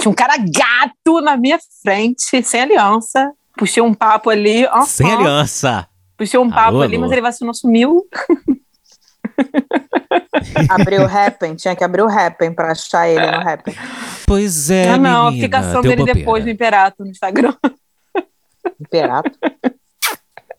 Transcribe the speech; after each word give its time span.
Tinha 0.00 0.10
um 0.10 0.14
cara 0.14 0.36
gato 0.36 1.20
na 1.20 1.36
minha 1.36 1.60
frente, 1.80 2.42
sem 2.42 2.60
aliança. 2.60 3.30
Puxei 3.56 3.84
um 3.84 3.94
papo 3.94 4.30
ali. 4.30 4.66
Sem 4.84 5.12
aliança. 5.12 5.86
Puxei 6.18 6.40
um 6.40 6.50
papo 6.50 6.70
Alô, 6.70 6.82
ali, 6.82 6.96
alô. 6.96 7.02
mas 7.04 7.12
ele 7.12 7.22
vacinou, 7.22 7.54
sumiu. 7.54 8.04
Abriu 10.68 11.02
o 11.02 11.06
Happn, 11.06 11.54
tinha 11.54 11.76
que 11.76 11.84
abrir 11.84 12.02
o 12.02 12.08
Happn 12.08 12.52
pra 12.52 12.72
achar 12.72 13.08
ele 13.08 13.30
no 13.30 13.48
Happn. 13.48 13.72
Pois 14.26 14.70
é, 14.70 14.90
ah, 14.90 14.96
não, 14.98 15.24
menina, 15.26 15.42
fica 15.44 15.60
caçando 15.60 15.82
deu 15.82 15.92
ele 15.92 15.96
bobeira. 16.00 16.18
depois 16.20 16.44
no 16.44 16.50
Imperato, 16.50 17.04
no 17.04 17.10
Instagram. 17.10 17.54
Imperato. 18.80 19.30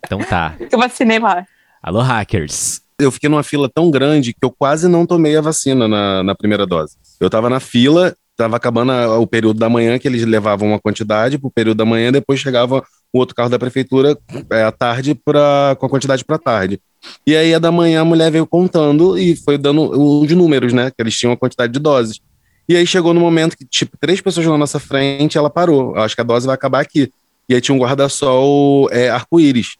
Então 0.05 0.19
tá. 0.19 0.55
Eu 0.71 0.77
vacinei 0.79 1.19
lá. 1.19 1.45
Alô, 1.81 2.01
hackers. 2.01 2.81
Eu 2.99 3.11
fiquei 3.11 3.29
numa 3.29 3.43
fila 3.43 3.69
tão 3.73 3.89
grande 3.89 4.33
que 4.33 4.39
eu 4.43 4.51
quase 4.51 4.87
não 4.87 5.05
tomei 5.05 5.35
a 5.35 5.41
vacina 5.41 5.87
na, 5.87 6.23
na 6.23 6.35
primeira 6.35 6.65
dose. 6.65 6.95
Eu 7.19 7.29
tava 7.29 7.49
na 7.49 7.59
fila, 7.59 8.15
tava 8.37 8.55
acabando 8.55 8.91
a- 8.91 9.17
o 9.19 9.25
período 9.27 9.59
da 9.59 9.69
manhã, 9.69 9.97
que 9.97 10.07
eles 10.07 10.23
levavam 10.25 10.69
uma 10.69 10.79
quantidade 10.79 11.37
pro 11.37 11.49
período 11.51 11.77
da 11.77 11.85
manhã, 11.85 12.11
depois 12.11 12.39
chegava 12.39 12.83
o 13.11 13.19
outro 13.19 13.35
carro 13.35 13.49
da 13.49 13.59
prefeitura 13.59 14.17
é, 14.51 14.63
à 14.63 14.71
tarde 14.71 15.15
pra, 15.15 15.75
com 15.79 15.85
a 15.85 15.89
quantidade 15.89 16.23
pra 16.23 16.37
tarde. 16.37 16.79
E 17.27 17.35
aí, 17.35 17.53
a 17.53 17.59
da 17.59 17.71
manhã, 17.71 18.01
a 18.01 18.05
mulher 18.05 18.31
veio 18.31 18.47
contando 18.47 19.17
e 19.17 19.35
foi 19.35 19.57
dando 19.57 19.81
os 19.91 20.31
números, 20.31 20.71
né? 20.71 20.89
Que 20.89 21.01
eles 21.01 21.17
tinham 21.17 21.33
a 21.33 21.37
quantidade 21.37 21.73
de 21.73 21.79
doses. 21.79 22.19
E 22.67 22.75
aí 22.75 22.87
chegou 22.87 23.13
no 23.13 23.19
momento 23.19 23.57
que, 23.57 23.65
tipo, 23.65 23.97
três 23.97 24.21
pessoas 24.21 24.45
na 24.45 24.57
nossa 24.57 24.79
frente, 24.79 25.37
ela 25.37 25.49
parou. 25.49 25.95
Eu 25.95 26.01
acho 26.01 26.15
que 26.15 26.21
a 26.21 26.23
dose 26.23 26.45
vai 26.45 26.55
acabar 26.55 26.81
aqui. 26.81 27.11
E 27.47 27.55
aí 27.55 27.61
tinha 27.61 27.75
um 27.75 27.79
guarda-sol 27.79 28.89
é, 28.91 29.09
arco-íris. 29.09 29.75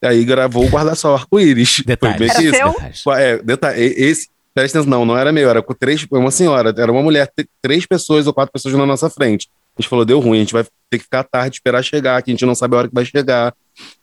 E 0.00 0.06
aí 0.06 0.24
gravou 0.24 0.64
o 0.64 0.68
guarda-sol 0.68 1.14
arco-íris. 1.14 1.76
Foi 1.76 1.84
Detalhes. 1.84 2.18
bem 2.18 2.28
Era 2.30 2.38
que 2.38 2.44
isso. 2.46 3.02
seu? 3.02 3.12
É, 3.12 3.42
detalhe, 3.42 3.80
esse, 3.80 4.28
presta 4.54 4.78
atenção, 4.78 4.98
não, 4.98 5.04
não 5.04 5.18
era 5.18 5.32
meu, 5.32 5.48
era 5.48 5.62
com 5.62 5.74
três, 5.74 6.06
uma 6.10 6.30
senhora, 6.30 6.72
era 6.76 6.90
uma 6.90 7.02
mulher, 7.02 7.30
três 7.60 7.86
pessoas 7.86 8.26
ou 8.26 8.32
quatro 8.32 8.52
pessoas 8.52 8.74
na 8.74 8.86
nossa 8.86 9.10
frente. 9.10 9.48
A 9.76 9.82
gente 9.82 9.88
falou, 9.88 10.04
deu 10.04 10.18
ruim, 10.18 10.38
a 10.38 10.40
gente 10.40 10.52
vai 10.52 10.64
ter 10.90 10.98
que 10.98 11.04
ficar 11.04 11.20
à 11.20 11.24
tarde, 11.24 11.56
esperar 11.56 11.82
chegar, 11.82 12.20
que 12.22 12.30
a 12.30 12.34
gente 12.34 12.44
não 12.44 12.54
sabe 12.54 12.74
a 12.74 12.78
hora 12.78 12.88
que 12.88 12.94
vai 12.94 13.04
chegar. 13.04 13.54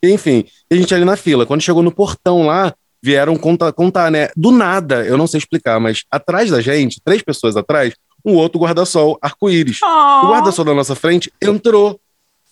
E, 0.01 0.11
enfim, 0.11 0.45
e 0.71 0.75
a 0.75 0.77
gente 0.77 0.93
ali 0.93 1.03
na 1.03 1.17
fila. 1.17 1.45
Quando 1.45 1.61
chegou 1.61 1.83
no 1.83 1.91
portão 1.91 2.45
lá, 2.45 2.73
vieram 3.03 3.35
contar, 3.35 3.71
contar, 3.73 4.09
né? 4.09 4.29
Do 4.35 4.51
nada, 4.51 5.05
eu 5.05 5.17
não 5.17 5.27
sei 5.27 5.37
explicar, 5.37 5.79
mas 5.79 6.03
atrás 6.09 6.49
da 6.49 6.61
gente, 6.61 7.01
três 7.03 7.21
pessoas 7.21 7.57
atrás, 7.57 7.93
um 8.25 8.33
outro 8.35 8.59
guarda-sol 8.59 9.17
arco-íris. 9.21 9.79
O 9.81 10.29
guarda-sol 10.29 10.65
da 10.65 10.73
nossa 10.73 10.95
frente 10.95 11.31
entrou. 11.41 11.99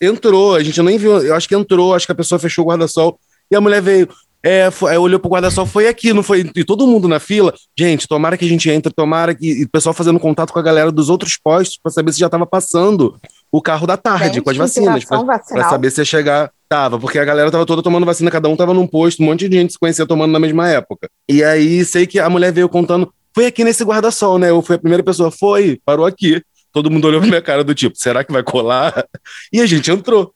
Entrou, 0.01 0.55
a 0.55 0.63
gente 0.63 0.81
nem 0.81 0.97
viu, 0.97 1.21
eu 1.21 1.33
acho 1.33 1.47
que 1.47 1.55
entrou, 1.55 1.93
acho 1.93 2.05
que 2.05 2.11
a 2.11 2.15
pessoa 2.15 2.37
fechou 2.37 2.65
o 2.65 2.67
guarda-sol 2.67 3.17
e 3.49 3.55
a 3.55 3.61
mulher 3.61 3.81
veio. 3.81 4.09
É, 4.45 4.69
foi, 4.69 4.91
aí 4.91 4.97
olhou 4.97 5.21
pro 5.21 5.29
guarda-sol, 5.29 5.65
foi 5.65 5.87
aqui, 5.87 6.11
não 6.11 6.21
foi? 6.21 6.51
E 6.53 6.65
todo 6.65 6.85
mundo 6.85 7.07
na 7.07 7.17
fila, 7.17 7.53
gente, 7.79 8.05
tomara 8.05 8.37
que 8.37 8.43
a 8.43 8.47
gente 8.47 8.69
entre, 8.69 8.91
tomara 8.91 9.33
que. 9.33 9.61
E 9.61 9.63
o 9.63 9.69
pessoal 9.69 9.93
fazendo 9.93 10.19
contato 10.19 10.51
com 10.51 10.59
a 10.59 10.61
galera 10.61 10.91
dos 10.91 11.09
outros 11.09 11.37
postos 11.41 11.79
pra 11.81 11.89
saber 11.89 12.11
se 12.11 12.19
já 12.19 12.27
tava 12.27 12.45
passando 12.45 13.17
o 13.49 13.61
carro 13.61 13.87
da 13.87 13.95
tarde 13.95 14.35
Gente, 14.35 14.41
com 14.41 14.49
as 14.49 14.57
vacinas. 14.57 15.03
Vacinal. 15.05 15.69
saber 15.69 15.91
se 15.91 16.01
ia 16.01 16.05
chegar. 16.05 16.51
Tava, 16.67 16.99
porque 16.99 17.19
a 17.19 17.23
galera 17.23 17.51
tava 17.51 17.67
toda 17.67 17.83
tomando 17.83 18.03
vacina, 18.03 18.31
cada 18.31 18.49
um 18.49 18.55
tava 18.55 18.73
num 18.73 18.87
posto, 18.87 19.21
um 19.21 19.27
monte 19.27 19.47
de 19.47 19.55
gente 19.55 19.73
se 19.73 19.79
conhecia 19.79 20.07
tomando 20.07 20.31
na 20.31 20.39
mesma 20.39 20.67
época. 20.67 21.07
E 21.29 21.43
aí 21.43 21.85
sei 21.85 22.07
que 22.07 22.19
a 22.19 22.27
mulher 22.27 22.51
veio 22.51 22.67
contando, 22.67 23.13
foi 23.33 23.45
aqui 23.45 23.63
nesse 23.63 23.83
guarda-sol, 23.83 24.37
né? 24.37 24.49
Eu 24.49 24.61
fui 24.61 24.75
a 24.75 24.79
primeira 24.79 25.03
pessoa, 25.03 25.31
foi, 25.31 25.79
parou 25.83 26.05
aqui. 26.05 26.41
Todo 26.71 26.89
mundo 26.89 27.05
olhou 27.05 27.19
pra 27.19 27.29
minha 27.29 27.41
cara 27.41 27.63
do 27.63 27.73
tipo, 27.75 27.97
será 27.97 28.23
que 28.23 28.31
vai 28.31 28.43
colar? 28.43 29.05
E 29.51 29.61
a 29.61 29.65
gente 29.65 29.91
entrou. 29.91 30.33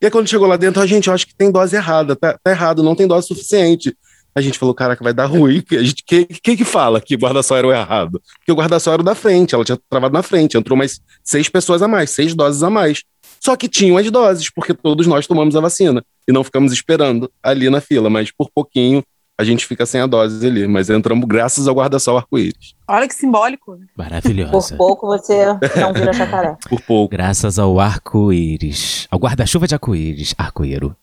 E 0.00 0.06
aí 0.06 0.10
quando 0.10 0.28
chegou 0.28 0.46
lá 0.46 0.56
dentro, 0.56 0.82
a 0.82 0.86
gente, 0.86 1.08
eu 1.08 1.14
acho 1.14 1.26
que 1.26 1.34
tem 1.34 1.50
dose 1.50 1.76
errada, 1.76 2.16
tá, 2.16 2.38
tá 2.42 2.50
errado, 2.50 2.82
não 2.82 2.94
tem 2.94 3.06
dose 3.06 3.26
suficiente. 3.26 3.96
A 4.34 4.40
gente 4.40 4.58
falou, 4.58 4.74
caraca, 4.74 5.02
vai 5.04 5.14
dar 5.14 5.26
ruim. 5.26 5.62
A 5.70 5.82
gente, 5.82 6.02
quem 6.04 6.56
que, 6.56 6.64
fala 6.64 7.00
que 7.00 7.14
o 7.14 7.18
guarda-sol 7.18 7.56
era 7.56 7.66
o 7.66 7.72
errado? 7.72 8.20
Porque 8.38 8.50
o 8.50 8.54
guarda-sol 8.54 8.94
era 8.94 9.02
o 9.02 9.04
da 9.04 9.14
frente, 9.14 9.54
ela 9.54 9.64
tinha 9.64 9.78
travado 9.88 10.12
na 10.12 10.22
frente, 10.22 10.56
entrou 10.56 10.76
mais 10.76 11.00
seis 11.22 11.48
pessoas 11.48 11.82
a 11.82 11.88
mais, 11.88 12.10
seis 12.10 12.34
doses 12.34 12.62
a 12.62 12.68
mais. 12.68 13.04
Só 13.40 13.54
que 13.56 13.68
tinham 13.68 13.96
as 13.96 14.10
doses, 14.10 14.50
porque 14.50 14.74
todos 14.74 15.06
nós 15.06 15.26
tomamos 15.26 15.54
a 15.54 15.60
vacina 15.60 16.04
e 16.26 16.32
não 16.32 16.42
ficamos 16.42 16.72
esperando 16.72 17.30
ali 17.42 17.70
na 17.70 17.80
fila, 17.80 18.10
mas 18.10 18.32
por 18.32 18.50
pouquinho 18.52 19.04
a 19.36 19.44
gente 19.44 19.66
fica 19.66 19.84
sem 19.86 20.00
a 20.00 20.06
dose 20.06 20.46
ali. 20.46 20.66
Mas 20.68 20.90
entramos 20.90 21.26
graças 21.26 21.66
ao 21.68 21.74
guarda-sol 21.74 22.16
arco-íris. 22.18 22.74
Olha 22.88 23.08
que 23.08 23.14
simbólico. 23.14 23.72
Por 23.76 23.80
Maravilhosa. 23.96 24.76
pouco 24.76 25.06
você 25.06 25.44
não 25.80 25.92
vira 25.92 26.12
jacaré. 26.12 26.56
Por 26.68 26.80
pouco. 26.80 27.10
Graças 27.12 27.58
ao 27.58 27.78
arco-íris. 27.80 29.06
Ao 29.10 29.18
guarda-chuva 29.18 29.66
de 29.66 29.74
arco-íris. 29.74 30.34
Arco-íro. 30.38 30.96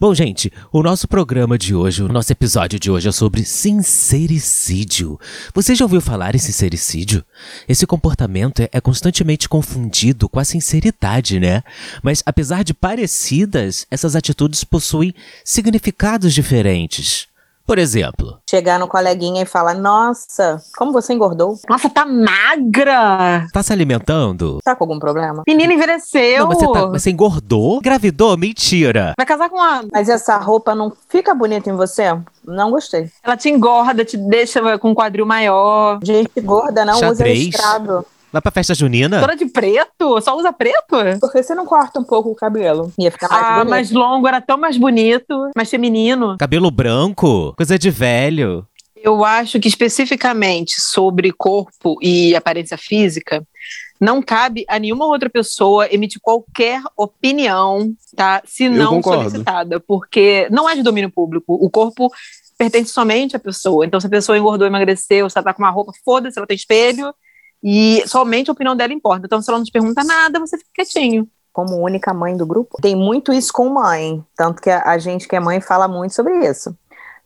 Bom, 0.00 0.14
gente, 0.14 0.52
o 0.72 0.80
nosso 0.80 1.08
programa 1.08 1.58
de 1.58 1.74
hoje, 1.74 2.04
o 2.04 2.08
nosso 2.08 2.30
episódio 2.30 2.78
de 2.78 2.88
hoje 2.88 3.08
é 3.08 3.12
sobre 3.12 3.42
sincericídio. 3.44 5.18
Você 5.52 5.74
já 5.74 5.84
ouviu 5.84 6.00
falar 6.00 6.36
em 6.36 6.38
sincericídio? 6.38 7.24
Esse 7.68 7.84
comportamento 7.84 8.60
é- 8.60 8.68
é 8.72 8.80
constantemente 8.80 9.48
confundido 9.48 10.28
com 10.28 10.38
a 10.38 10.44
sinceridade, 10.44 11.40
né? 11.40 11.64
Mas 12.00 12.22
apesar 12.24 12.62
de 12.62 12.72
parecidas, 12.74 13.86
essas 13.90 14.14
atitudes 14.14 14.62
possuem 14.62 15.12
significados 15.44 16.32
diferentes. 16.32 17.26
Por 17.68 17.76
exemplo, 17.78 18.38
Chegar 18.48 18.78
no 18.78 18.88
coleguinha 18.88 19.42
e 19.42 19.44
falar, 19.46 19.74
nossa, 19.74 20.58
como 20.78 20.90
você 20.90 21.12
engordou? 21.12 21.54
Nossa, 21.68 21.90
tá 21.90 22.06
magra. 22.06 23.46
tá 23.52 23.62
se 23.62 23.70
alimentando? 23.74 24.58
Tá 24.64 24.74
com 24.74 24.84
algum 24.84 24.98
problema? 24.98 25.42
Menina 25.46 25.74
envelheceu. 25.74 26.38
Não, 26.40 26.48
mas 26.48 26.58
você, 26.58 26.72
tá- 26.72 26.86
mas 26.86 27.02
você 27.02 27.10
engordou? 27.10 27.78
Gravidou? 27.82 28.38
Mentira! 28.38 29.12
Vai 29.18 29.26
casar 29.26 29.50
com 29.50 29.60
a. 29.60 29.82
Mas 29.92 30.08
essa 30.08 30.38
roupa 30.38 30.74
não 30.74 30.90
fica 31.10 31.34
bonita 31.34 31.68
em 31.68 31.74
você? 31.74 32.04
Não 32.42 32.70
gostei. 32.70 33.10
Ela 33.22 33.36
te 33.36 33.50
engorda, 33.50 34.02
te 34.02 34.16
deixa 34.16 34.78
com 34.78 34.92
um 34.92 34.94
quadril 34.94 35.26
maior. 35.26 35.98
Gente 36.02 36.40
gorda 36.40 36.86
não 36.86 36.94
usa 36.94 37.08
Xadrez. 37.08 37.38
listrado. 37.38 38.06
Vai 38.32 38.42
pra 38.42 38.50
festa 38.52 38.74
junina? 38.74 39.20
Toda 39.20 39.34
de 39.36 39.46
preto? 39.46 40.20
Só 40.20 40.36
usa 40.36 40.52
preto? 40.52 40.96
Por 41.20 41.32
que 41.32 41.42
você 41.42 41.54
não 41.54 41.64
corta 41.64 41.98
um 41.98 42.04
pouco 42.04 42.30
o 42.30 42.34
cabelo? 42.34 42.92
Ia 42.98 43.10
ficar 43.10 43.28
mais 43.28 43.42
Ah, 43.44 43.52
bonito. 43.54 43.70
mais 43.70 43.90
longo, 43.90 44.28
era 44.28 44.40
tão 44.40 44.58
mais 44.58 44.76
bonito, 44.76 45.50
mais 45.56 45.70
feminino. 45.70 46.36
Cabelo 46.38 46.70
branco? 46.70 47.54
Coisa 47.56 47.78
de 47.78 47.90
velho. 47.90 48.66
Eu 48.96 49.24
acho 49.24 49.58
que 49.60 49.68
especificamente 49.68 50.74
sobre 50.80 51.32
corpo 51.32 51.96
e 52.02 52.34
aparência 52.34 52.76
física, 52.76 53.46
não 54.00 54.20
cabe 54.20 54.64
a 54.68 54.78
nenhuma 54.78 55.06
outra 55.06 55.30
pessoa 55.30 55.86
emitir 55.92 56.20
qualquer 56.20 56.82
opinião, 56.96 57.92
tá? 58.16 58.42
Se 58.44 58.68
não 58.68 59.02
solicitada, 59.02 59.80
porque 59.80 60.48
não 60.50 60.68
é 60.68 60.74
de 60.74 60.82
domínio 60.82 61.10
público. 61.10 61.54
O 61.54 61.70
corpo 61.70 62.10
pertence 62.58 62.92
somente 62.92 63.36
à 63.36 63.38
pessoa. 63.38 63.86
Então, 63.86 64.00
se 64.00 64.06
a 64.06 64.10
pessoa 64.10 64.36
engordou, 64.36 64.66
emagreceu, 64.66 65.30
se 65.30 65.38
ela 65.38 65.44
tá 65.44 65.54
com 65.54 65.62
uma 65.62 65.70
roupa, 65.70 65.92
foda-se, 66.04 66.36
ela 66.38 66.46
tem 66.46 66.56
espelho, 66.56 67.14
e 67.62 68.02
somente 68.06 68.50
a 68.50 68.52
opinião 68.52 68.76
dela 68.76 68.92
importa. 68.92 69.26
Então, 69.26 69.42
se 69.42 69.50
ela 69.50 69.58
não 69.58 69.64
te 69.64 69.72
pergunta 69.72 70.04
nada, 70.04 70.38
você 70.38 70.56
fica 70.56 70.70
quietinho. 70.74 71.28
Como 71.52 71.82
única 71.82 72.14
mãe 72.14 72.36
do 72.36 72.46
grupo, 72.46 72.78
tem 72.80 72.94
muito 72.94 73.32
isso 73.32 73.52
com 73.52 73.68
mãe. 73.68 74.24
Tanto 74.36 74.62
que 74.62 74.70
a, 74.70 74.96
gente 74.98 75.26
que 75.26 75.34
é 75.34 75.40
mãe 75.40 75.60
fala 75.60 75.88
muito 75.88 76.14
sobre 76.14 76.48
isso. 76.48 76.76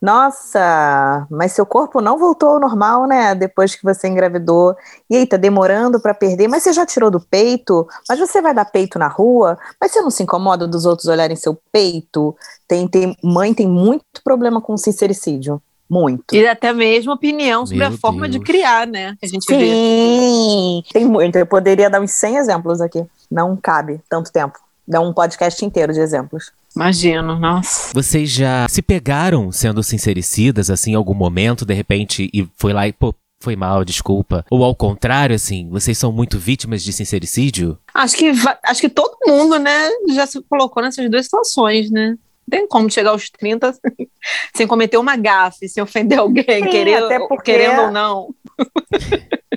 Nossa, 0.00 1.28
mas 1.30 1.52
seu 1.52 1.64
corpo 1.64 2.00
não 2.00 2.18
voltou 2.18 2.48
ao 2.50 2.60
normal, 2.60 3.06
né? 3.06 3.36
Depois 3.36 3.76
que 3.76 3.84
você 3.84 4.08
engravidou. 4.08 4.74
E 5.08 5.16
aí, 5.16 5.26
tá 5.26 5.36
demorando 5.36 6.00
para 6.00 6.14
perder, 6.14 6.48
mas 6.48 6.62
você 6.62 6.72
já 6.72 6.84
tirou 6.84 7.10
do 7.10 7.20
peito? 7.20 7.86
Mas 8.08 8.18
você 8.18 8.40
vai 8.40 8.52
dar 8.52 8.64
peito 8.64 8.98
na 8.98 9.06
rua? 9.06 9.56
Mas 9.80 9.92
você 9.92 10.00
não 10.00 10.10
se 10.10 10.22
incomoda 10.22 10.66
dos 10.66 10.86
outros 10.86 11.06
olharem 11.06 11.36
seu 11.36 11.56
peito? 11.70 12.34
Tem, 12.66 12.88
tem, 12.88 13.16
mãe 13.22 13.54
tem 13.54 13.68
muito 13.68 14.04
problema 14.24 14.60
com 14.60 14.76
sincericídio. 14.76 15.62
Muito. 15.92 16.34
E 16.34 16.48
até 16.48 16.72
mesmo 16.72 17.12
opinião 17.12 17.66
sobre 17.66 17.86
Meu 17.86 17.88
a 17.88 17.98
forma 17.98 18.26
de 18.26 18.38
Deus. 18.38 18.46
criar, 18.46 18.86
né? 18.86 19.14
Que 19.20 19.26
a 19.26 19.28
gente 19.28 19.44
vê. 19.46 19.58
Sim, 19.58 20.82
tem 20.90 21.04
muito. 21.04 21.36
Eu 21.36 21.44
poderia 21.44 21.90
dar 21.90 22.00
uns 22.00 22.12
100 22.12 22.38
exemplos 22.38 22.80
aqui. 22.80 23.04
Não 23.30 23.54
cabe 23.54 24.00
tanto 24.08 24.32
tempo. 24.32 24.58
Dá 24.88 25.02
um 25.02 25.12
podcast 25.12 25.62
inteiro 25.62 25.92
de 25.92 26.00
exemplos. 26.00 26.50
Imagino, 26.74 27.38
nossa. 27.38 27.92
Vocês 27.92 28.30
já 28.30 28.66
se 28.70 28.80
pegaram 28.80 29.52
sendo 29.52 29.82
sincericidas, 29.82 30.70
assim, 30.70 30.92
em 30.92 30.94
algum 30.94 31.12
momento, 31.12 31.66
de 31.66 31.74
repente, 31.74 32.30
e 32.32 32.48
foi 32.56 32.72
lá 32.72 32.88
e, 32.88 32.92
pô, 32.94 33.14
foi 33.42 33.54
mal, 33.54 33.84
desculpa. 33.84 34.46
Ou 34.50 34.64
ao 34.64 34.74
contrário, 34.74 35.36
assim, 35.36 35.68
vocês 35.68 35.98
são 35.98 36.10
muito 36.10 36.38
vítimas 36.38 36.82
de 36.82 36.90
sincericídio? 36.90 37.76
Acho 37.92 38.16
que, 38.16 38.32
acho 38.64 38.80
que 38.80 38.88
todo 38.88 39.18
mundo, 39.26 39.58
né, 39.58 39.90
já 40.14 40.26
se 40.26 40.40
colocou 40.48 40.82
nessas 40.82 41.10
duas 41.10 41.26
situações, 41.26 41.90
né? 41.90 42.16
Não 42.50 42.58
tem 42.58 42.66
como 42.68 42.90
chegar 42.90 43.10
aos 43.10 43.30
30 43.30 43.74
sem 44.54 44.66
cometer 44.66 44.96
uma 44.98 45.16
gafe, 45.16 45.68
sem 45.68 45.82
ofender 45.82 46.18
alguém, 46.18 46.44
Sim, 46.64 46.70
querendo, 46.70 47.06
até 47.06 47.18
porque- 47.20 47.52
querendo 47.52 47.82
ou 47.82 47.90
não. 47.90 48.34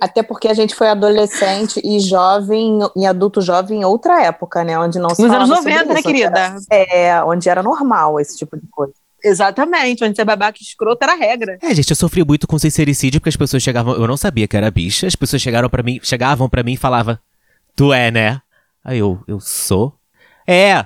Até 0.02 0.22
porque 0.22 0.50
a 0.50 0.54
gente 0.54 0.76
foi 0.76 0.90
adolescente 0.90 1.80
e 1.84 2.02
jovem, 2.02 2.80
e 2.98 3.06
adulto 3.06 3.42
jovem 3.42 3.80
em 3.80 3.86
outra 3.86 4.22
época, 4.24 4.62
né? 4.62 4.78
Onde 4.78 5.00
não 5.00 5.10
se 5.10 5.22
Nos 5.22 5.32
anos 5.32 5.48
falava 5.48 5.56
sobre 5.56 5.74
90, 5.74 5.94
né, 5.94 6.00
onde 6.00 6.22
era- 6.24 6.32
querida? 6.34 6.66
É, 6.70 7.24
onde 7.24 7.50
era 7.50 7.64
normal 7.64 8.20
esse 8.20 8.38
tipo 8.38 8.58
de 8.58 8.68
coisa. 8.68 8.94
Exatamente, 9.24 10.04
onde 10.04 10.16
ser 10.16 10.26
babaca 10.26 10.58
e 10.60 10.64
escroto 10.64 11.02
era 11.02 11.14
a 11.14 11.16
regra. 11.16 11.58
É, 11.62 11.74
gente, 11.74 11.90
eu 11.90 11.96
sofri 11.96 12.26
muito 12.26 12.46
com 12.46 12.60
sincericídio 12.60 13.22
porque 13.22 13.30
as 13.30 13.38
pessoas 13.38 13.64
chegavam. 13.64 13.96
Eu 13.96 14.06
não 14.06 14.18
sabia 14.18 14.48
que 14.50 14.58
era 14.58 14.70
bicha. 14.70 15.08
As 15.08 15.16
pessoas 15.16 15.42
chegaram 15.42 15.70
para 15.70 15.82
mim, 15.82 15.98
chegavam 16.04 16.50
para 16.50 16.62
mim 16.62 16.74
e 16.74 16.78
falavam: 16.78 17.18
Tu 17.76 17.94
é, 17.94 18.12
né? 18.12 18.42
Aí 18.84 19.00
eu, 19.00 19.20
eu 19.28 19.40
sou? 19.40 19.94
É! 20.46 20.86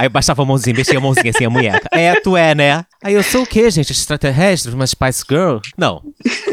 Aí 0.00 0.06
eu 0.06 0.10
baixava 0.10 0.40
a 0.40 0.46
mãozinha, 0.46 0.74
mexia 0.74 0.96
a 0.96 1.00
mãozinha 1.00 1.28
assim, 1.28 1.44
a 1.44 1.50
munheca. 1.50 1.86
É, 1.92 2.18
tu 2.22 2.34
é, 2.34 2.54
né? 2.54 2.86
Aí 3.02 3.12
eu 3.12 3.22
sou 3.22 3.42
o 3.42 3.46
quê, 3.46 3.70
gente? 3.70 3.92
Extraterrestre? 3.92 4.72
Uma 4.72 4.86
Spice 4.86 5.22
Girl? 5.28 5.58
Não. 5.76 6.02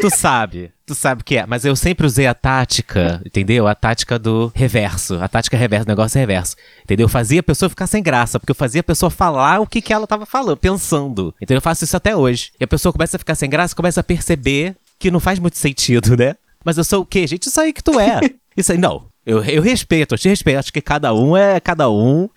Tu 0.02 0.10
sabe. 0.14 0.70
Tu 0.84 0.94
sabe 0.94 1.22
o 1.22 1.24
que 1.24 1.38
é. 1.38 1.46
Mas 1.46 1.64
eu 1.64 1.74
sempre 1.74 2.04
usei 2.04 2.26
a 2.26 2.34
tática, 2.34 3.22
entendeu? 3.24 3.66
A 3.66 3.74
tática 3.74 4.18
do 4.18 4.52
reverso. 4.54 5.14
A 5.22 5.28
tática 5.28 5.56
reverso, 5.56 5.86
o 5.86 5.88
negócio 5.88 6.18
é 6.18 6.20
reverso. 6.20 6.56
Entendeu? 6.84 7.06
Eu 7.06 7.08
fazia 7.08 7.40
a 7.40 7.42
pessoa 7.42 7.70
ficar 7.70 7.86
sem 7.86 8.02
graça, 8.02 8.38
porque 8.38 8.50
eu 8.50 8.54
fazia 8.54 8.82
a 8.82 8.84
pessoa 8.84 9.08
falar 9.08 9.60
o 9.60 9.66
que, 9.66 9.80
que 9.80 9.94
ela 9.94 10.06
tava 10.06 10.26
falando, 10.26 10.58
pensando. 10.58 11.34
Então 11.40 11.56
eu 11.56 11.62
faço 11.62 11.84
isso 11.84 11.96
até 11.96 12.14
hoje. 12.14 12.52
E 12.60 12.64
a 12.64 12.68
pessoa 12.68 12.92
começa 12.92 13.16
a 13.16 13.18
ficar 13.18 13.34
sem 13.34 13.48
graça, 13.48 13.74
começa 13.74 14.00
a 14.00 14.04
perceber 14.04 14.76
que 14.98 15.10
não 15.10 15.20
faz 15.20 15.38
muito 15.38 15.56
sentido, 15.56 16.18
né? 16.18 16.36
Mas 16.62 16.76
eu 16.76 16.84
sou 16.84 17.00
o 17.00 17.06
quê, 17.06 17.26
gente? 17.26 17.48
Isso 17.48 17.58
aí 17.58 17.72
que 17.72 17.82
tu 17.82 17.98
é. 17.98 18.20
Isso 18.54 18.72
aí, 18.72 18.78
não. 18.78 19.06
Eu, 19.28 19.44
eu 19.44 19.60
respeito, 19.60 20.14
eu 20.14 20.18
te 20.18 20.28
respeito. 20.28 20.58
Acho 20.58 20.72
que 20.72 20.80
cada 20.80 21.12
um 21.12 21.36
é 21.36 21.60
cada 21.60 21.90
um. 21.90 22.28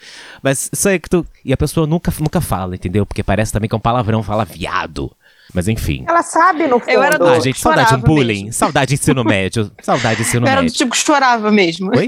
Mas 0.44 0.70
isso 0.74 0.90
aí 0.90 1.00
que 1.00 1.10
tu. 1.10 1.26
E 1.46 1.54
a 1.54 1.58
pessoa 1.58 1.88
nunca, 1.88 2.14
nunca 2.20 2.42
fala, 2.42 2.76
entendeu? 2.76 3.06
Porque 3.06 3.24
parece 3.24 3.54
também 3.54 3.70
que 3.70 3.74
é 3.74 3.78
um 3.78 3.82
palavrão, 3.82 4.22
fala 4.22 4.44
viado. 4.44 5.10
Mas 5.54 5.68
enfim. 5.68 6.06
Ela 6.08 6.22
sabe, 6.24 6.66
no 6.68 6.80
fundo. 6.80 6.90
Eu 6.92 7.04
era 7.04 7.18
do- 7.20 7.28
Ah, 7.28 7.40
gente, 7.40 7.60
saudade 7.60 7.84
de 7.88 7.90
chorava 7.92 8.08
bullying. 8.08 8.44
mesmo. 8.46 8.54
Saudade 8.54 8.88
de 8.90 8.94
ensino 8.96 9.24
médio. 9.24 9.72
Saudade 9.82 10.16
de 10.18 10.22
ensino 10.22 10.46
Eu 10.46 10.50
era 10.52 10.62
do 10.62 10.64
médio. 10.64 10.78
tipo 10.78 10.92
que 10.92 10.98
chorava 10.98 11.52
mesmo. 11.52 11.92
Oi? 11.96 12.08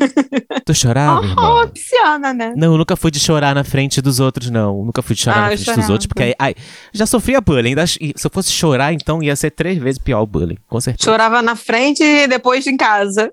Tu 0.66 0.74
chorava, 0.74 1.20
Oh, 1.22 1.26
irmão? 1.26 1.68
pisciana, 1.70 2.34
né? 2.34 2.54
Não, 2.56 2.72
eu 2.74 2.78
nunca 2.78 2.96
fui 2.96 3.12
de 3.12 3.20
chorar 3.20 3.54
na 3.54 3.64
frente 3.66 4.02
dos 4.02 4.20
outros, 4.22 4.50
não. 4.50 4.86
Nunca 4.86 5.02
fui 5.02 5.14
de 5.16 5.24
chorar 5.24 5.38
Ah, 5.38 5.50
na 5.50 5.58
frente 5.58 5.76
dos 5.80 5.90
outros, 5.90 6.08
porque 6.08 6.24
aí, 6.24 6.34
ai, 6.40 6.56
já 6.94 7.06
sofria 7.06 7.42
bullying. 7.42 7.70
ainda- 7.70 7.86
se 7.88 8.14
eu 8.24 8.30
fosse 8.32 8.50
chorar, 8.52 8.94
então 8.94 9.22
ia 9.22 9.36
ser 9.36 9.52
três 9.52 9.78
vezes 9.78 9.98
pior 9.98 10.22
o 10.22 10.28
bullying, 10.28 10.58
com 10.68 10.80
certeza. 10.80 11.10
Chorava 11.12 11.42
na 11.42 11.56
frente 11.58 12.02
e 12.02 12.28
depois 12.28 12.66
em 12.68 12.78
casa. 12.78 13.30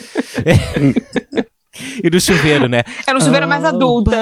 E 2.02 2.08
no 2.08 2.18
chuveiro, 2.20 2.68
né? 2.68 2.82
Era 3.06 3.18
um 3.18 3.20
chuveiro 3.20 3.46
mais 3.46 3.62
Oh, 3.62 3.66
adulta. 3.68 4.16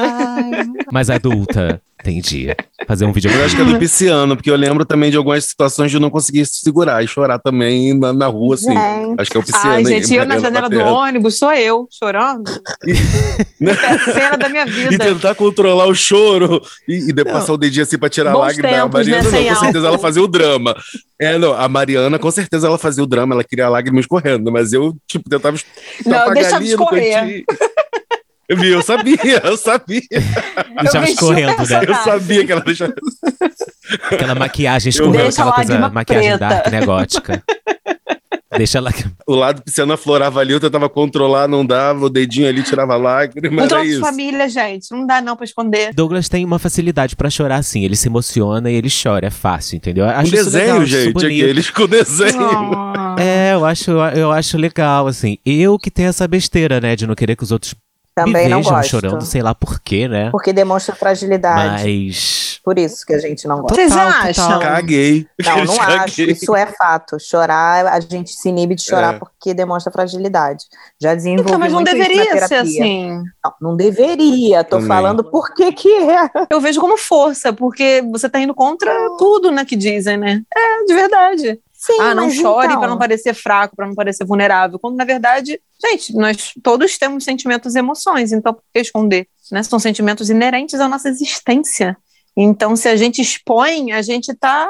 Mais 0.93 1.09
adulta. 1.09 1.81
Entendi. 2.05 2.55
Fazer 2.87 3.06
um 3.06 3.12
vídeo. 3.12 3.31
Eu 3.31 3.45
acho 3.47 3.56
que 3.56 3.62
é 3.62 3.65
do 3.65 3.79
pisciano, 3.79 4.37
porque 4.37 4.51
eu 4.51 4.56
lembro 4.56 4.85
também 4.85 5.11
de 5.11 5.17
algumas 5.17 5.43
situações 5.47 5.91
de 5.91 5.97
eu 5.97 6.01
não 6.01 6.11
conseguir 6.11 6.45
se 6.45 6.61
segurar 6.61 7.03
e 7.03 7.09
chorar 7.09 7.39
também 7.39 7.99
na, 7.99 8.12
na 8.12 8.27
rua, 8.27 8.56
assim. 8.56 8.73
Gente. 8.75 9.21
Acho 9.21 9.31
que 9.31 9.37
é 9.39 9.41
o 9.41 9.43
pisciano. 9.43 9.71
Ai, 9.71 9.79
aí, 9.79 9.85
gente, 9.87 10.15
eu 10.15 10.27
na 10.27 10.39
janela 10.39 10.69
do 10.69 10.81
ônibus, 10.81 11.39
sou 11.39 11.53
eu, 11.55 11.89
chorando. 11.91 12.45
É 13.61 13.71
a 13.87 13.99
cena 13.99 14.37
da 14.37 14.49
minha 14.49 14.65
E 14.67 14.71
vida. 14.71 15.05
tentar 15.05 15.35
controlar 15.35 15.87
o 15.87 15.95
choro 15.95 16.61
e, 16.87 17.11
e 17.11 17.25
passar 17.25 17.55
o 17.55 17.56
dedinho 17.56 17.83
assim 17.83 17.97
pra 17.99 18.09
tirar 18.11 18.31
a 18.31 18.35
Bons 18.35 18.41
lágrima. 18.41 18.69
a 18.69 18.73
tempos, 18.83 18.93
Mariana, 18.93 19.31
né, 19.31 19.41
não, 19.41 19.49
com 19.49 19.55
certeza 19.61 19.79
álcool. 19.79 19.87
ela 19.89 19.99
fazia 19.99 20.23
o 20.23 20.29
drama. 20.29 20.77
É, 21.19 21.39
não, 21.39 21.53
a 21.55 21.69
Mariana, 21.69 22.19
com 22.19 22.31
certeza 22.31 22.67
ela 22.67 22.79
fazia 22.79 23.03
o 23.03 23.07
drama, 23.07 23.35
ela 23.35 23.43
queria 23.45 23.67
a 23.67 23.69
lágrima 23.71 24.00
escorrendo, 24.00 24.53
mas 24.53 24.73
eu, 24.73 24.95
tipo, 25.07 25.29
tentava 25.31 25.57
Não, 26.05 26.35
deixava 26.35 26.62
escorrer. 26.65 27.45
Eu 28.49 28.56
vi, 28.56 28.69
eu 28.69 28.82
sabia, 28.82 29.17
eu 29.44 29.56
sabia. 29.56 30.02
Deixava 30.82 31.06
o 31.06 31.08
escorrendo, 31.08 31.56
né? 31.69 31.81
Eu 31.87 31.94
sabia 31.96 32.44
que 32.46 32.52
ela 32.52 32.61
deixava. 32.61 32.94
Aquela 34.11 34.35
maquiagem 34.35 34.91
escorrendo, 34.91 35.29
aquela 35.29 35.52
coisa, 35.52 35.88
maquiagem 35.88 36.29
preta. 36.31 36.49
dark, 36.49 36.67
né, 36.70 36.85
gótica. 36.85 37.43
Deixa 38.56 38.79
ela. 38.79 38.93
O 39.26 39.35
lado 39.35 39.62
pisciano 39.62 39.93
aflorava 39.94 40.38
ali, 40.38 40.52
eu 40.52 40.61
tentava 40.61 40.88
controlar, 40.88 41.49
não 41.49 41.67
dava, 41.67 42.05
o 42.06 42.08
dedinho 42.11 42.49
ali 42.49 42.62
tirava 42.62 42.94
lágrima, 42.96 43.62
era 43.64 43.82
de 43.82 43.99
família, 43.99 44.49
gente. 44.49 44.93
Não 44.93 45.05
dá 45.05 45.20
não 45.20 45.35
pra 45.37 45.44
esconder. 45.44 45.93
Douglas 45.93 46.29
tem 46.29 46.44
uma 46.44 46.58
facilidade 46.61 47.17
pra 47.17 47.29
chorar, 47.29 47.56
assim. 47.56 47.85
Ele 47.85 47.97
se 47.97 48.06
emociona 48.06 48.70
e 48.70 48.75
ele 48.76 48.88
chora, 48.90 49.26
é 49.26 49.31
fácil, 49.31 49.76
entendeu? 49.76 50.05
Eu 50.05 50.11
Um 50.12 50.14
Acho 50.14 50.31
legal, 50.31 50.44
desenho, 50.44 50.82
isso 50.85 50.97
gente, 50.97 51.12
bonito. 51.14 51.43
aqueles 51.43 51.70
com 51.70 51.88
desenho. 51.88 52.73
Ah. 52.97 53.17
É, 53.19 53.55
eu 53.55 53.64
acho, 53.64 53.90
eu 53.90 54.31
acho 54.31 54.56
legal, 54.56 55.08
assim. 55.08 55.37
Eu 55.44 55.76
que 55.76 55.90
tenho 55.90 56.08
essa 56.11 56.26
besteira, 56.29 56.81
né, 56.81 56.94
de 56.94 57.06
não 57.08 57.14
querer 57.17 57.35
que 57.35 57.43
os 57.43 57.50
outros 57.50 57.75
Também 58.14 58.44
me 58.44 58.50
não 58.50 58.62
vejam 58.62 58.82
chorando, 58.84 59.25
sei 59.25 59.43
lá 59.43 59.55
por 59.55 59.81
quê, 59.81 60.06
né? 60.06 60.31
Porque 60.31 60.52
demonstra 60.52 60.94
fragilidade. 60.94 61.82
Mas. 61.82 62.61
Por 62.64 62.78
isso 62.78 63.05
que 63.05 63.12
a 63.12 63.19
gente 63.19 63.46
não 63.49 63.61
gosta. 63.61 63.75
Vocês 63.75 63.93
acham? 63.93 64.44
total. 64.44 64.61
Caguei. 64.61 65.26
Não, 65.44 65.64
não 65.66 65.80
acho. 65.80 66.16
Caguei. 66.16 66.33
Isso 66.33 66.54
é 66.56 66.66
fato. 66.66 67.18
Chorar, 67.21 67.87
a 67.87 68.00
gente 68.00 68.30
se 68.33 68.49
inibe 68.49 68.75
de 68.75 68.83
chorar 68.83 69.16
É. 69.16 69.18
porque 69.18 69.52
demonstra 69.52 69.92
fragilidade. 69.92 70.64
Já 71.00 71.14
desenvolvi 71.14 71.49
Então, 71.50 71.59
mas 71.59 71.73
não 71.73 71.83
deveria 71.83 72.47
ser 72.47 72.54
assim. 72.54 73.23
Não, 73.44 73.54
não 73.61 73.76
deveria. 73.76 74.62
Tô 74.64 74.76
Também. 74.76 74.88
falando 74.88 75.25
por 75.25 75.52
que 75.52 75.73
que 75.73 75.88
é. 75.92 76.30
Eu 76.49 76.61
vejo 76.61 76.80
como 76.80 76.97
força, 76.97 77.52
porque 77.52 78.02
você 78.12 78.28
tá 78.28 78.38
indo 78.38 78.54
contra 78.54 78.92
tudo, 79.18 79.50
né, 79.50 79.64
que 79.64 79.76
dizem, 79.76 80.16
né? 80.16 80.40
É, 80.56 80.85
de 80.85 80.94
verdade. 80.94 81.61
Sim, 81.85 82.00
ah, 82.00 82.14
não 82.14 82.31
chore 82.31 82.69
então, 82.69 82.81
pra 82.81 82.88
não 82.88 82.97
parecer 82.97 83.35
fraco, 83.35 83.76
pra 83.76 83.87
não 83.87 83.95
parecer 83.95 84.25
vulnerável. 84.25 84.79
Quando, 84.79 84.97
na 84.97 85.05
verdade, 85.05 85.61
gente, 85.85 86.14
nós 86.14 86.55
todos 86.62 86.97
temos 86.97 87.25
sentimentos 87.25 87.75
e 87.75 87.79
emoções, 87.79 88.33
então 88.33 88.55
por 88.55 88.62
que 88.73 88.81
esconder? 88.81 89.29
Né? 89.53 89.62
São 89.62 89.79
sentimentos 89.79 90.31
inerentes 90.31 90.81
à 90.81 90.88
nossa 90.88 91.11
existência. 91.11 91.95
Então, 92.35 92.75
se 92.75 92.88
a 92.88 92.97
gente 92.97 93.21
expõe, 93.21 93.93
a 93.93 94.00
gente 94.00 94.35
tá 94.35 94.67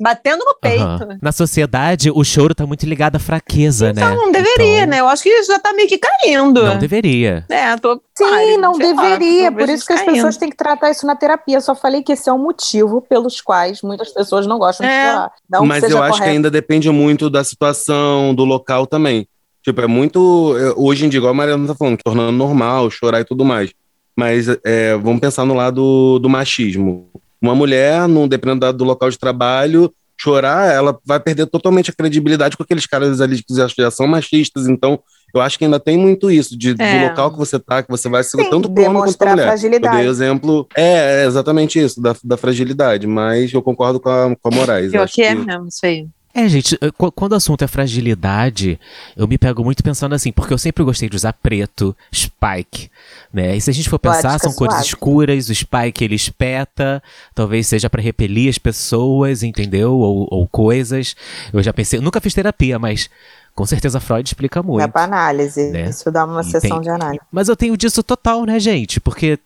batendo 0.00 0.44
no 0.44 0.54
peito. 0.60 0.82
aham. 0.82 1.18
Na 1.20 1.32
sociedade, 1.32 2.10
o 2.10 2.22
choro 2.24 2.54
tá 2.54 2.66
muito 2.66 2.86
ligado 2.86 3.16
à 3.16 3.18
fraqueza, 3.18 3.92
né? 3.92 4.02
Então, 4.02 4.14
não 4.16 4.32
deveria, 4.32 4.76
Então, 4.78 4.86
né? 4.90 5.00
Eu 5.00 5.08
acho 5.08 5.22
que 5.22 5.42
já 5.44 5.58
tá 5.58 5.72
meio 5.72 5.88
que 5.88 5.98
caindo. 5.98 6.62
Não 6.62 6.78
deveria. 6.78 7.44
É, 7.48 7.76
tô, 7.76 8.00
Sim, 8.16 8.24
pare, 8.30 8.56
não 8.56 8.72
lá, 8.72 8.78
deveria. 8.78 9.46
eu 9.48 9.52
Por 9.52 9.68
isso 9.68 9.86
que 9.86 9.92
as 9.92 10.00
caindo. 10.00 10.14
pessoas 10.14 10.36
têm 10.36 10.50
que 10.50 10.56
tratar 10.56 10.90
isso 10.90 11.06
na 11.06 11.14
terapia. 11.16 11.56
Eu 11.56 11.60
só 11.60 11.74
falei 11.74 12.02
que 12.02 12.12
esse 12.12 12.28
é 12.28 12.32
um 12.32 12.38
motivo 12.38 13.00
pelos 13.02 13.40
quais 13.40 13.82
muitas 13.82 14.10
pessoas 14.10 14.46
não 14.46 14.58
gostam 14.58 14.86
de 14.86 14.92
É. 14.92 15.10
chorar. 15.12 15.32
Não 15.50 15.66
Mas 15.66 15.80
que 15.80 15.86
seja 15.86 15.98
eu 15.98 16.02
acho 16.02 16.12
que 16.14 16.18
correto. 16.18 16.36
ainda 16.36 16.50
depende 16.50 16.90
muito 16.90 17.28
da 17.30 17.42
situação, 17.44 18.34
do 18.34 18.44
local 18.44 18.86
também. 18.86 19.26
Tipo, 19.62 19.80
é 19.82 19.86
muito. 19.86 20.54
é, 20.58 20.72
Hoje 20.76 21.04
em 21.04 21.08
dia, 21.08 21.18
igual 21.18 21.32
a 21.32 21.34
Mariana 21.36 21.66
tá 21.66 21.74
falando, 21.74 21.98
tornando 22.02 22.32
normal, 22.32 22.90
chorar 22.90 23.20
e 23.20 23.24
tudo 23.24 23.44
mais. 23.44 23.70
Mas 24.16 24.46
é, 24.64 24.96
vamos 24.96 25.20
pensar 25.20 25.44
no 25.44 25.54
lado 25.54 26.18
do 26.18 26.28
machismo. 26.28 27.08
Uma 27.40 27.54
mulher, 27.54 28.08
num, 28.08 28.26
dependendo 28.26 28.72
do 28.72 28.84
local 28.84 29.10
de 29.10 29.18
trabalho, 29.18 29.92
chorar, 30.20 30.74
ela 30.74 30.98
vai 31.04 31.20
perder 31.20 31.46
totalmente 31.46 31.90
a 31.90 31.94
credibilidade 31.94 32.56
com 32.56 32.62
aqueles 32.62 32.86
caras 32.86 33.20
ali 33.20 33.42
que 33.42 33.54
já 33.54 33.90
são 33.90 34.06
machistas. 34.06 34.66
Então, 34.66 34.98
eu 35.34 35.40
acho 35.40 35.58
que 35.58 35.64
ainda 35.64 35.78
tem 35.78 35.96
muito 35.96 36.30
isso, 36.30 36.58
de, 36.58 36.74
É. 36.78 36.98
do 36.98 37.08
local 37.08 37.30
que 37.30 37.38
você 37.38 37.58
tá, 37.58 37.82
que 37.82 37.90
você 37.90 38.08
vai 38.08 38.24
se 38.24 38.30
Sim, 38.30 38.50
tanto 38.50 38.70
pro 38.70 38.82
homem 38.82 39.00
quanto 39.00 39.16
pra 39.16 39.26
demonstrar 39.26 39.30
mulher. 39.30 39.44
Eu 39.44 39.48
fragilidade. 39.48 39.96
dei 39.96 40.06
o 40.06 40.10
exemplo. 40.10 40.66
É, 40.74 41.22
é 41.22 41.26
exatamente 41.26 41.78
isso, 41.78 42.00
da, 42.00 42.16
da 42.24 42.36
fragilidade, 42.36 43.06
mas 43.06 43.52
eu 43.52 43.62
concordo 43.62 44.00
com 44.00 44.08
a, 44.08 44.34
com 44.34 44.48
a 44.48 44.50
Moraes. 44.50 44.90
Pior 44.90 45.04
acho 45.04 45.14
que 45.14 45.22
é 45.22 45.34
mesmo, 45.34 45.68
isso 45.68 45.84
aí. 45.84 46.06
É, 46.44 46.48
gente, 46.48 46.78
quando 47.14 47.32
o 47.32 47.36
assunto 47.36 47.62
é 47.62 47.66
fragilidade, 47.66 48.78
eu 49.16 49.26
me 49.26 49.36
pego 49.38 49.64
muito 49.64 49.82
pensando 49.82 50.14
assim, 50.14 50.30
porque 50.32 50.52
eu 50.52 50.58
sempre 50.58 50.84
gostei 50.84 51.08
de 51.08 51.16
usar 51.16 51.32
preto, 51.32 51.96
spike, 52.14 52.90
né? 53.32 53.56
E 53.56 53.60
se 53.60 53.70
a 53.70 53.72
gente 53.72 53.88
for 53.88 53.98
pensar, 53.98 54.38
são 54.38 54.52
cores 54.52 54.74
suave. 54.74 54.86
escuras, 54.86 55.48
o 55.48 55.54
spike 55.54 56.04
ele 56.04 56.14
espeta, 56.14 57.02
talvez 57.34 57.66
seja 57.66 57.90
pra 57.90 58.00
repelir 58.00 58.48
as 58.48 58.58
pessoas, 58.58 59.42
entendeu? 59.42 59.94
Ou, 59.94 60.28
ou 60.30 60.46
coisas. 60.48 61.16
Eu 61.52 61.62
já 61.62 61.72
pensei, 61.72 61.98
eu 61.98 62.02
nunca 62.02 62.20
fiz 62.20 62.34
terapia, 62.34 62.78
mas 62.78 63.10
com 63.54 63.66
certeza 63.66 63.98
Freud 63.98 64.26
explica 64.28 64.62
muito. 64.62 64.84
É 64.84 64.88
pra 64.88 65.02
análise. 65.04 65.70
né? 65.70 65.88
Isso 65.90 66.10
dá 66.12 66.24
uma 66.24 66.42
E 66.42 66.44
sessão 66.44 66.70
tem- 66.76 66.80
de 66.82 66.90
análise. 66.90 67.20
Mas 67.32 67.48
eu 67.48 67.56
tenho 67.56 67.76
disso 67.76 68.02
total, 68.02 68.44
né, 68.44 68.60
gente? 68.60 69.00
Porque, 69.00 69.38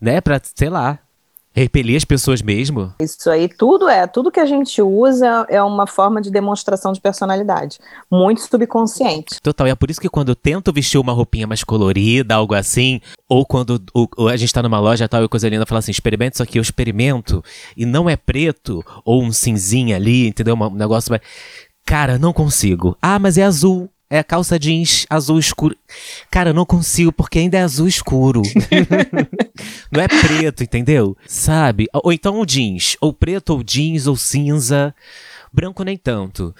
né, 0.00 0.20
pra, 0.20 0.40
sei 0.54 0.68
lá, 0.68 0.98
repelir 1.54 1.96
as 1.96 2.04
pessoas 2.04 2.42
mesmo. 2.42 2.92
Isso 3.00 3.30
aí, 3.30 3.48
tudo 3.48 3.88
é, 3.88 4.06
tudo 4.06 4.30
que 4.30 4.40
a 4.40 4.44
gente 4.44 4.82
usa 4.82 5.46
é 5.48 5.62
uma 5.62 5.86
forma 5.86 6.20
de 6.20 6.30
demonstração 6.30 6.92
de 6.92 7.00
personalidade. 7.00 7.78
Muito 8.10 8.40
subconsciente. 8.42 9.40
Total, 9.40 9.68
e 9.68 9.70
é 9.70 9.74
por 9.74 9.90
isso 9.90 10.00
que 10.00 10.08
quando 10.08 10.30
eu 10.30 10.34
tento 10.36 10.72
vestir 10.72 10.98
uma 10.98 11.12
roupinha 11.12 11.46
mais 11.46 11.62
colorida, 11.62 12.34
algo 12.34 12.54
assim, 12.54 13.00
ou 13.28 13.46
quando 13.46 13.80
o- 13.94 14.08
o- 14.18 14.28
a 14.28 14.36
gente 14.36 14.52
tá 14.52 14.62
numa 14.62 14.80
loja 14.80 15.08
tal 15.08 15.22
e 15.24 15.28
coisa 15.28 15.48
linda 15.48 15.64
fala 15.64 15.78
assim, 15.78 15.92
experimenta 15.92 16.36
isso 16.36 16.42
aqui, 16.42 16.58
eu 16.58 16.62
experimento, 16.62 17.42
e 17.76 17.86
não 17.86 18.10
é 18.10 18.16
preto, 18.16 18.84
ou 19.04 19.22
um 19.22 19.30
cinzinha 19.32 19.96
ali, 19.96 20.26
entendeu? 20.26 20.54
Um 20.56 20.70
negócio 20.74 21.10
mais... 21.10 21.22
Cara, 21.86 22.18
não 22.18 22.32
consigo. 22.32 22.96
Ah, 23.00 23.18
mas 23.18 23.36
é 23.36 23.42
azul. 23.44 23.90
É 24.10 24.18
a 24.18 24.24
calça 24.24 24.58
jeans 24.58 25.06
azul 25.10 25.38
escuro. 25.38 25.76
Cara, 26.30 26.50
eu 26.50 26.54
não 26.54 26.64
consigo 26.66 27.10
porque 27.12 27.38
ainda 27.38 27.58
é 27.58 27.62
azul 27.62 27.88
escuro. 27.88 28.42
não 29.90 30.00
é 30.00 30.08
preto, 30.08 30.62
entendeu? 30.62 31.16
Sabe? 31.26 31.86
Ou 31.92 32.12
então 32.12 32.38
o 32.40 32.46
jeans. 32.46 32.96
Ou 33.00 33.12
preto, 33.12 33.50
ou 33.50 33.62
jeans, 33.62 34.06
ou 34.06 34.16
cinza. 34.16 34.94
Branco 35.52 35.82
nem 35.84 35.96
tanto. 35.96 36.54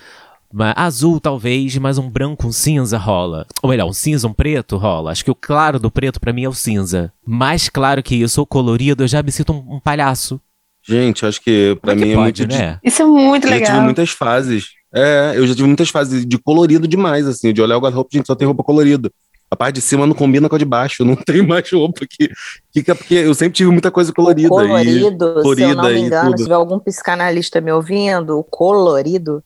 Mas 0.52 0.72
azul 0.76 1.18
talvez, 1.20 1.76
mas 1.78 1.98
um 1.98 2.08
branco, 2.08 2.46
um 2.46 2.52
cinza 2.52 2.96
rola. 2.96 3.44
Ou 3.62 3.68
melhor, 3.70 3.88
um 3.88 3.92
cinza, 3.92 4.28
um 4.28 4.32
preto 4.32 4.76
rola. 4.76 5.10
Acho 5.10 5.24
que 5.24 5.30
o 5.30 5.34
claro 5.34 5.80
do 5.80 5.90
preto 5.90 6.20
pra 6.20 6.32
mim 6.32 6.44
é 6.44 6.48
o 6.48 6.54
cinza. 6.54 7.12
Mais 7.26 7.68
claro 7.68 8.02
que 8.02 8.14
isso, 8.14 8.40
ou 8.40 8.46
colorido, 8.46 9.02
eu 9.02 9.08
já 9.08 9.22
me 9.22 9.32
sinto 9.32 9.52
um, 9.52 9.76
um 9.76 9.80
palhaço. 9.80 10.40
Gente, 10.86 11.24
acho 11.26 11.40
que 11.40 11.76
pra 11.82 11.92
Como 11.94 12.04
é 12.04 12.06
mim 12.06 12.12
que 12.12 12.18
é 12.18 12.22
pode, 12.22 12.42
muito. 12.42 12.56
né? 12.56 12.78
Isso 12.84 13.02
é 13.02 13.04
muito 13.06 13.44
Eu 13.46 13.50
já 13.50 13.56
tive 13.56 13.68
legal. 13.70 13.82
muitas 13.82 14.10
fases. 14.10 14.66
É, 14.94 15.32
eu 15.34 15.46
já 15.46 15.54
tive 15.54 15.66
muitas 15.66 15.88
fases 15.88 16.24
de 16.24 16.38
colorido 16.38 16.86
demais, 16.86 17.26
assim, 17.26 17.52
de 17.52 17.60
olhar 17.60 17.76
o 17.76 17.80
guarda-roupa, 17.80 18.10
gente, 18.12 18.26
só 18.26 18.34
tem 18.34 18.46
roupa 18.46 18.62
colorida. 18.62 19.10
A 19.50 19.56
parte 19.56 19.76
de 19.76 19.80
cima 19.80 20.06
não 20.06 20.14
combina 20.14 20.48
com 20.48 20.54
a 20.54 20.58
de 20.58 20.64
baixo, 20.64 21.04
não 21.04 21.16
tem 21.26 21.44
mais 21.46 21.70
roupa 21.70 22.06
que 22.08 22.30
fica, 22.72 22.94
porque 22.94 23.14
eu 23.14 23.34
sempre 23.34 23.54
tive 23.54 23.70
muita 23.70 23.90
coisa 23.90 24.12
colorida. 24.12 24.52
o 24.52 24.60
e- 24.60 24.66
colorido, 24.66 25.26
se 25.26 25.62
eu 25.62 25.68
não 25.68 25.74
colorida 25.76 25.82
me 25.90 26.00
engano, 26.00 26.38
se 26.38 26.44
tiver 26.44 26.54
algum 26.54 26.78
psicanalista 26.78 27.60
me 27.60 27.72
ouvindo, 27.72 28.38
o 28.38 28.44
colorido, 28.44 29.42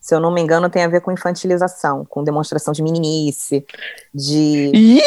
se 0.00 0.14
eu 0.14 0.20
não 0.20 0.32
me 0.32 0.40
engano, 0.40 0.70
tem 0.70 0.84
a 0.84 0.88
ver 0.88 1.00
com 1.00 1.12
infantilização, 1.12 2.04
com 2.08 2.24
demonstração 2.24 2.72
de 2.72 2.82
meninice, 2.82 3.64
de. 4.14 4.70
Ih, 4.74 5.02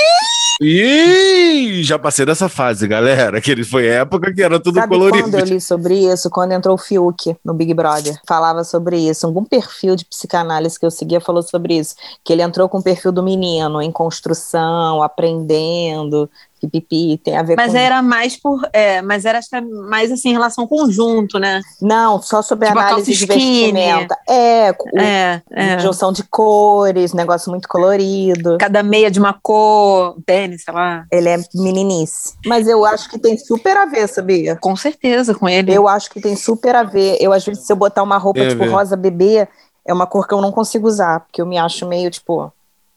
Ih, 0.62 1.84
já 1.84 2.00
passei 2.00 2.26
dessa 2.26 2.48
fase, 2.48 2.88
galera, 2.88 3.42
que 3.42 3.52
ele 3.52 3.64
foi 3.64 3.88
época 3.88 4.34
que 4.34 4.42
era 4.42 4.58
tudo 4.58 4.76
Sabe 4.76 4.88
colorido. 4.88 5.24
quando 5.24 5.36
eu 5.36 5.46
li 5.46 5.60
sobre 5.60 5.98
isso? 6.12 6.30
Quando 6.30 6.54
entrou 6.54 6.76
o 6.76 6.78
Fiuk 6.78 7.36
no 7.44 7.54
Big 7.54 7.74
Brother, 7.74 8.18
falava 8.26 8.64
sobre 8.64 8.98
isso. 8.98 9.26
Algum 9.26 9.44
perfil 9.44 9.96
de 9.98 10.06
psicanálise 10.06 10.80
que 10.80 10.86
eu 10.86 10.92
seguia 10.92 11.20
falou 11.20 11.44
sobre 11.44 11.78
isso. 11.78 11.96
Que 12.24 12.32
ele 12.32 12.42
entrou 12.42 12.70
com 12.70 12.78
o 12.78 12.84
perfil 12.84 13.12
do 13.12 13.22
menino, 13.22 13.82
em 13.82 13.92
construção, 13.92 15.04
aprendendo, 15.04 16.30
pipipi, 16.68 17.18
tem 17.24 17.38
a 17.38 17.44
ver 17.44 17.56
Mas 17.56 17.72
com 17.72 17.78
era 17.78 18.02
mais 18.02 18.36
por. 18.38 18.62
É, 18.74 19.02
mas 19.02 19.26
era 19.26 19.40
acho 19.40 19.50
que, 19.50 19.62
mais 19.62 20.12
assim, 20.12 20.30
em 20.30 20.34
relação 20.34 20.64
ao 20.64 20.68
conjunto, 20.68 21.38
né? 21.40 21.62
Não, 21.82 22.22
só 22.22 22.42
sobre 22.42 22.68
Tipo 22.68 22.80
a 22.80 22.82
análise 22.88 23.14
de 23.14 23.26
vestimenta. 23.26 24.18
É, 24.30 24.72
o- 24.72 25.00
É, 25.00 25.42
é. 25.52 25.80
junção 25.80 26.12
de 26.12 26.24
cores, 26.24 27.14
negócio 27.14 27.50
muito 27.52 27.68
colorido. 27.68 28.58
Cada 28.60 28.82
meia 28.84 29.10
de 29.12 29.20
uma 29.20 29.34
cor, 29.34 30.16
tênis, 30.26 30.64
sei 30.64 30.74
lá. 30.74 31.06
Ele 31.12 31.30
é 31.30 31.38
meninice. 31.54 32.34
Mas 32.46 32.68
eu 32.68 32.86
acho 32.86 33.10
que 33.10 33.20
tem 33.20 33.38
super 33.38 33.78
a 33.78 33.86
ver, 33.86 34.08
sabia? 34.08 34.56
Com 34.56 34.76
certeza, 34.76 35.34
com 35.36 35.48
ele. 35.48 35.74
Eu 35.74 35.88
acho 35.88 36.10
que 36.10 36.22
tem 36.22 36.36
super 36.36 36.76
a 36.76 36.84
ver. 36.84 37.18
Eu, 37.20 37.32
às 37.34 37.44
vezes, 37.46 37.66
se 37.66 37.72
eu 37.72 37.76
botar 37.78 38.04
uma 38.04 38.18
roupa 38.18 38.40
Tem 38.40 38.48
a 38.48 38.52
tipo 38.52 38.64
ver. 38.64 38.72
rosa 38.72 38.96
bebê, 38.96 39.48
é 39.88 39.94
uma 39.94 40.08
cor 40.08 40.28
que 40.28 40.34
eu 40.34 40.42
não 40.42 40.52
consigo 40.52 40.88
usar, 40.88 41.20
porque 41.22 41.42
eu 41.42 41.46
me 41.46 41.58
acho 41.58 41.86
meio, 41.88 42.10
tipo, 42.10 42.52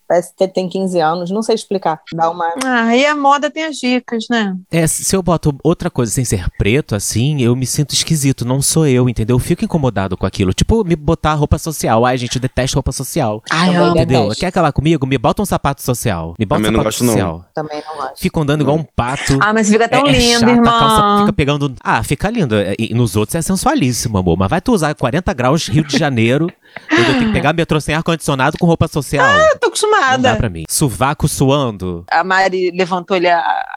parece 0.08 0.32
que 0.34 0.48
tem 0.48 0.68
15 0.68 0.98
anos, 1.00 1.30
não 1.30 1.42
sei 1.42 1.54
explicar. 1.54 2.00
Dá 2.14 2.30
uma. 2.30 2.52
Ah, 2.64 2.96
e 2.96 3.04
a 3.06 3.14
moda 3.14 3.50
tem 3.50 3.64
as 3.64 3.76
dicas, 3.76 4.24
né? 4.30 4.56
É, 4.70 4.86
se 4.86 5.14
eu 5.14 5.22
boto 5.22 5.56
outra 5.62 5.90
coisa 5.90 6.10
sem 6.10 6.24
ser 6.24 6.48
preto, 6.58 6.94
assim, 6.94 7.42
eu 7.42 7.54
me 7.54 7.66
sinto 7.66 7.92
esquisito. 7.92 8.44
Não 8.44 8.62
sou 8.62 8.86
eu, 8.86 9.08
entendeu? 9.08 9.36
Eu 9.36 9.40
fico 9.40 9.64
incomodado 9.64 10.16
com 10.16 10.26
aquilo. 10.26 10.52
Tipo, 10.52 10.82
me 10.84 10.96
botar 10.96 11.34
roupa 11.34 11.58
social. 11.58 12.04
Ai, 12.06 12.16
gente, 12.16 12.36
eu 12.36 12.40
detesto 12.42 12.76
roupa 12.76 12.92
social. 12.92 13.42
Ai, 13.50 13.74
amo. 13.76 13.90
Entendeu? 13.90 14.22
detesto. 14.22 14.40
Quer 14.40 14.46
acabar 14.46 14.72
comigo? 14.72 15.06
Me 15.06 15.18
bota 15.18 15.42
um 15.42 15.46
sapato 15.46 15.82
social. 15.82 16.34
Me 16.38 16.46
bota 16.46 16.60
um 16.60 16.64
Também 16.64 16.72
não 16.72 16.78
sapato 16.82 16.84
gosto, 16.96 17.04
não. 17.04 17.12
social. 17.12 17.44
Também 17.54 17.82
não 17.86 17.96
gosto. 17.96 18.20
Fico 18.20 18.40
andando 18.40 18.62
igual 18.62 18.76
um 18.76 18.84
pato. 18.84 19.38
Ah, 19.40 19.52
mas 19.52 19.68
fica 19.68 19.88
tão 19.88 20.06
é, 20.06 20.10
é 20.10 20.12
lindo, 20.12 20.40
chato, 20.40 20.48
irmão. 20.48 20.74
a 20.74 20.78
calça 20.78 21.20
fica 21.20 21.32
pegando. 21.32 21.74
Ah, 21.82 22.02
fica 22.02 22.30
lindo. 22.30 22.54
É, 22.54 22.74
E 22.78 22.94
nos 22.94 23.16
outros 23.16 23.34
é 23.34 23.42
sensualíssimo, 23.42 24.16
amor. 24.18 24.36
Mas 24.38 24.48
vai 24.48 24.60
tu 24.60 24.72
usar 24.72 24.94
40 24.94 25.32
graus 25.34 25.68
Rio 25.68 25.84
de 25.84 25.98
Janeiro. 25.98 26.50
Entendeu? 26.90 27.12
Tem 27.18 27.26
que 27.26 27.32
pegar 27.32 27.52
metrô 27.52 27.80
sem 27.80 27.94
ar-condicionado 27.94 28.56
com 28.58 28.66
roupa 28.66 28.88
social. 28.88 29.26
Eu 29.26 29.58
tô 29.58 29.66
Não 29.66 29.68
acostumada. 29.68 30.18
dá 30.18 30.36
pra 30.36 30.48
mim. 30.48 30.64
Sovaco 30.68 31.28
suando. 31.28 32.04
a 32.10 32.22
Mari 32.24 32.70
levantou 32.70 33.16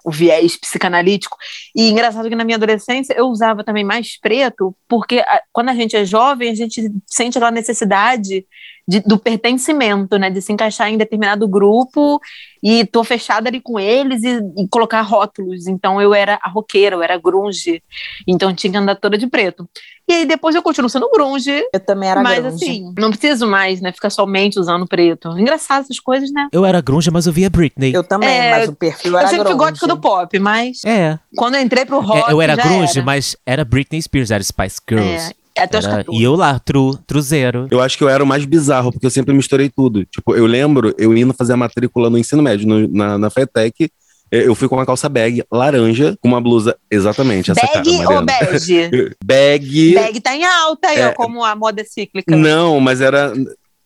o 0.06 0.12
viés 0.12 0.56
psicanalítico. 0.58 1.38
E 1.76 1.90
engraçado 1.90 2.30
que 2.30 2.36
na 2.36 2.44
minha 2.44 2.58
adolescência 2.58 3.14
eu 3.18 3.28
usava 3.28 3.64
também 3.64 3.84
mais 3.84 4.20
preto, 4.20 4.76
porque 4.88 5.20
a- 5.20 5.42
quando 5.52 5.70
a 5.70 5.74
gente 5.76 5.96
é 5.96 6.06
jovem, 6.06 6.50
a 6.50 6.56
gente 6.56 6.92
sente 7.06 7.38
aquela 7.38 7.52
necessidade 7.52 8.46
de- 8.92 9.00
do 9.02 9.18
pertencimento, 9.18 10.18
né? 10.18 10.30
De 10.30 10.42
se 10.42 10.52
encaixar 10.52 10.90
em 10.90 10.98
determinado 10.98 11.48
grupo 11.48 12.20
e 12.62 12.86
tô 12.86 13.04
fechada 13.04 13.50
ali 13.50 13.62
com 13.62 13.80
eles 13.80 14.22
e, 14.24 14.40
e 14.58 14.68
colocar 14.70 15.02
rótulos. 15.02 15.66
Então 15.68 16.02
eu 16.02 16.14
era 16.14 16.38
a 16.44 16.50
roqueira, 16.50 16.96
eu 16.96 17.02
era 17.02 17.18
grunge. 17.18 17.82
Então 18.28 18.54
tinha 18.54 18.70
que 18.72 18.78
andar 18.78 18.96
toda 18.96 19.18
de 19.18 19.28
preto. 19.28 19.68
E 20.10 20.14
aí 20.14 20.26
depois 20.26 20.54
eu 20.56 20.62
continuo 20.62 20.90
sendo 20.90 21.10
grunge, 21.10 21.64
Eu 21.74 21.80
também 21.80 22.10
era 22.10 22.22
mas 22.22 22.40
grunge. 22.44 22.56
assim, 22.66 22.94
não 22.98 23.12
preciso 23.12 23.48
mais, 23.48 23.80
né? 23.80 23.94
Ficar 23.94 24.10
somente 24.10 24.60
usando 24.60 24.86
preto. 24.86 25.30
Engraçado 25.40 25.84
essas 25.84 26.00
coisas, 26.00 26.30
né? 26.34 26.50
Eu 26.52 26.66
era 26.66 26.82
grunge, 26.82 27.10
mas 27.10 27.26
eu 27.28 27.32
via 27.34 27.50
Britney. 27.50 27.94
Eu 27.96 28.04
também, 28.04 28.28
É, 28.30 28.52
mas 28.52 28.68
o 28.70 28.76
perfil 28.76 29.14
Eu 29.14 29.20
era 29.20 29.28
sempre 29.30 29.46
fui 29.46 29.56
grunge. 29.56 29.70
gótica 29.72 29.88
do 29.88 29.98
pop, 30.00 30.38
mas 30.40 30.84
É. 30.86 31.18
quando 31.38 31.56
eu 31.56 31.62
entrei 31.62 31.86
pro 31.86 32.02
rock. 32.02 32.30
É, 32.30 32.34
eu 32.34 32.42
era 32.42 32.56
já 32.56 32.64
grunge, 32.64 32.98
era. 32.98 33.06
mas 33.06 33.38
era 33.46 33.64
Britney 33.64 34.02
Spears, 34.02 34.32
era 34.32 34.44
Spice 34.44 34.82
Girls. 34.90 35.32
É, 35.32 35.41
até 35.64 35.80
os 35.80 35.86
14. 35.88 36.18
e 36.20 36.24
eu 36.24 36.36
lá, 36.36 36.58
tru, 36.60 36.98
truzeiro. 37.08 37.68
Eu 37.72 37.82
acho 37.82 37.98
que 37.98 38.04
eu 38.04 38.10
era 38.10 38.24
o 38.24 38.28
mais 38.28 38.46
bizarro, 38.46 38.92
porque 38.92 39.06
eu 39.06 39.10
sempre 39.12 39.34
misturei 39.34 39.70
tudo. 39.70 40.04
Tipo, 40.06 40.36
eu 40.36 40.46
lembro, 40.46 40.94
eu 40.98 41.16
indo 41.16 41.34
fazer 41.34 41.54
a 41.54 41.58
matrícula 41.58 42.10
no 42.10 42.18
ensino 42.18 42.42
médio, 42.44 42.68
no- 42.68 42.88
na, 42.88 43.18
na 43.18 43.30
FETEC, 43.30 43.90
eu 44.32 44.56
fui 44.56 44.68
com 44.70 44.76
uma 44.76 44.86
calça 44.86 45.10
bag 45.10 45.44
laranja, 45.52 46.16
com 46.22 46.28
uma 46.30 46.40
blusa, 46.40 46.78
exatamente 46.90 47.52
essa 47.52 47.62
Bag 47.68 47.98
cara, 47.98 48.20
ou 48.20 48.26
bege? 48.26 48.90
Bag, 49.26 49.94
Bag 49.94 50.22
tá 50.22 50.36
em 50.36 50.46
alta 50.46 50.88
aí, 50.88 51.02
ó, 51.02 51.08
É. 51.08 51.14
como 51.14 51.44
a 51.44 51.54
moda 51.56 51.82
é 51.82 51.84
cíclica. 51.84 52.34
não, 52.36 52.80
mas 52.80 53.02
era 53.02 53.34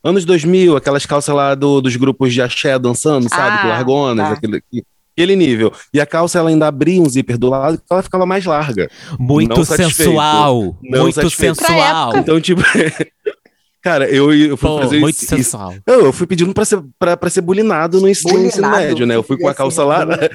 anos 0.03 0.23
2000, 0.23 0.75
aquelas 0.77 1.03
calças 1.05 1.33
lá 1.33 1.55
do- 1.55 1.81
dos 1.81 1.95
grupos 1.95 2.31
de 2.31 2.41
axé 2.43 2.77
dançando, 2.77 3.27
sabe? 3.27 3.57
Ah, 3.57 3.61
com 3.63 3.67
largonas, 3.69 4.27
tá. 4.27 4.33
aquele, 4.33 4.63
aquele 5.15 5.35
nível. 5.35 5.71
E 5.93 5.99
a 6.01 6.05
calça, 6.05 6.37
ela 6.39 6.49
ainda 6.49 6.67
abria 6.67 7.01
um 7.01 7.07
zíper 7.09 7.37
do 7.37 7.49
lado, 7.49 7.81
ela 7.89 8.03
ficava 8.03 8.25
mais 8.25 8.45
larga. 8.45 8.89
Muito 9.17 9.55
Não 9.55 9.63
sensual. 9.63 10.77
Não 10.83 11.03
muito 11.03 11.15
satisfeito. 11.15 11.55
Sensual. 11.55 12.17
Então, 12.17 12.39
tipo... 12.41 12.61
Cara, 13.81 14.09
eu, 14.09 14.33
eu 14.33 14.57
fui 14.57 14.67
Pô, 14.67 14.79
fazer 14.79 14.99
muito 14.99 15.15
isso, 15.15 15.27
sensual. 15.27 15.75
Eu, 15.85 16.05
eu 16.05 16.11
fui 16.11 16.25
pedindo 16.25 16.51
pra 16.55 16.65
ser, 16.65 16.81
pra, 16.97 17.15
pra 17.15 17.29
ser 17.29 17.41
bulinado 17.41 18.01
no 18.01 18.09
ensino, 18.09 18.39
no 18.39 18.47
ensino 18.47 18.63
Bulinado, 18.63 18.87
médio, 18.87 19.05
né? 19.05 19.15
Eu 19.15 19.21
fui 19.21 19.37
com 19.37 19.47
a 19.47 19.51
assim, 19.51 19.57
calça 19.59 19.83
lá 19.85 19.99
bulinado. 20.03 20.27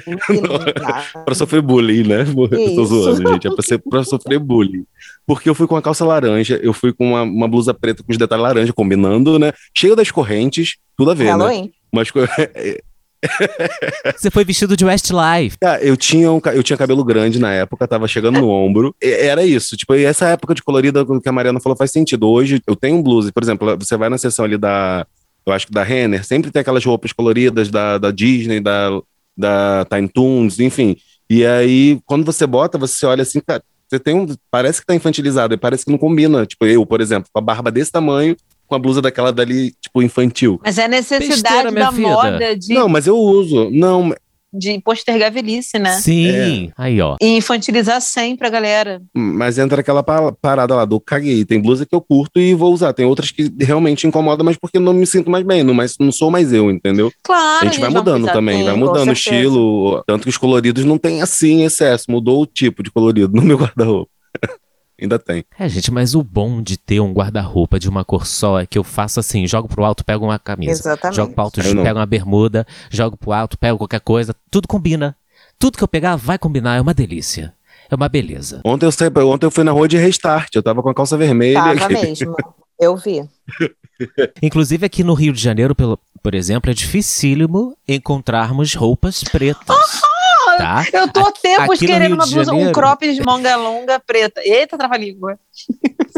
pra 1.25 1.35
sofrer 1.35 1.61
bullying, 1.61 2.07
né? 2.07 2.21
Eu 2.31 2.47
tô 2.47 2.83
Isso. 2.83 2.85
zoando, 2.85 3.29
gente. 3.33 3.47
É 3.47 3.51
pra, 3.53 3.61
ser, 3.61 3.77
pra 3.79 4.03
sofrer 4.05 4.39
bullying. 4.39 4.85
Porque 5.27 5.49
eu 5.49 5.53
fui 5.53 5.67
com 5.67 5.75
a 5.75 5.81
calça 5.81 6.05
laranja, 6.05 6.61
eu 6.63 6.71
fui 6.71 6.93
com 6.93 7.09
uma, 7.09 7.23
uma 7.23 7.45
blusa 7.45 7.73
preta 7.73 8.01
com 8.01 8.13
os 8.13 8.17
detalhes 8.17 8.41
laranja, 8.41 8.71
combinando, 8.71 9.37
né? 9.37 9.51
Cheio 9.77 9.97
das 9.97 10.09
correntes, 10.09 10.77
tudo 10.97 11.11
a 11.11 11.13
ver, 11.13 11.25
né? 11.25 11.31
Halloween. 11.31 11.73
Mas 11.93 12.09
co- 12.09 12.19
Você 14.15 14.31
foi 14.31 14.43
vestido 14.43 14.75
de 14.75 14.85
Westlife. 14.85 15.57
Cara, 15.59 15.81
eu 15.83 15.95
tinha, 15.95 16.31
um 16.31 16.41
eu 16.53 16.63
tinha 16.63 16.77
cabelo 16.77 17.03
grande 17.03 17.39
na 17.39 17.53
época, 17.53 17.87
tava 17.87 18.07
chegando 18.07 18.39
no 18.39 18.49
ombro. 18.49 18.95
Era 19.01 19.45
isso. 19.45 19.77
Tipo, 19.77 19.95
e 19.95 20.03
essa 20.03 20.27
época 20.29 20.53
de 20.55 20.63
colorida 20.63 21.05
que 21.05 21.29
a 21.29 21.31
Mariana 21.31 21.59
falou 21.59 21.75
faz 21.75 21.91
sentido. 21.91 22.27
Hoje 22.27 22.61
eu 22.65 22.75
tenho 22.75 22.97
um 22.97 23.03
blusa, 23.03 23.31
por 23.31 23.43
exemplo, 23.43 23.77
você 23.77 23.95
vai 23.97 24.09
na 24.09 24.17
seção 24.17 24.45
ali 24.45 24.57
da. 24.57 25.05
Eu 25.45 25.53
acho 25.53 25.67
que 25.67 25.73
da 25.73 25.83
Renner, 25.83 26.23
sempre 26.23 26.51
tem 26.51 26.59
aquelas 26.59 26.85
roupas 26.85 27.11
coloridas 27.11 27.69
da, 27.69 27.97
da 27.97 28.11
Disney, 28.11 28.59
da, 28.59 28.89
da 29.35 29.85
Time 29.89 30.07
Toons, 30.07 30.59
enfim. 30.59 30.95
E 31.29 31.45
aí, 31.45 31.99
quando 32.05 32.25
você 32.25 32.45
bota, 32.45 32.77
você 32.77 33.05
olha 33.05 33.23
assim, 33.23 33.39
cara, 33.39 33.63
você 33.91 33.99
tem 33.99 34.15
um. 34.15 34.25
Parece 34.49 34.79
que 34.79 34.85
tá 34.85 34.95
infantilizado, 34.95 35.57
parece 35.57 35.83
que 35.83 35.91
não 35.91 35.97
combina. 35.97 36.45
Tipo, 36.45 36.65
eu, 36.65 36.85
por 36.85 37.01
exemplo, 37.01 37.29
com 37.31 37.39
a 37.39 37.41
barba 37.41 37.71
desse 37.71 37.91
tamanho, 37.91 38.37
com 38.71 38.75
a 38.75 38.79
blusa 38.79 39.01
daquela 39.01 39.33
dali, 39.33 39.73
tipo, 39.81 40.01
infantil. 40.01 40.57
Mas 40.63 40.77
é 40.77 40.85
a 40.85 40.87
necessidade 40.87 41.41
Besteira, 41.41 41.71
da 41.73 41.91
filha. 41.91 42.07
moda 42.07 42.55
de. 42.57 42.73
Não, 42.73 42.87
mas 42.87 43.05
eu 43.05 43.17
uso. 43.17 43.69
Não, 43.69 44.15
de 44.53 44.79
postergar 44.81 45.27
a 45.27 45.29
velhice, 45.29 45.77
né? 45.77 45.91
Sim. 45.99 46.71
Aí, 46.77 47.01
ó. 47.01 47.15
E 47.21 47.35
infantilizar 47.37 47.99
sempre 48.01 48.47
a 48.47 48.49
galera. 48.49 49.01
Mas 49.13 49.57
entra 49.57 49.81
aquela 49.81 50.01
pa- 50.03 50.31
parada 50.41 50.73
lá 50.75 50.85
do 50.85 50.99
caguei. 51.01 51.43
Tem 51.43 51.61
blusa 51.61 51.85
que 51.85 51.93
eu 51.93 51.99
curto 52.01 52.39
e 52.39 52.53
vou 52.53 52.73
usar. 52.73 52.93
Tem 52.93 53.05
outras 53.05 53.29
que 53.31 53.49
realmente 53.59 54.07
incomodam, 54.07 54.45
mas 54.45 54.57
porque 54.57 54.79
não 54.79 54.93
me 54.93 55.05
sinto 55.05 55.29
mais 55.29 55.45
bem. 55.45 55.63
Não, 55.63 55.73
mas 55.73 55.95
não 55.99 56.11
sou 56.13 56.31
mais 56.31 56.51
eu, 56.53 56.69
entendeu? 56.71 57.11
Claro, 57.23 57.67
A 57.67 57.71
gente 57.71 57.79
vai 57.81 57.89
mudando 57.89 58.25
também, 58.31 58.63
vai 58.63 58.73
com 58.73 58.79
mudando 58.79 59.09
o 59.09 59.13
estilo. 59.13 60.01
Tanto 60.07 60.23
que 60.23 60.29
os 60.29 60.37
coloridos 60.37 60.83
não 60.85 60.97
tem 60.97 61.21
assim 61.21 61.63
excesso. 61.63 62.05
Mudou 62.09 62.41
o 62.41 62.45
tipo 62.45 62.81
de 62.83 62.89
colorido 62.91 63.33
no 63.33 63.41
meu 63.41 63.57
guarda-roupa. 63.59 64.09
Ainda 65.01 65.17
tem. 65.17 65.43
É, 65.57 65.67
gente, 65.67 65.91
mas 65.91 66.13
o 66.13 66.23
bom 66.23 66.61
de 66.61 66.77
ter 66.77 66.99
um 66.99 67.11
guarda-roupa 67.11 67.79
de 67.79 67.89
uma 67.89 68.05
cor 68.05 68.27
só 68.27 68.59
é 68.59 68.67
que 68.67 68.77
eu 68.77 68.83
faço 68.83 69.19
assim: 69.19 69.47
jogo 69.47 69.67
pro 69.67 69.83
alto, 69.83 70.05
pego 70.05 70.25
uma 70.25 70.37
camisa. 70.37 70.71
Exatamente. 70.71 71.15
Jogo 71.15 71.33
pro 71.33 71.43
alto, 71.43 71.61
pego 71.61 71.99
uma 71.99 72.05
bermuda. 72.05 72.67
Jogo 72.89 73.17
pro 73.17 73.31
alto, 73.31 73.57
pego 73.57 73.79
qualquer 73.79 74.01
coisa. 74.01 74.35
Tudo 74.51 74.67
combina. 74.67 75.15
Tudo 75.57 75.77
que 75.77 75.83
eu 75.83 75.87
pegar 75.87 76.15
vai 76.15 76.37
combinar. 76.37 76.75
É 76.75 76.81
uma 76.81 76.93
delícia. 76.93 77.53
É 77.89 77.95
uma 77.95 78.07
beleza. 78.07 78.61
Ontem 78.63 78.85
eu, 78.85 78.91
saí, 78.91 79.09
ontem 79.09 79.45
eu 79.45 79.51
fui 79.51 79.63
na 79.63 79.71
rua 79.71 79.87
de 79.87 79.97
restart. 79.97 80.53
Eu 80.55 80.63
tava 80.63 80.83
com 80.83 80.89
a 80.89 80.93
calça 80.93 81.17
vermelha. 81.17 81.59
Tava 81.75 81.89
mesmo. 81.89 82.35
Eu 82.79 82.95
vi. 82.95 83.23
Inclusive 84.41 84.85
aqui 84.85 85.03
no 85.03 85.13
Rio 85.13 85.33
de 85.33 85.41
Janeiro, 85.41 85.75
pelo, 85.75 85.99
por 86.23 86.33
exemplo, 86.33 86.71
é 86.71 86.73
dificílimo 86.73 87.75
encontrarmos 87.87 88.75
roupas 88.75 89.23
pretas. 89.23 90.01
Tá? 90.61 90.85
Eu 90.93 91.07
tô 91.11 91.19
há 91.21 91.31
tempos 91.31 91.75
aqui 91.77 91.87
querendo 91.87 92.13
uma 92.13 92.25
blusa, 92.25 92.51
um 92.51 92.55
Janeiro- 92.55 92.71
cropped 92.73 93.13
de 93.15 93.21
manga 93.25 93.55
longa 93.55 93.99
preta. 93.99 94.41
Eita, 94.43 94.77
trava-língua. 94.77 95.37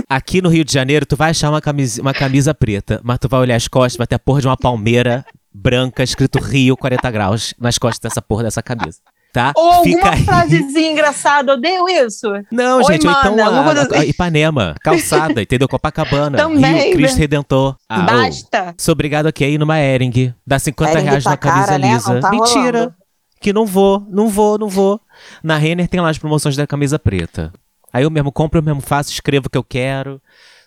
Aqui 0.09 0.41
no 0.41 0.49
Rio 0.49 0.63
de 0.63 0.71
Janeiro, 0.73 1.05
tu 1.05 1.15
vai 1.15 1.31
achar 1.31 1.49
uma 1.49 1.61
camisa, 1.61 2.01
uma 2.01 2.13
camisa 2.13 2.53
preta, 2.53 2.99
mas 3.03 3.17
tu 3.19 3.27
vai 3.29 3.39
olhar 3.39 3.55
as 3.55 3.67
costas, 3.67 3.97
vai 3.97 4.07
ter 4.07 4.15
a 4.15 4.19
porra 4.19 4.41
de 4.41 4.47
uma 4.47 4.57
palmeira 4.57 5.25
branca 5.53 6.03
escrito 6.03 6.39
Rio 6.39 6.75
40 6.77 7.11
graus 7.11 7.53
nas 7.59 7.77
costas 7.77 7.99
dessa 8.11 8.21
porra 8.21 8.43
dessa 8.43 8.61
camisa. 8.61 8.99
Tá? 9.31 9.51
Ou 9.55 9.71
alguma 9.71 10.11
aí. 10.11 10.23
frasezinha 10.23 10.91
engraçada, 10.91 11.53
odeio 11.53 11.89
isso. 11.89 12.27
Não, 12.51 12.77
Oi, 12.77 12.83
gente, 12.83 13.07
ou 13.07 13.11
então 13.13 13.35
mana, 13.35 13.49
a, 13.49 13.73
a- 13.73 13.77
a 13.79 13.81
assim. 13.97 14.09
Ipanema, 14.09 14.75
calçada, 14.83 15.41
entendeu? 15.41 15.67
Copacabana, 15.67 16.37
Também, 16.37 16.83
Rio, 16.89 16.93
Cristo 16.93 17.15
né? 17.15 17.21
Redentor. 17.21 17.75
Ah, 17.89 18.01
Basta. 18.03 18.75
sou 18.77 18.91
obrigado 18.91 19.25
aqui 19.25 19.43
a 19.43 19.49
ir 19.49 19.57
numa 19.57 19.79
Ering, 19.79 20.31
dá 20.45 20.59
50 20.59 20.91
Hering 20.91 21.03
reais 21.05 21.23
tá 21.23 21.31
na 21.31 21.37
camisa 21.37 21.65
cara, 21.65 21.77
né? 21.79 21.93
lisa. 21.93 22.13
Não 22.13 22.19
tá 22.21 22.29
Mentira, 22.29 22.61
rolando. 22.79 22.95
Que 23.43 23.51
não 23.51 23.65
vou, 23.65 23.99
não 24.09 24.29
vou, 24.29 24.57
não 24.57 24.69
vou. 24.69 24.99
Na 25.43 25.57
Renner 25.57 25.89
tem 25.89 25.99
lá 25.99 26.09
as 26.09 26.17
promoções 26.17 26.55
da 26.55 26.65
camisa 26.65 26.97
preta. 26.97 27.53
Aí 27.91 28.03
eu 28.03 28.09
mesmo 28.09 28.31
compro, 28.31 28.57
eu 28.57 28.63
mesmo 28.63 28.81
faço, 28.81 29.11
escrevo 29.11 29.47
o 29.47 29.49
que 29.49 29.57
eu 29.57 29.63
quero. 29.63 30.21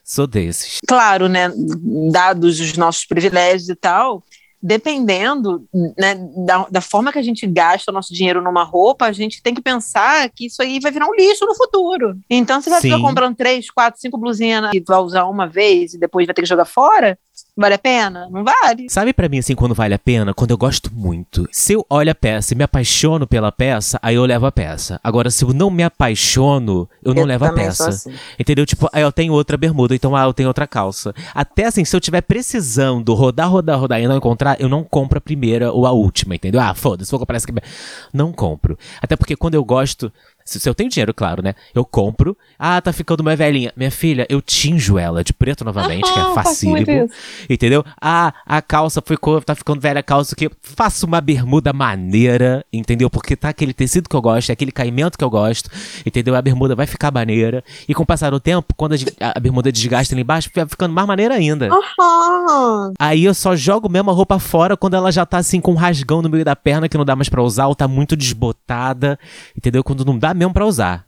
Sou 0.05 0.27
desses. 0.27 0.79
Claro, 0.87 1.27
né? 1.27 1.51
Dados 2.13 2.61
os 2.61 2.77
nossos 2.77 3.05
privilégios 3.07 3.69
e 3.71 3.75
tal, 3.75 4.23
dependendo 4.63 5.67
né, 5.99 6.15
da, 6.47 6.67
da 6.71 6.81
forma 6.81 7.11
que 7.11 7.19
a 7.19 7.23
gente 7.23 7.47
gasta 7.47 7.91
o 7.91 7.95
nosso 7.95 8.13
dinheiro 8.13 8.43
numa 8.43 8.63
roupa, 8.63 9.07
a 9.07 9.13
gente 9.13 9.43
tem 9.43 9.55
que 9.55 9.61
pensar 9.61 10.29
que 10.31 10.47
isso 10.47 10.63
aí 10.63 10.79
vai 10.79 10.93
virar 10.93 11.07
um 11.07 11.15
lixo 11.15 11.47
no 11.47 11.57
futuro. 11.57 12.17
Então, 12.29 12.61
você 12.61 12.71
vai 12.71 12.81
ficar 12.81 13.01
comprando 13.01 13.35
três, 13.35 13.71
quatro, 13.71 14.01
cinco 14.01 14.19
blusinhas 14.19 14.71
que 14.71 14.83
vai 14.87 14.99
usar 14.99 15.25
uma 15.25 15.49
vez 15.49 15.95
e 15.95 15.99
depois 15.99 16.27
vai 16.27 16.35
ter 16.35 16.43
que 16.43 16.49
jogar 16.49 16.67
fora. 16.67 17.19
Vale 17.57 17.75
a 17.75 17.79
pena? 17.79 18.29
Não 18.31 18.45
vale. 18.45 18.87
Sabe 18.91 19.15
pra 19.15 19.29
mim 19.31 19.39
assim 19.39 19.55
quando 19.55 19.75
vale 19.75 19.95
a 19.95 19.99
pena? 19.99 20.35
Quando 20.35 20.51
eu 20.51 20.59
gosto 20.59 20.91
muito. 20.95 21.49
Se 21.51 21.73
eu 21.73 21.87
olho 21.89 22.11
a 22.11 22.15
peça 22.15 22.53
e 22.53 22.57
me 22.57 22.63
apaixono 22.63 23.27
pela 23.27 23.51
peça, 23.51 23.99
aí 24.03 24.15
eu 24.17 24.25
levo 24.27 24.45
a 24.45 24.53
peça. 24.53 25.01
Agora, 25.03 25.31
se 25.31 25.43
eu 25.43 25.55
não 25.55 25.71
me 25.71 25.83
apaixono, 25.83 26.89
eu 27.03 27.15
não 27.15 27.23
Eu 27.23 27.27
levo 27.27 27.47
a 27.47 27.53
peça. 27.53 27.89
assim. 27.89 28.13
Entendeu? 28.39 28.67
Tipo, 28.67 28.89
aí 28.93 29.03
eu 29.03 29.11
tenho 29.11 29.33
outra 29.33 29.57
bermuda, 29.57 29.95
então 29.95 30.15
ah, 30.15 30.25
eu 30.25 30.35
tenho 30.35 30.49
outra 30.49 30.67
calça. 30.67 31.15
Até 31.35 31.65
assim, 31.65 31.85
se 31.85 31.97
eu 31.97 32.01
tiver 32.01 32.21
precisando 32.21 33.15
rodar, 33.15 33.51
rodar, 33.51 33.79
rodar 33.81 34.01
e 34.01 34.07
não 34.07 34.17
encontrar, 34.19 34.61
eu 34.61 34.69
não 34.69 34.85
compro 34.85 35.17
a 35.17 35.21
primeira 35.21 35.73
ou 35.73 35.87
a 35.87 35.93
última, 35.93 36.35
entendeu? 36.35 36.61
Ah, 36.61 36.75
foda-se, 36.75 37.11
vou 37.11 37.21
comprar 37.21 37.37
essa 37.37 37.51
aqui. 37.51 37.59
Não 38.13 38.33
compro. 38.33 38.79
Até 39.01 39.17
porque 39.17 39.35
quando 39.35 39.55
eu 39.55 39.65
gosto. 39.65 40.13
Se, 40.47 40.61
se 40.61 40.69
eu 40.69 40.75
tenho 40.75 40.89
dinheiro, 40.89 41.13
claro, 41.13 41.43
né? 41.43 41.55
Eu 41.75 41.85
compro. 41.85 42.37
Ah, 42.57 42.81
tá 42.81 42.93
ficando 42.93 43.21
uma 43.21 43.35
velhinha. 43.35 43.73
Minha 43.77 43.91
filha, 43.91 44.25
eu 44.31 44.41
tinjo 44.41 44.97
ela 44.97 45.25
de 45.25 45.33
preto 45.33 45.65
novamente, 45.65 46.11
que 46.11 46.19
é 46.19 46.23
muito 46.23 46.35
facílimo. 46.35 47.11
Entendeu? 47.51 47.85
Ah, 48.01 48.33
a 48.47 48.63
calça 48.63 49.03
ficou, 49.05 49.43
tá 49.43 49.55
ficando 49.57 49.81
velha 49.81 50.01
a 50.01 50.03
calça 50.03 50.37
que 50.37 50.49
faço 50.63 51.05
uma 51.05 51.21
bermuda 51.21 51.73
maneira, 51.73 52.65
entendeu? 52.73 53.11
Porque 53.11 53.35
tá 53.35 53.49
aquele 53.49 53.75
tecido 53.75 54.09
que 54.09 54.15
eu 54.15 54.23
gosto, 54.23 54.51
é 54.51 54.53
aquele 54.53 54.71
caimento 54.71 55.19
que 55.19 55.25
eu 55.25 55.31
gosto, 55.31 55.69
entendeu? 56.07 56.37
A 56.37 56.41
bermuda 56.41 56.77
vai 56.77 56.87
ficar 56.87 57.13
maneira. 57.13 57.65
E 57.89 57.93
com 57.93 58.05
o 58.05 58.07
passar 58.07 58.31
do 58.31 58.39
tempo, 58.39 58.73
quando 58.77 58.95
a, 58.95 59.33
a 59.37 59.41
bermuda 59.41 59.73
desgasta 59.73 60.15
ali 60.15 60.23
embaixo, 60.23 60.49
vai 60.55 60.67
ficando 60.67 60.95
mais 60.95 61.09
maneira 61.09 61.35
ainda. 61.35 61.69
Aham. 61.69 62.93
Aí 63.01 63.25
eu 63.25 63.35
só 63.35 63.57
jogo 63.57 63.89
mesmo 63.89 64.11
a 64.11 64.15
roupa 64.15 64.39
fora 64.39 64.77
quando 64.77 64.95
ela 64.95 65.11
já 65.11 65.27
tá 65.27 65.39
assim 65.39 65.61
com 65.61 65.73
um 65.73 65.77
rasgão 65.77 66.23
no 66.23 66.29
meio 66.29 66.45
da 66.45 66.55
perna 66.55 66.89
que 66.89 66.97
não 66.97 67.05
dá 67.05 67.17
mais 67.17 67.29
pra 67.29 67.43
usar, 67.43 67.67
ou 67.67 67.75
tá 67.75 67.89
muito 67.89 68.17
desbotada, 68.17 69.19
entendeu? 69.57 69.83
Quando 69.83 70.05
não 70.05 70.17
dá 70.17 70.36
mesmo 70.37 70.53
pra 70.55 70.67
usar. 70.67 71.07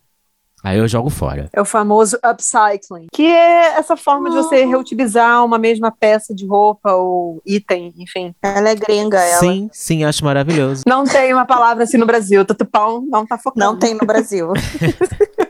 Aí 0.62 0.76
eu 0.78 0.88
jogo 0.88 1.08
fora. 1.08 1.48
É 1.52 1.60
o 1.60 1.64
famoso 1.64 2.18
upcycling, 2.24 3.06
que 3.12 3.26
é 3.26 3.78
essa 3.78 3.96
forma 3.96 4.28
de 4.28 4.36
você 4.36 4.64
reutilizar 4.64 5.44
uma 5.44 5.56
mesma 5.56 5.92
peça 5.92 6.34
de 6.34 6.44
roupa 6.46 6.92
ou 6.94 7.40
item, 7.46 7.94
enfim. 7.96 8.34
Ela 8.42 8.70
é 8.70 8.74
gringa, 8.74 9.20
ela. 9.20 9.38
Sim, 9.38 9.70
sim, 9.72 10.04
acho 10.04 10.24
maravilhoso. 10.24 10.82
Não 10.86 11.04
tem 11.04 11.32
uma 11.32 11.46
palavra 11.46 11.84
assim 11.84 11.96
no 11.96 12.06
Brasil. 12.06 12.44
Tutupão 12.44 13.06
não 13.08 13.24
tá 13.24 13.38
focando. 13.38 13.64
Não 13.64 13.78
tem 13.78 13.94
no 13.94 14.04
Brasil. 14.04 14.52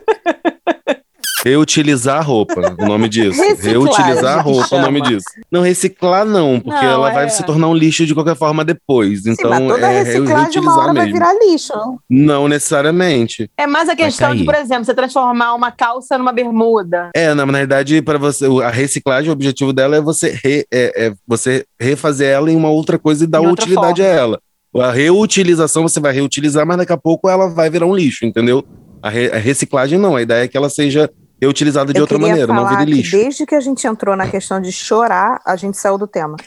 Reutilizar 1.43 2.25
roupa, 2.25 2.75
o 2.79 2.85
nome 2.85 3.07
disso. 3.07 3.39
Reciclagem, 3.41 3.71
Reutilizar 3.71 4.37
que 4.43 4.49
roupa, 4.49 4.75
o 4.75 4.81
nome 4.81 4.99
chama. 4.99 5.09
disso. 5.09 5.25
Não, 5.51 5.61
reciclar 5.61 6.25
não, 6.25 6.59
porque 6.59 6.85
Não, 6.85 6.91
ela 6.91 7.11
é. 7.11 7.13
vai 7.13 7.29
se 7.29 7.43
tornar 7.43 7.67
um 7.67 7.73
lixo 7.73 8.05
de 8.05 8.13
qualquer 8.13 8.35
forma 8.35 8.63
depois. 8.65 9.23
Sim, 9.23 9.31
Então, 9.31 9.49
mas 9.49 9.67
toda 9.67 9.87
é 9.91 10.03
reciclagem 10.03 10.31
uma 10.33 10.41
reutilizar 10.41 10.77
hora 10.77 10.93
vai 10.93 11.05
mesmo. 11.05 11.13
virar 11.13 11.33
lixo. 11.33 11.73
Não 12.09 12.47
necessariamente. 12.47 13.49
É 13.57 13.65
mais 13.65 13.87
a 13.89 13.95
questão 13.95 14.35
de, 14.35 14.43
por 14.43 14.55
exemplo, 14.55 14.85
você 14.85 14.93
transformar 14.93 15.53
uma 15.55 15.71
calça 15.71 16.17
numa 16.17 16.31
bermuda. 16.33 17.09
É, 17.15 17.33
na, 17.33 17.45
na 17.45 17.51
realidade, 17.53 18.01
para 18.01 18.17
você, 18.17 18.45
a 18.63 18.69
reciclagem, 18.69 19.29
o 19.29 19.33
objetivo 19.33 19.71
dela 19.71 19.95
é 19.95 20.01
você, 20.01 20.37
re- 20.43 20.65
é, 20.71 21.07
é 21.07 21.13
você 21.27 21.65
refazer 21.79 22.27
ela 22.29 22.51
em 22.51 22.55
uma 22.55 22.69
outra 22.69 22.99
coisa 22.99 23.23
e 23.23 23.27
dar 23.27 23.41
utilidade 23.41 24.01
forma. 24.01 24.15
a 24.17 24.21
ela. 24.21 24.39
A 24.77 24.91
reutilização 24.91 25.83
você 25.83 25.99
vai 25.99 26.13
reutilizar, 26.13 26.65
mas 26.65 26.77
daqui 26.77 26.93
a 26.93 26.97
pouco 26.97 27.27
ela 27.29 27.49
vai 27.49 27.69
virar 27.69 27.85
um 27.87 27.95
lixo, 27.95 28.25
entendeu? 28.25 28.63
A, 29.01 29.09
re- 29.09 29.31
a 29.31 29.37
reciclagem 29.37 29.97
não, 29.97 30.15
a 30.15 30.21
ideia 30.21 30.43
é 30.43 30.47
que 30.47 30.57
ela 30.57 30.69
seja 30.69 31.09
reutilizada 31.41 31.93
de 31.93 31.99
Eu 31.99 32.03
outra 32.03 32.17
maneira, 32.17 32.53
não 32.53 32.67
que 32.77 32.85
lixo. 32.85 33.17
desde 33.17 33.45
que 33.45 33.55
a 33.55 33.59
gente 33.59 33.85
entrou 33.87 34.15
na 34.15 34.27
questão 34.27 34.61
de 34.61 34.71
chorar, 34.71 35.41
a 35.45 35.55
gente 35.55 35.77
saiu 35.77 35.97
do 35.97 36.07
tema. 36.07 36.37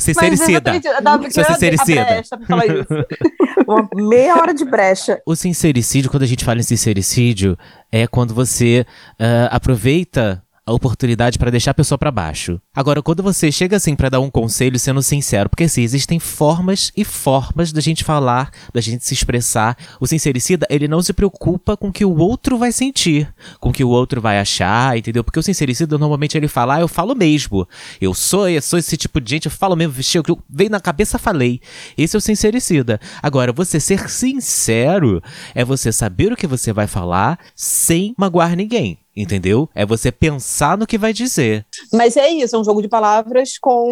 Sincericida. 0.00 0.72
Sou 1.30 1.44
sincericida. 1.44 2.04
brecha 2.04 2.36
pra 2.36 2.46
falar 2.46 2.66
isso. 2.66 2.86
Uma 3.68 3.88
meia 3.94 4.36
hora 4.36 4.54
de 4.54 4.64
brecha. 4.64 5.20
O 5.26 5.36
sincericídio, 5.36 6.10
quando 6.10 6.22
a 6.22 6.26
gente 6.26 6.44
fala 6.44 6.58
em 6.58 6.62
sincericídio, 6.62 7.56
é 7.92 8.06
quando 8.06 8.34
você 8.34 8.86
ah, 9.18 9.48
aproveita 9.52 10.42
a 10.70 10.74
oportunidade 10.74 11.38
para 11.38 11.50
deixar 11.50 11.72
a 11.72 11.74
pessoa 11.74 11.98
para 11.98 12.10
baixo. 12.10 12.60
Agora, 12.74 13.02
quando 13.02 13.22
você 13.22 13.50
chega 13.50 13.76
assim 13.76 13.96
para 13.96 14.08
dar 14.08 14.20
um 14.20 14.30
conselho 14.30 14.78
sendo 14.78 15.02
sincero, 15.02 15.48
porque 15.48 15.64
assim, 15.64 15.82
existem 15.82 16.18
formas 16.18 16.92
e 16.96 17.04
formas 17.04 17.72
da 17.72 17.80
gente 17.80 18.04
falar, 18.04 18.50
da 18.72 18.80
gente 18.80 19.04
se 19.04 19.12
expressar. 19.12 19.76
O 20.00 20.06
sincericida, 20.06 20.66
ele 20.70 20.86
não 20.86 21.02
se 21.02 21.12
preocupa 21.12 21.76
com 21.76 21.88
o 21.88 21.92
que 21.92 22.04
o 22.04 22.16
outro 22.16 22.56
vai 22.56 22.70
sentir, 22.72 23.32
com 23.58 23.70
o 23.70 23.72
que 23.72 23.82
o 23.82 23.88
outro 23.88 24.20
vai 24.20 24.38
achar, 24.38 24.96
entendeu? 24.96 25.24
Porque 25.24 25.38
o 25.38 25.42
sincericida, 25.42 25.98
normalmente 25.98 26.36
ele 26.36 26.48
fala, 26.48 26.76
ah, 26.76 26.80
eu 26.80 26.88
falo 26.88 27.14
mesmo. 27.14 27.66
Eu 28.00 28.14
sou, 28.14 28.48
eu 28.48 28.62
sou 28.62 28.78
esse 28.78 28.96
tipo 28.96 29.20
de 29.20 29.30
gente, 29.30 29.46
eu 29.46 29.50
falo 29.52 29.74
mesmo, 29.74 29.94
que 29.94 30.30
eu- 30.30 30.38
veio 30.48 30.70
na 30.70 30.80
cabeça, 30.80 31.18
falei. 31.18 31.60
Esse 31.98 32.16
é 32.16 32.18
o 32.18 32.20
sincericida. 32.20 33.00
Agora, 33.22 33.52
você 33.52 33.80
ser 33.80 34.08
sincero 34.08 35.22
é 35.54 35.64
você 35.64 35.92
saber 35.92 36.32
o 36.32 36.36
que 36.36 36.46
você 36.46 36.72
vai 36.72 36.86
falar 36.86 37.38
sem 37.54 38.14
magoar 38.16 38.54
ninguém. 38.56 38.98
Entendeu? 39.16 39.68
É 39.74 39.84
você 39.84 40.12
pensar 40.12 40.78
no 40.78 40.86
que 40.86 40.96
vai 40.96 41.12
dizer. 41.12 41.66
Mas 41.92 42.16
é 42.16 42.28
isso, 42.30 42.54
é 42.54 42.58
um 42.58 42.64
jogo 42.64 42.80
de 42.80 42.88
palavras 42.88 43.58
com 43.58 43.90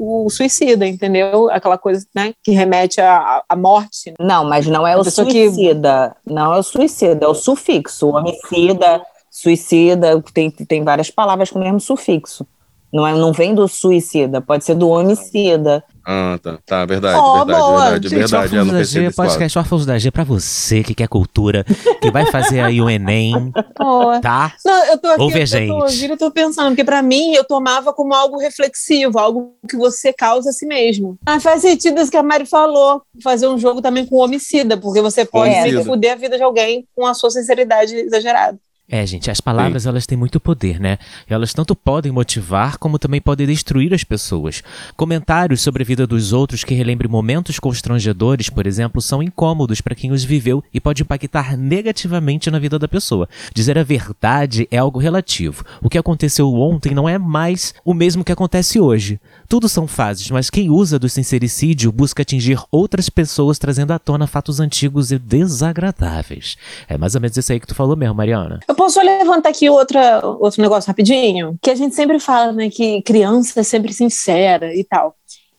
o 0.00 0.28
suicida, 0.28 0.86
entendeu? 0.86 1.50
Aquela 1.50 1.78
coisa 1.78 2.04
né, 2.14 2.32
que 2.42 2.50
remete 2.50 3.00
à, 3.00 3.42
à 3.48 3.56
morte. 3.56 4.12
Não, 4.20 4.44
mas 4.44 4.66
não 4.66 4.86
é 4.86 4.94
A 4.94 4.98
o 5.00 5.04
pessoa 5.04 5.26
que- 5.26 5.48
suicida. 5.50 6.16
Não 6.26 6.52
é 6.52 6.58
o 6.58 6.62
suicida, 6.62 7.24
é 7.24 7.28
o 7.28 7.34
sufixo. 7.34 8.08
Homicida, 8.08 9.02
suicida, 9.30 10.20
tem, 10.34 10.50
tem 10.50 10.82
várias 10.82 11.10
palavras 11.10 11.50
com 11.50 11.58
o 11.58 11.62
mesmo 11.62 11.80
sufixo. 11.80 12.46
Não, 12.92 13.06
é, 13.06 13.12
não 13.12 13.32
vem 13.32 13.54
do 13.54 13.68
suicida, 13.68 14.40
pode 14.40 14.64
ser 14.64 14.74
do 14.74 14.88
homicida. 14.88 15.84
Ah, 16.10 16.38
tá. 16.42 16.58
Tá, 16.64 16.86
verdade, 16.86 17.18
Oh, 17.20 17.44
verdade, 17.44 17.60
boa. 17.60 17.80
verdade, 17.90 18.08
Gente, 18.08 18.18
verdade. 18.18 18.56
Eu 18.56 18.60
Órfãos 18.62 18.72
da 18.72 18.78
pensei 18.78 19.02
G, 19.02 19.10
podcast 19.14 19.58
Órfãos 19.58 19.86
da 19.86 19.98
G 19.98 20.10
pra 20.10 20.24
você 20.24 20.82
que 20.82 20.94
quer 20.94 21.06
cultura, 21.06 21.64
que 22.00 22.10
vai 22.10 22.24
fazer 22.24 22.60
aí 22.60 22.80
o 22.80 22.88
Enem, 22.88 23.52
tá? 24.22 24.54
Não, 24.64 24.84
eu 24.86 24.96
tô 24.98 25.08
aqui, 25.08 25.20
Ouve 25.20 25.36
a 25.36 25.42
eu 25.42 25.46
gente. 25.46 25.68
tô 25.68 25.82
ouvindo, 25.82 26.10
eu 26.12 26.16
tô 26.16 26.30
pensando, 26.30 26.68
porque 26.70 26.82
pra 26.84 27.02
mim 27.02 27.34
eu 27.34 27.44
tomava 27.44 27.92
como 27.92 28.14
algo 28.14 28.38
reflexivo, 28.38 29.18
algo 29.18 29.52
que 29.68 29.76
você 29.76 30.10
causa 30.10 30.48
a 30.48 30.52
si 30.54 30.64
mesmo. 30.64 31.18
Ah, 31.26 31.38
faz 31.40 31.60
sentido 31.60 32.00
isso 32.00 32.10
que 32.10 32.16
a 32.16 32.22
Mari 32.22 32.46
falou, 32.46 33.02
fazer 33.22 33.46
um 33.46 33.58
jogo 33.58 33.82
também 33.82 34.06
com 34.06 34.16
homicida, 34.16 34.78
porque 34.78 35.02
você 35.02 35.26
pode 35.26 35.54
Homicida. 35.54 35.84
foder 35.84 36.12
a 36.12 36.16
vida 36.16 36.38
de 36.38 36.42
alguém 36.42 36.86
com 36.96 37.04
a 37.06 37.12
sua 37.12 37.30
sinceridade 37.30 37.94
exagerada. 37.94 38.58
É, 38.90 39.04
gente, 39.04 39.30
as 39.30 39.38
palavras 39.38 39.84
elas 39.84 40.06
têm 40.06 40.16
muito 40.16 40.40
poder, 40.40 40.80
né? 40.80 40.96
Elas 41.28 41.52
tanto 41.52 41.76
podem 41.76 42.10
motivar 42.10 42.78
como 42.78 42.98
também 42.98 43.20
podem 43.20 43.46
destruir 43.46 43.92
as 43.92 44.02
pessoas. 44.02 44.62
Comentários 44.96 45.60
sobre 45.60 45.82
a 45.82 45.86
vida 45.86 46.06
dos 46.06 46.32
outros 46.32 46.64
que 46.64 46.72
relembrem 46.72 47.10
momentos 47.10 47.58
constrangedores, 47.58 48.48
por 48.48 48.66
exemplo, 48.66 49.02
são 49.02 49.22
incômodos 49.22 49.82
para 49.82 49.94
quem 49.94 50.10
os 50.10 50.24
viveu 50.24 50.64
e 50.72 50.80
pode 50.80 51.02
impactar 51.02 51.54
negativamente 51.54 52.50
na 52.50 52.58
vida 52.58 52.78
da 52.78 52.88
pessoa. 52.88 53.28
Dizer 53.52 53.76
a 53.76 53.82
verdade 53.82 54.66
é 54.70 54.78
algo 54.78 54.98
relativo. 54.98 55.66
O 55.82 55.90
que 55.90 55.98
aconteceu 55.98 56.50
ontem 56.54 56.94
não 56.94 57.06
é 57.06 57.18
mais 57.18 57.74
o 57.84 57.92
mesmo 57.92 58.24
que 58.24 58.32
acontece 58.32 58.80
hoje. 58.80 59.20
Tudo 59.46 59.68
são 59.68 59.86
fases, 59.86 60.30
mas 60.30 60.48
quem 60.48 60.70
usa 60.70 60.98
do 60.98 61.10
sincericídio 61.10 61.92
busca 61.92 62.22
atingir 62.22 62.58
outras 62.70 63.10
pessoas 63.10 63.58
trazendo 63.58 63.92
à 63.92 63.98
tona 63.98 64.26
fatos 64.26 64.60
antigos 64.60 65.12
e 65.12 65.18
desagradáveis. 65.18 66.56
É 66.88 66.96
mais 66.96 67.14
ou 67.14 67.20
menos 67.20 67.36
isso 67.36 67.52
aí 67.52 67.60
que 67.60 67.66
tu 67.66 67.74
falou 67.74 67.94
mesmo, 67.94 68.14
Mariana. 68.14 68.60
Eu 68.66 68.77
posso 68.78 69.00
levantar 69.00 69.48
aqui 69.48 69.68
outra, 69.68 70.24
outro 70.24 70.62
negócio 70.62 70.86
rapidinho? 70.86 71.58
Que 71.60 71.70
a 71.70 71.74
gente 71.74 71.96
sempre 71.96 72.20
fala, 72.20 72.52
né, 72.52 72.70
que 72.70 73.02
criança 73.02 73.58
é 73.58 73.62
sempre 73.64 73.92
sincera 73.92 74.72
e 74.72 74.84
tal. 74.84 75.16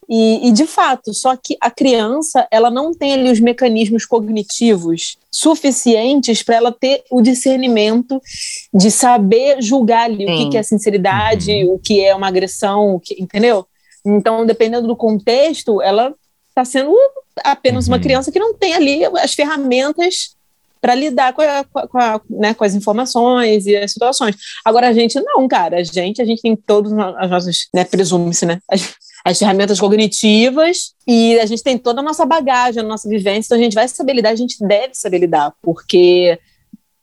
E, 0.08 0.48
e, 0.48 0.52
de 0.52 0.66
fato, 0.66 1.14
só 1.14 1.36
que 1.36 1.56
a 1.62 1.70
criança 1.70 2.48
ela 2.50 2.72
não 2.72 2.94
tem 2.94 3.14
ali 3.14 3.30
os 3.30 3.40
mecanismos 3.40 4.06
cognitivos 4.06 5.18
suficientes 5.30 6.42
para 6.42 6.56
ela 6.56 6.72
ter 6.72 7.04
o 7.12 7.22
discernimento 7.22 8.20
de 8.74 8.90
saber 8.90 9.62
julgar 9.62 10.06
ali 10.06 10.26
Sim. 10.26 10.34
o 10.34 10.38
que, 10.38 10.50
que, 10.52 10.58
é 10.58 10.64
sinceridade, 10.64 11.52
uhum. 11.52 11.74
o 11.74 11.80
que 11.80 12.04
é 12.04 12.16
uma 12.16 12.28
agressão, 12.28 12.96
o 12.96 13.00
que, 13.00 13.22
entendeu? 13.22 13.68
Então, 14.04 14.48
dependendo 14.48 14.88
do 14.88 14.96
contexto, 14.96 15.80
ela 15.80 16.16
está 16.48 16.66
sendo 16.66 16.96
apenas 17.44 17.86
uhum. 17.86 17.94
uma 17.94 18.00
criança 18.00 18.32
que 18.32 18.40
não 18.40 18.56
tem 18.56 18.74
ali 18.74 19.06
as 19.06 19.36
ferramentas 19.36 20.36
para 20.82 20.96
lidar 20.96 21.34
com, 21.34 21.42
a, 21.42 21.64
com, 21.64 21.98
a, 21.98 22.22
né, 22.30 22.54
com, 22.54 22.64
as 22.64 22.74
informações 22.74 23.66
e 23.66 23.76
as 23.76 23.92
situações. 23.92 24.36
Agora, 24.64 24.90
a 24.90 24.94
gente 24.94 25.20
não, 25.20 25.48
cara. 25.48 25.78
A 25.78 25.84
gente, 25.84 26.22
a 26.22 26.26
gente 26.26 26.42
tem 26.42 26.56
todas 26.56 26.92
as 26.94 27.30
nossas, 27.30 27.68
né, 27.74 27.84
presume-se, 27.84 28.46
né? 28.46 28.60
As, 28.70 28.94
as, 29.26 29.38
ferramentas 29.38 29.80
cognitivas 29.80 30.94
e 31.08 31.40
a 31.40 31.46
gente 31.46 31.64
tem 31.64 31.78
toda 31.78 32.00
a 32.00 32.04
nossa 32.04 32.26
bagagem, 32.26 32.82
a 32.82 32.86
nossa 32.86 33.10
vivência, 33.10 33.48
então 33.48 33.58
a 33.58 33.62
gente 33.62 33.76
vai 33.76 33.88
saber 33.88 34.14
lidar, 34.14 34.30
a 34.30 34.36
gente 34.36 34.56
deve 34.66 34.94
saber 34.94 35.20
lidar, 35.20 35.54
porque 35.62 36.40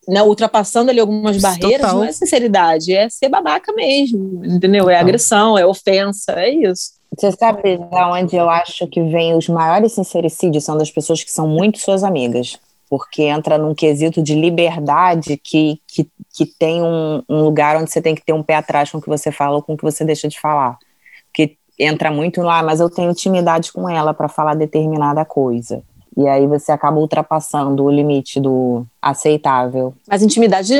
né, 0.09 0.23
ultrapassando 0.23 0.91
ali 0.91 1.01
algumas 1.01 1.37
barreiras 1.41 1.81
Total. 1.81 1.97
não 1.97 2.05
é 2.05 2.13
sinceridade, 2.13 2.95
é 2.95 3.09
ser 3.09 3.29
babaca 3.29 3.73
mesmo, 3.73 4.45
entendeu? 4.45 4.89
É 4.89 4.99
agressão, 4.99 5.59
é 5.59 5.67
ofensa, 5.67 6.33
é 6.33 6.51
isso. 6.51 6.97
Você 7.17 7.33
sabe 7.33 7.79
de 7.79 7.97
onde 7.97 8.37
eu 8.37 8.49
acho 8.49 8.87
que 8.89 9.03
vem 9.03 9.35
os 9.35 9.49
maiores 9.49 9.93
sincericídios? 9.93 10.65
São 10.65 10.77
das 10.77 10.91
pessoas 10.91 11.23
que 11.25 11.31
são 11.31 11.49
muito 11.49 11.79
suas 11.79 12.05
amigas 12.05 12.59
porque 12.89 13.23
entra 13.23 13.59
num 13.59 13.75
quesito 13.75 14.23
de 14.23 14.35
liberdade 14.35 15.37
que, 15.37 15.81
que, 15.87 16.09
que 16.35 16.47
tem 16.47 16.83
um, 16.83 17.23
um, 17.29 17.43
lugar 17.43 17.77
onde 17.77 17.91
você 17.91 18.01
tem 18.01 18.15
que 18.15 18.25
ter 18.25 18.33
um 18.33 18.43
pé 18.43 18.57
atrás 18.57 18.91
com 18.91 18.99
o 18.99 19.03
que 19.03 19.09
você 19.09 19.33
fala 19.33 19.57
ou 19.57 19.63
com 19.63 19.75
o 19.75 19.77
que 19.77 19.85
você 19.85 20.05
deixa 20.05 20.29
de 20.29 20.39
falar. 20.39 20.79
Porque 21.27 21.57
entra 21.79 22.11
muito 22.11 22.41
lá, 22.43 22.63
mas 22.63 22.81
eu 22.81 22.89
tenho 22.89 23.11
intimidade 23.11 23.73
com 23.73 23.89
ela 23.89 24.15
para 24.15 24.29
falar 24.29 24.55
determinada 24.55 25.25
coisa. 25.25 25.83
E 26.17 26.27
aí 26.27 26.47
você 26.47 26.73
acaba 26.73 26.99
ultrapassando 26.99 27.85
o 27.85 27.91
limite 27.91 28.41
do 28.41 28.87
aceitável. 29.03 29.93
Mas 30.09 30.23
intimidade 30.23 30.73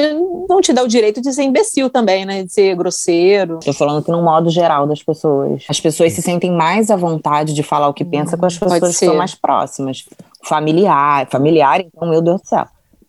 não 0.49 0.63
te 0.63 0.73
dá 0.73 0.83
o 0.83 0.89
direito 0.89 1.21
de 1.21 1.31
ser 1.31 1.43
imbecil 1.43 1.91
também, 1.91 2.25
né? 2.25 2.45
De 2.45 2.51
ser 2.51 2.75
grosseiro. 2.75 3.61
Tô 3.63 3.75
falando 3.75 4.03
que 4.03 4.11
no 4.11 4.23
modo 4.23 4.49
geral 4.49 4.87
das 4.87 5.03
pessoas. 5.03 5.65
As 5.69 5.79
pessoas 5.79 6.15
se 6.15 6.23
sentem 6.23 6.51
mais 6.51 6.91
à 6.91 6.97
vontade 6.97 7.53
de 7.53 7.63
falar 7.63 7.89
o 7.89 7.93
que 7.93 8.05
pensa 8.05 8.35
com 8.39 8.47
as 8.47 8.57
pessoas 8.57 8.99
que 8.99 9.05
são 9.05 9.17
mais 9.17 9.35
próximas. 9.35 10.07
Familiar, 10.49 11.27
familiar, 11.31 11.81
então, 11.81 12.09
meu 12.09 12.23
Deus 12.23 12.41
do 12.41 12.47
céu. 12.47 12.67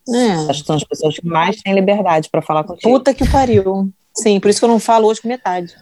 É. 0.08 0.50
Acho 0.50 0.60
que 0.60 0.66
são 0.66 0.76
as 0.76 0.84
pessoas 0.84 1.16
que 1.16 1.26
mais 1.26 1.56
têm 1.60 1.74
liberdade 1.74 2.28
para 2.30 2.42
falar 2.42 2.64
contigo. 2.64 2.90
Puta 2.90 3.12
que 3.12 3.28
pariu. 3.28 3.90
Sim, 4.16 4.40
por 4.40 4.48
isso 4.48 4.58
que 4.58 4.64
eu 4.64 4.68
não 4.68 4.80
falo 4.80 5.06
hoje 5.06 5.20
com 5.20 5.28
metade. 5.28 5.74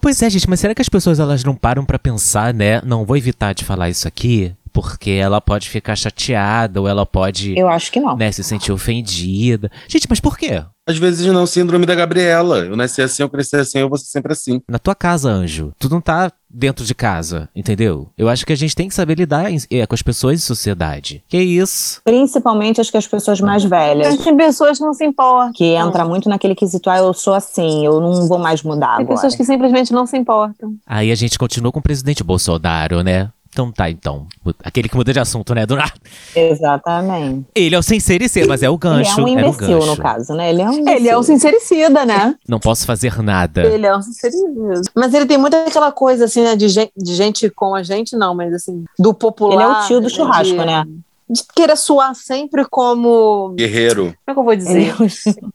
Pois 0.00 0.20
é, 0.20 0.28
gente, 0.28 0.48
mas 0.50 0.60
será 0.60 0.74
que 0.74 0.82
as 0.82 0.88
pessoas 0.88 1.18
elas 1.18 1.44
não 1.44 1.54
param 1.54 1.84
para 1.84 1.98
pensar, 1.98 2.52
né? 2.52 2.82
Não 2.82 3.04
vou 3.06 3.16
evitar 3.16 3.54
de 3.54 3.64
falar 3.64 3.88
isso 3.88 4.06
aqui, 4.06 4.54
porque 4.74 5.12
ela 5.12 5.40
pode 5.40 5.70
ficar 5.70 5.94
chateada 5.94 6.80
ou 6.80 6.88
ela 6.88 7.06
pode. 7.06 7.56
Eu 7.56 7.68
acho 7.68 7.92
que 7.92 8.00
não. 8.00 8.16
Né, 8.16 8.32
se 8.32 8.42
sentir 8.42 8.72
ofendida. 8.72 9.70
Gente, 9.88 10.08
mas 10.10 10.18
por 10.18 10.36
quê? 10.36 10.64
Às 10.86 10.98
vezes 10.98 11.24
não, 11.32 11.46
síndrome 11.46 11.86
da 11.86 11.94
Gabriela. 11.94 12.58
Eu 12.58 12.76
nasci 12.76 13.00
assim, 13.00 13.22
eu 13.22 13.28
cresci 13.28 13.56
assim, 13.56 13.78
eu 13.78 13.88
vou 13.88 13.96
ser 13.96 14.06
sempre 14.06 14.32
assim. 14.32 14.60
Na 14.68 14.78
tua 14.78 14.94
casa, 14.94 15.30
anjo, 15.30 15.72
tu 15.78 15.88
não 15.88 16.00
tá 16.00 16.30
dentro 16.50 16.84
de 16.84 16.94
casa, 16.94 17.48
entendeu? 17.56 18.10
Eu 18.18 18.28
acho 18.28 18.44
que 18.44 18.52
a 18.52 18.56
gente 18.56 18.76
tem 18.76 18.88
que 18.88 18.94
saber 18.94 19.16
lidar 19.16 19.46
é, 19.70 19.86
com 19.86 19.94
as 19.94 20.02
pessoas 20.02 20.34
em 20.34 20.42
sociedade. 20.42 21.24
Que 21.26 21.38
isso? 21.38 22.02
Principalmente 22.04 22.80
acho 22.80 22.90
que 22.90 22.98
as 22.98 23.06
pessoas 23.06 23.40
mais 23.40 23.64
velhas. 23.64 24.08
As 24.08 24.36
pessoas 24.36 24.78
não 24.78 24.92
se 24.92 25.04
importam. 25.04 25.52
Que 25.54 25.74
entra 25.74 26.04
muito 26.04 26.28
naquele 26.28 26.54
quesito, 26.54 26.90
ah, 26.90 26.98
eu 26.98 27.14
sou 27.14 27.32
assim, 27.32 27.86
eu 27.86 28.00
não 28.00 28.28
vou 28.28 28.38
mais 28.38 28.62
mudar 28.62 28.96
Tem 28.96 29.04
agora. 29.04 29.14
pessoas 29.14 29.34
que 29.34 29.44
simplesmente 29.44 29.92
não 29.92 30.04
se 30.04 30.18
importam. 30.18 30.74
Aí 30.86 31.10
a 31.10 31.14
gente 31.14 31.38
continua 31.38 31.72
com 31.72 31.78
o 31.78 31.82
presidente 31.82 32.22
Bolsonaro, 32.22 33.02
né? 33.02 33.30
Então 33.54 33.70
tá, 33.70 33.88
então. 33.88 34.26
Aquele 34.64 34.88
que 34.88 34.96
muda 34.96 35.12
de 35.12 35.20
assunto, 35.20 35.54
né? 35.54 35.64
Do 35.64 35.76
nada. 35.76 35.92
Exatamente. 36.34 37.46
Ele 37.54 37.76
é 37.76 37.78
o 37.78 37.82
sincericida, 37.82 38.48
mas 38.48 38.64
é 38.64 38.68
o 38.68 38.76
gancho. 38.76 39.20
Ele 39.20 39.20
é 39.20 39.24
um 39.24 39.28
imbecil, 39.28 39.86
no 39.86 39.96
caso, 39.96 40.34
né? 40.34 40.50
Ele 40.50 40.60
é 40.60 40.68
um 40.68 40.72
imbecil. 40.72 40.96
Ele 40.98 41.08
é 41.08 41.16
um 41.16 41.22
sincericida, 41.22 42.04
né? 42.04 42.34
Não 42.48 42.58
posso 42.58 42.84
fazer 42.84 43.22
nada. 43.22 43.64
Ele 43.64 43.86
é 43.86 43.96
um 43.96 44.02
sincericida. 44.02 44.82
Mas 44.92 45.14
ele 45.14 45.26
tem 45.26 45.38
muito 45.38 45.54
aquela 45.54 45.92
coisa, 45.92 46.24
assim, 46.24 46.42
né? 46.42 46.56
De 46.56 46.68
gente, 46.68 46.92
de 46.96 47.14
gente 47.14 47.48
com 47.48 47.76
a 47.76 47.84
gente, 47.84 48.16
não, 48.16 48.34
mas 48.34 48.52
assim, 48.52 48.84
do 48.98 49.14
popular. 49.14 49.54
Ele 49.54 49.62
é 49.62 49.68
o 49.68 49.86
tio 49.86 50.00
do 50.00 50.10
churrasco, 50.10 50.56
de... 50.56 50.64
né? 50.64 50.84
De 51.28 51.42
querer 51.54 51.76
soar 51.76 52.14
sempre 52.14 52.64
como. 52.68 53.54
Guerreiro. 53.56 54.04
Como 54.04 54.16
é 54.28 54.32
que 54.32 54.38
eu 54.38 54.44
vou 54.44 54.56
dizer? 54.56 54.94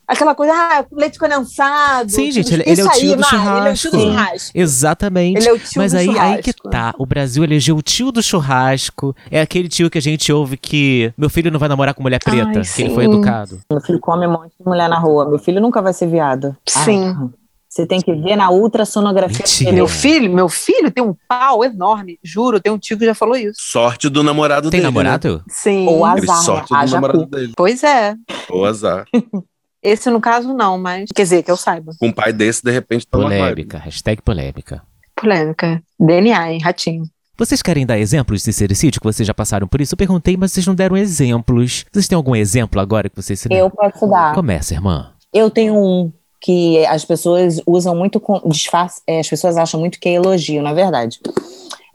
Aquela 0.08 0.34
coisa, 0.34 0.53
ah, 0.53 0.86
leite 0.91 1.19
condensado. 1.19 2.10
Sim, 2.10 2.32
gente, 2.32 2.53
ele, 2.53 2.63
ele 2.65 2.82
é 2.82 2.86
o 2.86 2.89
tio 2.89 3.12
aí, 3.12 3.15
do 3.15 3.23
churrasco. 3.23 3.58
Ele 3.58 3.69
é 3.69 3.71
o 3.71 3.75
tio 3.75 3.91
do 3.91 3.99
churrasco. 3.99 4.51
Exatamente. 4.55 5.38
Ele 5.38 5.47
é 5.47 5.53
o 5.53 5.60
tio 5.60 5.82
Mas 5.82 5.91
do 5.91 5.97
aí, 5.97 6.05
churrasco. 6.05 6.36
aí 6.36 6.43
que 6.43 6.53
tá. 6.53 6.93
O 6.97 7.05
Brasil 7.05 7.43
elegeu 7.43 7.77
o 7.77 7.82
tio 7.82 8.12
do 8.12 8.21
churrasco. 8.23 9.15
É 9.29 9.41
aquele 9.41 9.67
tio 9.67 9.89
que 9.89 9.97
a 9.97 10.01
gente 10.01 10.32
ouve 10.32 10.58
que 10.58 11.13
meu 11.17 11.29
filho 11.29 11.51
não 11.51 11.60
vai 11.60 11.69
namorar 11.69 11.93
com 11.93 12.01
mulher 12.01 12.19
preta, 12.19 12.60
Ai, 12.60 12.63
que 12.63 12.82
ele 12.82 12.93
foi 12.93 13.05
educado. 13.05 13.60
Meu 13.71 13.82
filho 13.82 13.99
come 13.99 14.25
um 14.25 14.32
monte 14.32 14.53
de 14.60 14.65
mulher 14.65 14.89
na 14.89 14.97
rua. 14.99 15.29
Meu 15.29 15.39
filho 15.39 15.62
nunca 15.62 15.82
vai 15.82 15.93
ser 15.93 16.08
viado. 16.08 16.55
Sim. 16.67 17.08
Ah, 17.08 17.27
você 17.69 17.86
tem 17.86 18.01
que 18.01 18.12
ver 18.15 18.36
na 18.36 18.49
ultrassonografia. 18.49 19.38
Mentira. 19.38 19.71
Meu 19.71 19.88
filho, 19.88 20.34
meu 20.34 20.49
filho 20.49 20.89
tem 20.89 21.03
um 21.03 21.15
pau 21.27 21.63
enorme. 21.63 22.17
Juro, 22.23 22.60
tem 22.60 22.71
um 22.71 22.79
tio 22.79 22.97
que 22.97 23.05
já 23.05 23.13
falou 23.13 23.36
isso. 23.36 23.60
Sorte 23.60 24.10
do 24.10 24.23
namorado 24.23 24.71
tem 24.71 24.79
dele. 24.79 24.91
Tem 24.91 25.03
namorado? 25.03 25.38
Né? 25.38 25.43
Sim. 25.49 25.88
Ou 25.88 26.03
azar. 26.03 26.41
Sorte 26.43 26.69
do 26.69 26.91
namorado 26.91 27.25
dele. 27.27 27.53
Pois 27.55 27.84
é. 27.84 28.15
Ou 28.49 28.65
azar. 28.65 29.05
Esse 29.84 30.10
no 30.10 30.19
caso 30.19 30.53
não, 30.53 30.77
mas 30.77 31.10
quer 31.15 31.23
dizer, 31.23 31.43
que 31.43 31.51
eu 31.51 31.55
saiba. 31.55 31.93
Com 31.99 32.08
um 32.08 32.12
pai 32.12 32.34
desse, 32.34 32.62
de 32.62 32.71
repente, 32.71 33.08
tá 33.08 33.17
Polêmica, 33.17 33.77
hashtag 33.77 34.21
polêmica. 34.21 34.82
Polêmica. 35.15 35.82
DNA, 35.97 36.51
hein, 36.51 36.60
ratinho. 36.62 37.03
Vocês 37.38 37.62
querem 37.62 37.86
dar 37.86 37.97
exemplos 37.97 38.39
de 38.39 38.45
sincericídio 38.45 38.99
que 38.99 39.08
vocês 39.08 39.25
já 39.25 39.34
passaram 39.34 39.67
por 39.67 39.79
isso? 39.79 39.93
Eu 39.93 39.97
perguntei, 39.97 40.36
mas 40.36 40.51
vocês 40.51 40.67
não 40.67 40.75
deram 40.75 40.97
exemplos. 40.97 41.86
Vocês 41.89 42.10
têm 42.10 42.15
algum 42.17 42.36
exemplo 42.36 42.82
agora 42.82 43.08
que 43.08 43.15
vocês 43.15 43.39
se 43.39 43.47
Eu 43.49 43.69
posso 43.69 44.05
dar. 44.08 44.34
Começa, 44.34 44.73
irmã. 44.73 45.13
Eu 45.34 45.49
tenho 45.49 45.75
um 45.77 46.12
que 46.39 46.86
as 46.86 47.04
pessoas 47.04 47.62
usam 47.65 47.95
muito 47.95 48.19
com 48.19 48.41
disfarce, 48.47 49.02
é, 49.06 49.19
as 49.19 49.30
pessoas 49.30 49.58
acham 49.58 49.80
muito 49.80 49.99
que 49.99 50.10
é 50.10 50.13
elogio, 50.13 50.62
na 50.62 50.73
verdade. 50.73 51.19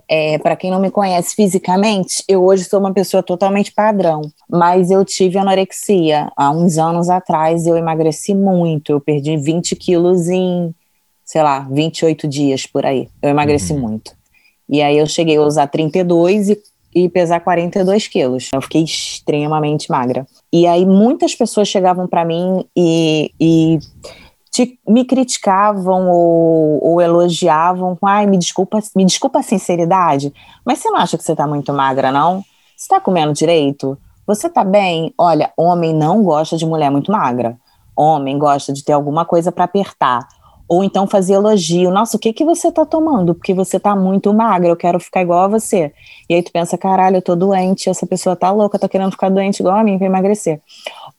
É, 0.06 0.38
para 0.38 0.54
quem 0.54 0.70
não 0.70 0.80
me 0.80 0.90
conhece 0.90 1.34
fisicamente, 1.34 2.22
eu 2.28 2.44
hoje 2.44 2.64
sou 2.64 2.78
uma 2.78 2.92
pessoa 2.92 3.22
totalmente 3.22 3.72
padrão, 3.72 4.20
mas 4.48 4.90
eu 4.90 5.02
tive 5.04 5.38
anorexia 5.38 6.30
há 6.36 6.50
uns 6.50 6.76
anos 6.76 7.08
atrás. 7.08 7.66
Eu 7.66 7.76
emagreci 7.76 8.34
muito, 8.34 8.92
eu 8.92 9.00
perdi 9.00 9.36
20 9.36 9.74
quilos 9.76 10.28
em, 10.28 10.74
sei 11.24 11.42
lá, 11.42 11.60
28 11.70 12.28
dias 12.28 12.66
por 12.66 12.84
aí. 12.84 13.08
Eu 13.22 13.30
emagreci 13.30 13.72
uhum. 13.72 13.80
muito. 13.80 14.12
E 14.68 14.82
aí 14.82 14.98
eu 14.98 15.06
cheguei 15.06 15.36
a 15.36 15.42
usar 15.42 15.68
32 15.68 16.50
e 16.50 16.62
e 16.94 17.08
pesar 17.08 17.40
42 17.40 18.06
quilos. 18.06 18.50
Eu 18.54 18.62
fiquei 18.62 18.84
extremamente 18.84 19.90
magra. 19.90 20.26
E 20.52 20.66
aí 20.66 20.86
muitas 20.86 21.34
pessoas 21.34 21.66
chegavam 21.66 22.06
para 22.06 22.24
mim 22.24 22.64
e, 22.76 23.32
e 23.40 23.78
te, 24.54 24.78
me 24.86 25.04
criticavam 25.04 26.08
ou, 26.08 26.78
ou, 26.80 27.00
elogiavam 27.00 27.96
com, 27.96 28.06
ai, 28.06 28.24
me 28.24 28.38
desculpa, 28.38 28.78
me 28.94 29.04
desculpa 29.04 29.40
a 29.40 29.42
sinceridade, 29.42 30.32
mas 30.64 30.78
você 30.78 30.88
não 30.90 30.98
acha 30.98 31.18
que 31.18 31.24
você 31.24 31.32
está 31.32 31.44
muito 31.44 31.72
magra, 31.72 32.12
não? 32.12 32.36
Você 32.76 32.84
está 32.84 33.00
comendo 33.00 33.32
direito? 33.32 33.98
Você 34.24 34.46
está 34.46 34.62
bem? 34.62 35.12
Olha, 35.18 35.52
homem 35.56 35.92
não 35.92 36.22
gosta 36.22 36.56
de 36.56 36.64
mulher 36.64 36.88
muito 36.88 37.10
magra. 37.10 37.58
Homem 37.96 38.38
gosta 38.38 38.72
de 38.72 38.84
ter 38.84 38.92
alguma 38.92 39.24
coisa 39.24 39.50
para 39.50 39.64
apertar. 39.64 40.26
Ou 40.68 40.82
então 40.84 41.06
fazer 41.06 41.34
elogio. 41.34 41.90
Nossa, 41.90 42.16
o 42.16 42.20
que 42.20 42.32
que 42.32 42.44
você 42.44 42.70
tá 42.70 42.86
tomando? 42.86 43.34
Porque 43.34 43.52
você 43.52 43.78
tá 43.78 43.94
muito 43.94 44.32
magra, 44.32 44.68
eu 44.68 44.76
quero 44.76 44.98
ficar 45.00 45.20
igual 45.20 45.44
a 45.44 45.48
você. 45.48 45.92
E 46.28 46.34
aí 46.34 46.42
tu 46.42 46.52
pensa, 46.52 46.78
caralho, 46.78 47.16
eu 47.16 47.22
tô 47.22 47.34
doente, 47.34 47.90
essa 47.90 48.06
pessoa 48.06 48.36
tá 48.36 48.50
louca, 48.50 48.78
tá 48.78 48.88
querendo 48.88 49.10
ficar 49.10 49.28
doente 49.28 49.60
igual 49.60 49.76
a 49.76 49.84
mim 49.84 49.98
pra 49.98 50.06
emagrecer. 50.06 50.60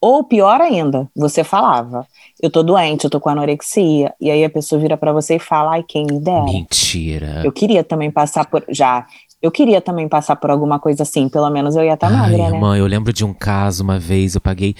Ou 0.07 0.23
pior 0.23 0.61
ainda, 0.61 1.09
você 1.15 1.43
falava, 1.43 2.05
eu 2.39 2.47
tô 2.51 2.61
doente, 2.61 3.05
eu 3.05 3.09
tô 3.09 3.19
com 3.19 3.27
anorexia, 3.27 4.13
e 4.21 4.29
aí 4.29 4.43
a 4.45 4.49
pessoa 4.51 4.79
vira 4.79 4.95
para 4.95 5.11
você 5.11 5.37
e 5.37 5.39
fala, 5.39 5.71
ai, 5.71 5.83
quem 5.83 6.05
me 6.05 6.19
dera. 6.19 6.43
Mentira. 6.43 7.41
Eu 7.43 7.51
queria 7.51 7.83
também 7.83 8.11
passar 8.11 8.45
por, 8.45 8.63
já, 8.69 9.03
eu 9.41 9.49
queria 9.49 9.81
também 9.81 10.07
passar 10.07 10.35
por 10.35 10.51
alguma 10.51 10.77
coisa 10.77 11.01
assim, 11.01 11.27
pelo 11.27 11.49
menos 11.49 11.75
eu 11.75 11.83
ia 11.83 11.95
estar 11.95 12.11
tá 12.11 12.13
magra, 12.15 12.51
né? 12.51 12.59
Mãe, 12.59 12.79
eu 12.79 12.85
lembro 12.85 13.11
de 13.11 13.25
um 13.25 13.33
caso 13.33 13.83
uma 13.83 13.97
vez, 13.97 14.35
eu 14.35 14.41
paguei 14.41 14.75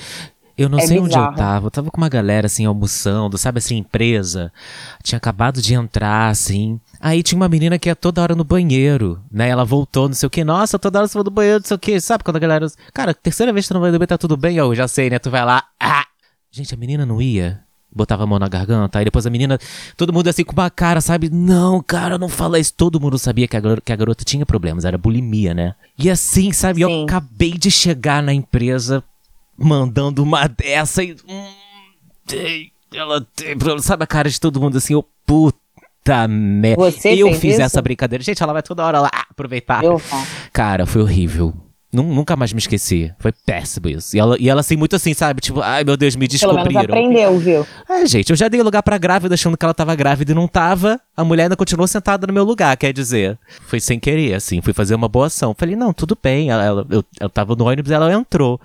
Eu 0.58 0.70
não 0.70 0.80
É 0.80 0.88
sei 0.88 0.98
onde 1.00 1.14
eu 1.16 1.20
bizarro. 1.20 1.36
tava. 1.36 1.68
Eu 1.68 1.72
tava 1.72 1.92
com 1.92 1.98
uma 1.98 2.08
galera, 2.08 2.46
assim, 2.48 2.66
almoçando, 2.66 3.38
sabe, 3.38 3.58
assim, 3.58 3.78
empresa. 3.78 4.52
Tinha 5.04 5.18
acabado 5.18 5.62
de 5.62 5.74
entrar, 5.74 6.30
assim. 6.30 6.80
Aí 7.02 7.22
tinha 7.22 7.36
uma 7.38 7.50
menina 7.50 7.78
que 7.78 7.90
ia 7.90 7.96
toda 7.96 8.22
hora 8.22 8.36
no 8.36 8.44
banheiro, 8.44 9.20
né? 9.30 9.50
Ela 9.50 9.66
voltou, 9.66 10.08
não 10.08 10.16
sei 10.16 10.28
o 10.28 10.30
que. 10.30 10.44
Nossa, 10.46 10.80
toda 10.80 11.00
hora 11.00 11.08
você 11.08 11.14
vai 11.18 11.24
no 11.26 11.32
banheiro, 11.32 11.60
não 11.60 11.68
sei 11.68 11.76
o 11.76 11.80
que. 11.80 12.00
Sabe 12.00 12.24
quando 12.24 12.38
a 12.38 12.40
galera. 12.40 12.68
Cara, 12.94 13.14
terceira 13.14 13.52
vez 13.52 13.66
que 13.66 13.70
tu 13.70 13.74
não 13.74 13.82
vai 13.82 13.92
no 13.92 13.98
banheiro, 13.98 14.08
tá 14.08 14.18
tudo 14.18 14.38
bem? 14.38 14.56
Eu 14.56 14.74
já 14.74 14.88
sei, 14.88 15.10
né? 15.10 15.20
Tu 15.20 15.30
vai 15.30 15.44
lá. 15.44 15.64
Ah! 15.80 16.06
Gente, 16.52 16.74
a 16.74 16.78
menina 16.78 17.06
não 17.06 17.22
ia. 17.22 17.60
Botava 17.94 18.24
a 18.24 18.28
mão 18.28 18.40
na 18.40 18.48
garganta. 18.50 19.00
Aí 19.00 19.06
depois 19.06 19.26
a 19.26 19.30
menina. 19.30 19.58
Todo 19.98 20.12
mundo 20.14 20.28
assim 20.30 20.44
com 20.44 20.54
uma 20.54 20.70
cara, 20.70 21.00
sabe? 21.02 21.30
Não, 21.30 21.82
cara, 21.82 22.18
não 22.18 22.28
fala 22.30 22.60
isso. 22.60 22.74
Todo 22.76 23.00
mundo 23.00 23.18
sabia 23.20 23.48
que 23.48 23.56
a 23.56 23.60
garota, 23.60 23.82
que 23.82 23.92
a 23.92 23.96
garota 23.96 24.24
tinha 24.26 24.46
problemas. 24.46 24.84
Era 24.86 24.98
bulimia, 24.98 25.54
né? 25.54 25.76
E 25.98 26.10
assim, 26.10 26.52
sabe? 26.52 26.82
Eu 26.82 26.90
Sim. 26.90 27.04
acabei 27.04 27.52
de 27.54 27.70
chegar 27.72 28.22
na 28.24 28.34
empresa 28.34 29.02
mandando 29.58 30.24
uma 30.24 30.48
dessa 30.48 31.04
e. 31.04 31.16
Hum, 31.28 31.48
ela. 32.94 33.26
Sabe 33.82 34.04
a 34.04 34.08
cara 34.08 34.30
de 34.30 34.40
todo 34.40 34.60
mundo 34.60 34.78
assim? 34.78 34.94
Eu, 34.94 35.06
puta 35.26 36.28
merda. 36.28 36.84
Eu 36.84 37.34
fiz 37.34 37.54
isso? 37.56 37.62
essa 37.62 37.82
brincadeira. 37.82 38.24
Gente, 38.24 38.42
ela 38.42 38.54
vai 38.54 38.64
toda 38.64 38.86
hora 38.86 39.00
lá 39.00 39.10
aproveitar. 39.30 39.84
Eu. 39.84 40.02
Cara, 40.52 40.86
foi 40.86 41.02
horrível. 41.02 41.54
Nu- 41.96 42.14
Nunca 42.14 42.36
mais 42.36 42.52
me 42.54 42.60
esqueci. 42.60 43.14
Foi 43.20 43.32
péssimo 43.46 43.88
isso. 43.90 44.16
E 44.16 44.20
ela, 44.20 44.36
e 44.40 44.50
ela 44.50 44.60
assim, 44.62 44.76
muito 44.76 44.96
assim, 44.96 45.14
sabe? 45.14 45.42
Tipo, 45.42 45.62
ai 45.62 45.84
meu 45.84 45.96
Deus, 45.96 46.16
me 46.16 46.28
Pelo 46.28 46.54
menos 46.54 46.64
descobriram. 46.68 46.82
aprendeu, 46.96 47.40
viu? 47.40 47.68
É, 47.90 48.06
gente, 48.06 48.30
eu 48.30 48.36
já 48.36 48.48
dei 48.48 48.62
lugar 48.62 48.84
pra 48.84 48.98
grávida 48.98 49.34
achando 49.36 49.56
que 49.58 49.64
ela 49.66 49.74
tava 49.74 49.96
grávida 49.96 50.32
e 50.32 50.36
não 50.36 50.48
tava. 50.48 51.00
A 51.16 51.24
mulher 51.24 51.44
ainda 51.44 51.56
continuou 51.56 51.88
sentada 51.88 52.28
no 52.28 52.34
meu 52.34 52.44
lugar, 52.44 52.76
quer 52.78 52.92
dizer. 52.94 53.40
Foi 53.68 53.80
sem 53.80 54.00
querer, 54.00 54.34
assim, 54.34 54.62
fui 54.62 54.74
fazer 54.74 54.94
uma 54.96 55.08
boa 55.08 55.28
ação. 55.28 55.56
Falei, 55.58 55.76
não, 55.76 55.94
tudo 55.94 56.18
bem. 56.22 56.50
Ela, 56.50 56.64
ela- 56.64 56.88
eu, 56.90 57.04
eu 57.20 57.30
tava 57.30 57.56
no 57.56 57.66
ônibus, 57.66 57.92
ela 57.92 58.12
entrou. 58.14 58.60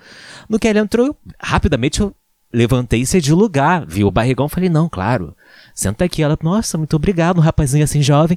No 0.49 0.59
que 0.59 0.67
ela 0.69 0.81
entrou, 0.81 1.07
eu- 1.07 1.17
rapidamente 1.41 2.01
eu 2.01 2.15
levantei 2.53 3.01
e 3.03 3.07
cedi 3.07 3.33
o 3.33 3.37
lugar. 3.37 3.87
Vi 3.87 4.03
o 4.05 4.11
barrigão, 4.11 4.49
falei, 4.49 4.69
não, 4.69 4.89
claro. 4.89 5.35
Senta 5.75 6.05
aqui. 6.05 6.23
Ela, 6.23 6.37
nossa, 6.43 6.77
muito 6.77 6.97
obrigado, 6.97 7.39
um 7.39 7.41
rapazinho 7.41 7.85
assim 7.85 8.03
jovem, 8.03 8.37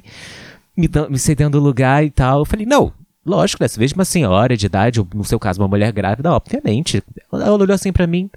me, 0.76 0.88
me 1.10 1.18
cedendo 1.18 1.58
o 1.58 1.60
lugar 1.60 2.04
e 2.04 2.10
tal. 2.10 2.40
Eu 2.40 2.44
falei, 2.44 2.64
não. 2.64 2.92
Lógico, 3.26 3.60
dessa 3.60 3.78
vez 3.78 3.92
uma 3.92 4.04
senhora 4.04 4.56
de 4.56 4.66
idade, 4.66 5.00
ou 5.00 5.08
no 5.14 5.24
seu 5.24 5.38
caso 5.38 5.60
uma 5.60 5.68
mulher 5.68 5.90
grávida, 5.92 6.32
obviamente. 6.32 7.02
Ela, 7.32 7.52
olhou 7.52 7.72
assim 7.74 7.92
pra 7.92 8.06
mim, 8.06 8.28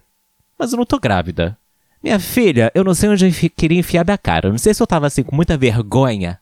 mas 0.57 0.71
eu 0.71 0.77
não 0.77 0.85
tô 0.85 0.99
grávida. 0.99 1.57
Minha 2.01 2.19
filha, 2.19 2.71
eu 2.73 2.83
não 2.83 2.93
sei 2.93 3.09
onde 3.09 3.25
eu 3.25 3.29
enfi- 3.29 3.49
queria 3.49 3.79
enfiar 3.79 4.05
minha 4.05 4.17
cara. 4.17 4.47
Eu 4.47 4.51
não 4.51 4.57
sei 4.57 4.73
se 4.73 4.81
eu 4.81 4.87
tava 4.87 5.07
assim 5.07 5.23
com 5.23 5.35
muita 5.35 5.57
vergonha. 5.57 6.39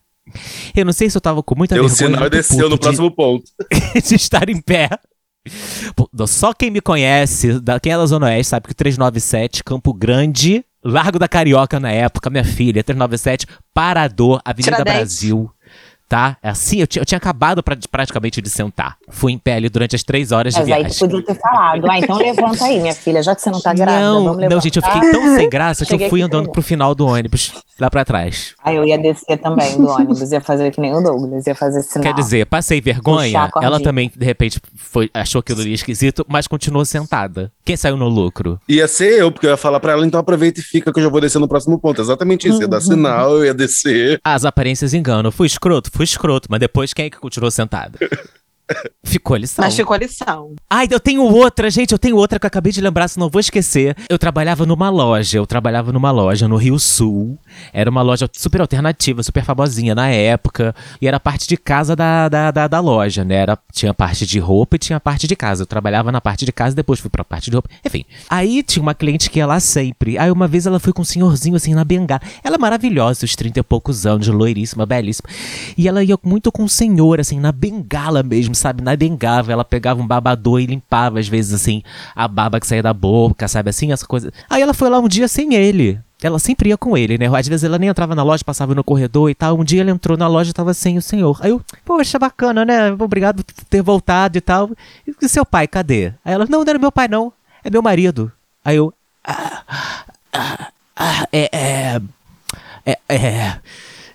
Eu 0.76 0.86
não 0.86 0.94
sei 0.94 1.10
se 1.10 1.18
eu 1.18 1.22
tava 1.22 1.42
com 1.42 1.56
muita 1.56 1.76
Deu 1.76 1.86
o 1.86 1.88
vergonha. 1.88 2.08
sinal 2.10 2.20
e 2.20 2.22
muito 2.24 2.32
desceu 2.34 2.70
no 2.70 2.76
de- 2.76 2.82
próximo 2.82 3.12
ponto. 3.12 3.46
de 4.08 4.16
estar 4.16 4.50
em 4.50 4.62
pé. 4.62 4.90
Só 6.28 6.54
quem 6.54 6.72
me 6.72 6.82
conhece, 6.82 7.60
da, 7.60 7.80
quem 7.80 7.94
é 7.94 7.98
da 7.98 8.06
Zona 8.06 8.28
Oeste, 8.28 8.50
sabe 8.50 8.66
que 8.68 8.72
o 8.72 8.76
397, 8.76 9.64
Campo 9.64 9.94
Grande, 9.94 10.66
Largo 10.84 11.20
da 11.20 11.28
Carioca 11.28 11.80
na 11.80 11.92
época, 11.92 12.30
minha 12.30 12.44
filha, 12.44 12.84
397, 12.84 13.46
Parador, 13.74 14.42
Avenida 14.44 14.78
Tiradentes. 14.78 14.98
Brasil. 15.00 15.52
Tá? 16.08 16.38
É 16.44 16.50
assim, 16.50 16.80
eu, 16.80 16.86
tinha- 16.88 17.02
eu 17.02 17.06
tinha 17.06 17.18
acabado 17.18 17.64
pra- 17.64 17.76
praticamente 17.90 18.40
de 18.40 18.50
sentar. 18.50 18.96
Fui 19.10 19.32
em 19.32 19.40
pé 19.40 19.56
ali 19.56 19.70
durante 19.70 19.96
as 19.96 20.04
três 20.04 20.32
horas 20.32 20.54
de 20.54 20.60
Mas 20.60 20.70
aí 20.70 20.76
tu 20.76 20.82
viagem. 20.84 21.00
podia 21.00 21.24
ter 21.26 21.42
falado. 21.42 21.90
Ah, 21.90 21.98
então 22.00 22.18
levanta 22.18 22.64
aí, 22.66 22.80
minha 22.80 22.94
filha, 22.94 23.24
já 23.24 23.36
que 23.36 23.42
você 23.42 23.50
não 23.50 23.60
tá 23.60 23.74
grávida, 23.74 24.02
não, 24.02 24.24
vamos 24.26 24.50
não, 24.50 24.62
gente, 24.62 24.78
eu 24.78 24.84
fiquei 24.84 25.12
tão 25.12 25.36
sem 25.36 25.50
graça 25.50 25.84
que 25.84 25.90
Cheguei 25.92 26.06
eu 26.06 26.10
fui 26.12 26.22
andando 26.22 26.52
pro 26.52 26.62
final 26.62 26.94
do 26.94 27.08
ônibus, 27.08 27.54
lá 27.80 27.90
pra 27.90 28.06
trás. 28.06 28.54
Aí 28.64 28.76
eu 28.76 28.86
ia 28.86 28.98
descer 29.00 29.38
também 29.40 29.78
do 29.78 29.88
ônibus, 29.90 30.32
ia 30.32 30.40
fazer 30.42 30.70
que 30.72 30.80
nem 30.80 30.94
o 30.94 31.02
Douglas, 31.02 31.48
ia 31.48 31.56
fazer 31.56 31.82
sinal. 31.82 32.04
Quer 32.04 32.14
dizer, 32.14 32.46
passei 32.46 32.80
vergonha, 32.80 33.50
ela 33.62 33.80
também, 33.80 34.12
de 34.16 34.26
repente, 34.26 34.60
foi, 34.76 35.10
achou 35.12 35.40
aquilo 35.40 35.62
ali 35.62 35.74
esquisito, 35.74 36.24
mas 36.30 36.46
continuou 36.48 36.86
sentada. 36.86 37.52
Quem 37.66 37.76
saiu 37.76 37.98
no 37.98 38.08
lucro? 38.08 38.60
Ia 38.70 38.88
ser 38.88 39.20
eu, 39.20 39.32
porque 39.32 39.48
eu 39.48 39.52
ia 39.52 39.58
falar 39.58 39.80
pra 39.80 39.94
ela, 39.94 40.06
então 40.06 40.20
aproveita 40.20 40.60
e 40.60 40.64
fica 40.64 40.94
que 40.94 41.00
eu 41.00 41.04
já 41.04 41.10
vou 41.10 41.20
descer 41.20 41.40
no 41.40 41.48
próximo 41.48 41.80
ponto. 41.80 42.00
Exatamente 42.00 42.48
isso. 42.48 42.62
Ia 42.62 42.68
dar 42.68 42.80
sinal, 42.82 43.38
eu 43.38 43.46
ia 43.46 43.54
descer. 43.56 44.20
As 44.24 44.46
aparências 44.46 44.94
enganam. 44.94 45.32
Fui 45.32 45.48
escroto, 45.48 45.90
fui 45.96 46.04
escroto, 46.04 46.48
mas 46.50 46.60
depois 46.60 46.94
quem 46.94 47.06
é 47.06 47.10
que 47.10 47.18
continuou 47.18 47.50
sentado? 47.50 47.98
Ficou 49.04 49.36
a 49.36 49.40
lição. 49.40 49.64
Mas 49.64 49.76
ficou 49.76 49.94
a 49.94 49.98
lição. 49.98 50.56
Ai, 50.70 50.88
eu 50.90 51.00
tenho 51.00 51.22
outra, 51.24 51.70
gente, 51.70 51.92
eu 51.92 52.00
tenho 52.00 52.16
outra 52.16 52.40
que 52.40 52.46
eu 52.46 52.48
acabei 52.48 52.72
de 52.72 52.82
lembrar, 52.82 53.08
senão 53.08 53.28
eu 53.28 53.30
vou 53.30 53.40
esquecer. 53.40 53.96
Eu 54.10 54.18
trabalhava 54.18 54.66
numa 54.66 54.90
loja, 54.90 55.38
eu 55.38 55.46
trabalhava 55.46 55.92
numa 55.92 56.12
loja 56.12 56.48
no 56.48 56.58
Rio 56.58 56.80
Sul. 56.80 57.38
Era 57.72 57.90
uma 57.90 58.02
loja 58.02 58.30
super 58.34 58.62
alternativa, 58.62 59.22
super 59.22 59.44
famosinha 59.44 59.94
na 59.94 60.10
época. 60.10 60.76
E 61.00 61.08
era 61.08 61.20
parte 61.20 61.48
de 61.48 61.58
casa 61.58 61.96
da, 61.96 62.28
da, 62.28 62.52
da, 62.52 62.68
da 62.68 62.80
loja, 62.80 63.24
né? 63.24 63.36
Era, 63.36 63.58
tinha 63.72 63.94
parte 63.94 64.26
de 64.26 64.40
roupa 64.40 64.76
e 64.76 64.80
tinha 64.80 65.00
parte 65.00 65.28
de 65.28 65.36
casa. 65.36 65.64
Eu 65.64 65.68
trabalhava 65.68 66.12
na 66.12 66.20
parte 66.20 66.46
de 66.46 66.52
casa 66.52 66.74
e 66.74 66.76
depois 66.76 67.00
fui 67.00 67.10
pra 67.10 67.24
parte 67.24 67.50
de 67.50 67.56
roupa. 67.56 67.70
Enfim. 67.86 68.04
Aí 68.30 68.64
tinha 68.64 68.82
uma 68.82 68.96
cliente 68.96 69.30
que 69.30 69.40
ia 69.40 69.46
lá 69.46 69.60
sempre. 69.60 70.18
Aí 70.18 70.32
uma 70.32 70.48
vez 70.48 70.66
ela 70.66 70.80
foi 70.80 70.92
com 70.92 71.04
um 71.04 71.06
senhorzinho 71.06 71.56
assim 71.56 71.74
na 71.74 71.84
bengala. 71.84 72.22
Ela 72.44 72.56
é 72.56 72.60
maravilhosa, 72.60 73.26
uns 73.26 73.36
30 73.36 73.60
e 73.60 73.64
poucos 73.64 74.06
anos, 74.06 74.28
loiríssima, 74.28 74.86
belíssima. 74.86 75.30
E 75.78 75.88
ela 75.88 76.04
ia 76.04 76.18
muito 76.24 76.52
com 76.52 76.64
o 76.64 76.70
senhor, 76.70 77.20
assim, 77.20 77.40
na 77.40 77.52
bengala 77.52 78.24
mesmo, 78.24 78.55
sabe? 78.56 78.84
Na 78.84 78.96
bengala. 78.96 79.52
Ela 79.52 79.66
pegava 79.66 80.02
um 80.02 80.08
babador 80.08 80.60
e 80.60 80.66
limpava, 80.66 81.20
às 81.20 81.28
vezes, 81.28 81.54
assim, 81.54 81.84
a 82.16 82.28
baba 82.28 82.60
que 82.60 82.68
saía 82.68 82.84
da 82.84 82.94
boca, 82.94 83.48
sabe? 83.48 83.70
Assim, 83.70 83.92
essa 83.92 84.06
coisa. 84.06 84.32
Aí 84.50 84.62
ela 84.62 84.74
foi 84.74 84.90
lá 84.90 85.00
um 85.00 85.08
dia 85.08 85.28
sem 85.28 85.54
ele. 85.54 86.00
Ela 86.24 86.40
sempre 86.40 86.70
ia 86.70 86.78
com 86.78 86.98
ele, 86.98 87.18
né? 87.18 87.28
Às 87.38 87.48
vezes 87.48 87.64
ela 87.64 87.78
nem 87.78 87.90
entrava 87.90 88.16
na 88.16 88.24
loja, 88.24 88.44
passava 88.44 88.74
no 88.74 88.84
corredor 88.84 89.30
e 89.30 89.36
tal. 89.36 89.60
Um 89.60 89.64
dia 89.64 89.82
ela 89.82 89.92
entrou 89.92 90.18
na 90.18 90.28
loja 90.28 90.50
e 90.50 90.54
tava 90.54 90.74
sem 90.74 90.98
o 90.98 91.02
senhor. 91.02 91.38
Aí 91.42 91.52
eu, 91.52 91.62
poxa, 91.84 92.18
bacana, 92.18 92.64
né? 92.64 92.92
Obrigado 92.94 93.44
por 93.44 93.66
ter 93.66 93.82
voltado 93.82 94.38
e 94.38 94.42
tal. 94.42 94.72
E 95.22 95.30
seu 95.30 95.46
pai, 95.46 95.68
cadê? 95.68 96.14
Aí 96.24 96.34
ela, 96.34 96.46
não, 96.50 96.64
não 96.64 96.70
era 96.70 96.80
meu 96.80 96.92
pai, 96.92 97.08
não. 97.08 97.34
É 97.64 97.70
meu 97.70 97.82
marido. 97.82 98.32
Aí 98.64 98.78
eu, 98.78 98.94
ah, 99.24 99.64
ah, 100.34 100.72
ah, 100.96 101.28
é, 101.32 101.50
é, 101.52 102.02
é, 102.86 103.16
é. 103.16 103.60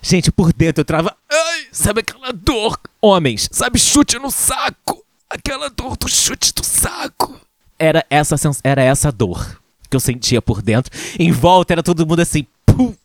Gente, 0.00 0.32
por 0.32 0.52
dentro 0.52 0.80
eu 0.80 0.84
trava. 0.84 1.14
Ai, 1.30 1.59
sabe 1.72 2.00
aquela 2.00 2.32
dor? 2.32 2.78
Homens, 3.00 3.48
sabe 3.52 3.78
chute 3.78 4.18
no 4.18 4.30
saco? 4.30 5.04
Aquela 5.28 5.68
dor 5.70 5.96
do 5.96 6.08
chute 6.08 6.52
do 6.54 6.64
saco. 6.64 7.40
Era 7.78 8.04
essa, 8.10 8.36
sens- 8.36 8.60
era 8.64 8.82
essa 8.82 9.10
dor 9.12 9.60
que 9.88 9.96
eu 9.96 10.00
sentia 10.00 10.42
por 10.42 10.60
dentro. 10.62 10.92
Em 11.18 11.32
volta 11.32 11.72
era 11.74 11.82
todo 11.82 12.06
mundo 12.06 12.20
assim. 12.20 12.46
Puta 12.66 12.96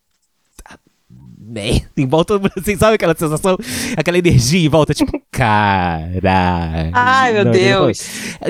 merda. 1.39 1.87
Em 1.95 2.07
volta 2.07 2.33
todo 2.33 2.41
mundo 2.41 2.51
assim, 2.57 2.75
sabe 2.77 2.95
aquela 2.95 3.15
sensação? 3.15 3.57
Aquela 3.95 4.17
energia 4.17 4.65
em 4.65 4.69
volta, 4.69 4.93
tipo, 4.93 5.21
caralho. 5.31 6.91
Ai, 6.93 7.33
meu 7.33 7.45
Não, 7.45 7.51
Deus. 7.51 7.99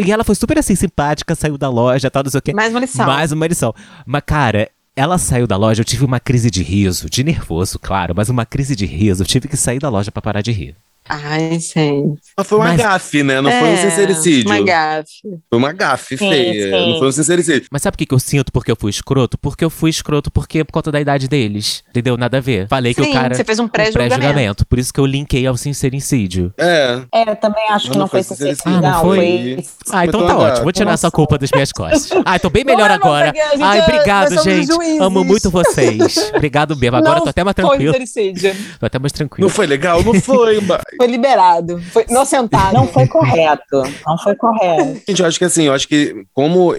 E 0.05 0.11
ela 0.11 0.23
foi 0.23 0.35
super 0.35 0.57
assim, 0.57 0.75
simpática, 0.75 1.35
saiu 1.35 1.57
da 1.57 1.69
loja, 1.69 2.09
tal, 2.09 2.23
não 2.23 2.31
sei 2.31 2.39
o 2.39 2.41
quê. 2.41 2.53
Mais 2.53 2.71
uma 2.73 2.79
lição. 2.79 3.05
Mais 3.05 3.31
uma 3.31 3.47
lição. 3.47 3.73
Mas, 4.05 4.23
cara, 4.25 4.69
ela 4.95 5.17
saiu 5.17 5.45
da 5.45 5.57
loja, 5.57 5.81
eu 5.81 5.85
tive 5.85 6.05
uma 6.05 6.19
crise 6.19 6.49
de 6.49 6.63
riso, 6.63 7.09
de 7.09 7.23
nervoso, 7.23 7.77
claro, 7.77 8.13
mas 8.15 8.29
uma 8.29 8.45
crise 8.45 8.75
de 8.75 8.85
riso. 8.85 9.23
Eu 9.23 9.27
tive 9.27 9.47
que 9.47 9.57
sair 9.57 9.79
da 9.79 9.89
loja 9.89 10.11
pra 10.11 10.21
parar 10.21 10.41
de 10.41 10.51
rir. 10.51 10.77
Ai, 11.07 11.59
gente. 11.59 12.19
Mas 12.37 12.47
foi 12.47 12.57
uma 12.57 12.65
Mas- 12.67 12.77
gafe, 12.81 13.23
né? 13.23 13.39
Não 13.41 13.51
foi 13.51 13.61
um 13.69 13.73
É, 13.73 13.77
sincericídio. 13.77 14.49
Uma 14.51 14.61
gafe. 14.63 15.21
Foi 15.49 15.59
uma 15.59 15.71
gafe 15.71 16.17
Sim, 16.17 16.29
feia. 16.29 16.63
sim. 16.63 16.91
Não 16.91 16.99
foi 16.99 17.07
um 17.07 17.11
sincericídio. 17.11 17.67
Mas 17.71 17.81
sabe 17.83 17.95
o 17.95 17.97
que, 17.97 18.05
que 18.05 18.13
eu 18.13 18.19
sinto 18.19 18.51
porque 18.51 18.71
eu 18.71 18.75
fui 18.75 18.89
escroto? 18.89 19.37
Porque 19.37 19.63
eu 19.63 19.69
fui 19.69 19.89
escroto 19.89 20.31
porque 20.31 20.63
por 20.63 20.71
conta 20.71 20.91
da 20.91 20.99
idade 20.99 21.27
deles. 21.27 21.83
Entendeu? 21.89 22.17
Nada 22.17 22.37
a 22.37 22.41
ver. 22.41 22.67
Falei 22.67 22.93
que 22.93 23.03
Sim, 23.03 23.09
o 23.11 23.13
cara. 23.13 23.35
você 23.35 23.43
fez 23.43 23.59
um 23.59 23.65
um 23.65 23.67
pré-julgamento. 23.67 24.15
pré-julgamento. 24.15 24.65
Por 24.65 24.79
isso 24.79 24.93
que 24.93 24.99
eu 24.99 25.05
linkei 25.05 25.45
ao 25.47 25.55
sincericídio. 25.57 26.53
É. 26.57 27.01
É, 27.13 27.29
eu 27.29 27.35
também 27.35 27.67
acho 27.69 27.85
que 27.89 27.97
não 27.97 28.01
não 28.01 28.07
foi 28.07 28.23
foi 28.23 28.35
sincericídio. 28.35 28.77
Ah, 28.77 28.81
não 28.81 28.91
não, 28.91 29.01
foi? 29.01 29.17
foi. 29.17 29.65
Ah, 29.91 30.05
então 30.05 30.19
Foi 30.21 30.29
tá 30.29 30.35
tão 30.35 30.43
ótimo. 30.43 30.63
Vou 30.63 30.71
tirar 30.71 30.91
essa 30.93 31.11
culpa 31.11 31.37
das 31.37 31.51
minhas 31.51 31.71
costas. 31.71 32.09
Ah, 32.25 32.39
tô 32.39 32.49
bem 32.49 32.63
melhor 32.63 32.89
Não 32.89 32.95
é, 32.95 32.97
não, 32.99 33.05
agora. 33.05 33.27
gente 33.27 33.61
Ai, 33.61 33.79
é- 33.79 33.83
obrigado, 33.83 34.43
gente. 34.43 34.67
juízes. 34.67 34.99
Amo 35.01 35.23
muito 35.23 35.51
vocês. 35.51 36.31
Obrigado 36.35 36.75
mesmo. 36.75 36.97
Agora 36.97 37.19
eu 37.19 37.23
tô 37.23 37.29
até 37.29 37.43
mais 37.43 37.53
Foi 37.55 37.65
tranquilo. 37.67 37.93
sincericídio. 37.93 38.55
Tô 38.79 38.85
até 38.87 38.97
mais 38.99 39.11
tranquilo. 39.11 39.47
Não 39.47 39.53
foi 39.53 39.67
legal? 39.67 40.03
Não 40.03 40.13
foi, 40.19 40.59
mas... 40.65 40.81
Foi 40.97 41.07
liberado. 41.07 41.81
Foi 41.91 42.05
inocentado. 42.09 42.73
Não 42.73 42.87
foi 42.87 43.07
correto. 43.07 43.83
Não 44.05 44.17
foi 44.17 44.35
correto. 44.35 45.01
Gente, 45.07 45.21
eu 45.21 45.27
acho 45.27 45.37
que 45.37 45.45
assim, 45.45 45.63
eu 45.65 45.73
acho 45.73 45.87
que 45.87 46.25
como 46.33 46.73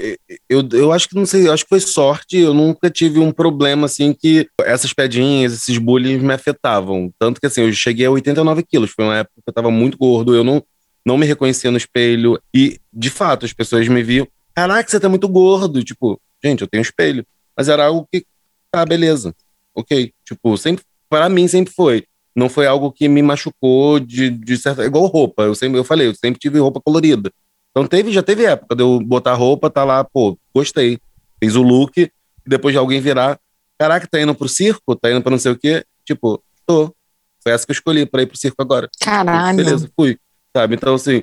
eu, 0.48 0.68
eu 0.72 0.92
acho 0.92 1.08
que 1.08 1.14
não 1.14 1.26
sei, 1.26 1.46
eu 1.46 1.52
acho 1.52 1.64
que 1.64 1.68
foi 1.68 1.80
sorte, 1.80 2.36
eu 2.38 2.54
nunca 2.54 2.90
tive 2.90 3.18
um 3.18 3.32
problema 3.32 3.86
assim 3.86 4.12
que 4.12 4.48
essas 4.62 4.92
pedinhas, 4.92 5.52
esses 5.52 5.78
bullying 5.78 6.18
me 6.18 6.34
afetavam. 6.34 7.10
Tanto 7.18 7.40
que 7.40 7.46
assim, 7.46 7.62
eu 7.62 7.72
cheguei 7.72 8.06
a 8.06 8.10
89 8.10 8.62
quilos, 8.62 8.90
foi 8.90 9.04
uma 9.04 9.16
época 9.18 9.34
que 9.36 9.48
eu 9.48 9.54
tava 9.54 9.70
muito 9.70 9.96
gordo, 9.98 10.34
eu 10.34 10.44
não, 10.44 10.62
não 11.04 11.16
me 11.16 11.26
reconhecia 11.26 11.70
no 11.70 11.76
espelho 11.76 12.40
e, 12.54 12.78
de 12.92 13.10
fato, 13.10 13.44
as 13.46 13.52
pessoas 13.52 13.86
me 13.88 14.02
viam, 14.02 14.26
caraca, 14.54 14.90
você 14.90 14.98
tá 14.98 15.08
muito 15.08 15.28
gordo, 15.28 15.84
tipo, 15.84 16.20
gente, 16.42 16.62
eu 16.62 16.66
tenho 16.66 16.82
espelho, 16.82 17.24
mas 17.56 17.68
era 17.68 17.86
algo 17.86 18.08
que, 18.10 18.24
tá, 18.70 18.84
beleza, 18.84 19.34
ok, 19.74 20.12
tipo, 20.24 20.56
sempre, 20.56 20.84
para 21.08 21.28
mim 21.28 21.46
sempre 21.46 21.72
foi. 21.72 22.04
Não 22.36 22.48
foi 22.50 22.66
algo 22.66 22.92
que 22.92 23.08
me 23.08 23.22
machucou 23.22 23.98
de, 23.98 24.28
de 24.28 24.56
certa. 24.58 24.84
Igual 24.84 25.06
roupa. 25.06 25.44
Eu 25.44 25.54
sempre 25.54 25.78
eu 25.78 25.84
falei, 25.84 26.06
eu 26.08 26.14
sempre 26.14 26.38
tive 26.38 26.58
roupa 26.58 26.80
colorida. 26.80 27.32
Então 27.70 27.86
teve, 27.86 28.12
já 28.12 28.22
teve 28.22 28.44
época 28.44 28.74
de 28.76 28.82
eu 28.82 29.00
botar 29.00 29.32
roupa, 29.34 29.70
tá 29.70 29.82
lá, 29.84 30.04
pô, 30.04 30.38
gostei. 30.54 30.98
Fiz 31.42 31.54
o 31.54 31.62
look, 31.62 31.96
e 31.98 32.10
depois 32.46 32.72
de 32.74 32.78
alguém 32.78 33.00
virar, 33.00 33.38
caraca, 33.78 34.06
tá 34.06 34.20
indo 34.20 34.34
pro 34.34 34.48
circo? 34.48 34.94
Tá 34.96 35.10
indo 35.10 35.22
pra 35.22 35.30
não 35.30 35.38
sei 35.38 35.52
o 35.52 35.58
quê? 35.58 35.84
Tipo, 36.04 36.42
tô. 36.66 36.94
Foi 37.42 37.52
essa 37.52 37.64
que 37.64 37.70
eu 37.72 37.74
escolhi 37.74 38.04
pra 38.06 38.22
ir 38.22 38.26
pro 38.26 38.36
circo 38.38 38.60
agora. 38.60 38.88
Caralho. 39.00 39.56
Beleza, 39.56 39.90
fui. 39.96 40.18
Sabe? 40.54 40.74
Então, 40.74 40.94
assim, 40.94 41.22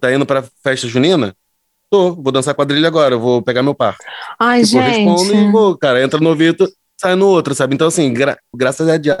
tá 0.00 0.12
indo 0.12 0.26
pra 0.26 0.44
festa 0.62 0.86
junina? 0.86 1.34
Tô, 1.90 2.14
vou 2.14 2.32
dançar 2.32 2.54
quadrilha 2.54 2.88
agora, 2.88 3.16
vou 3.16 3.40
pegar 3.40 3.62
meu 3.62 3.74
par. 3.74 3.96
Ai, 4.38 4.64
Tipo, 4.64 4.78
eu 4.78 4.82
respondo 4.82 5.22
e 5.22 5.36
gente. 5.38 5.52
vou, 5.52 5.76
cara, 5.78 6.02
entra 6.02 6.18
no 6.20 6.28
ouvido, 6.30 6.68
sai 7.00 7.14
no 7.14 7.26
outro, 7.28 7.54
sabe? 7.54 7.74
Então, 7.74 7.86
assim, 7.86 8.12
gra- 8.12 8.38
graças 8.54 8.88
a 8.88 8.96
Deus, 8.96 9.16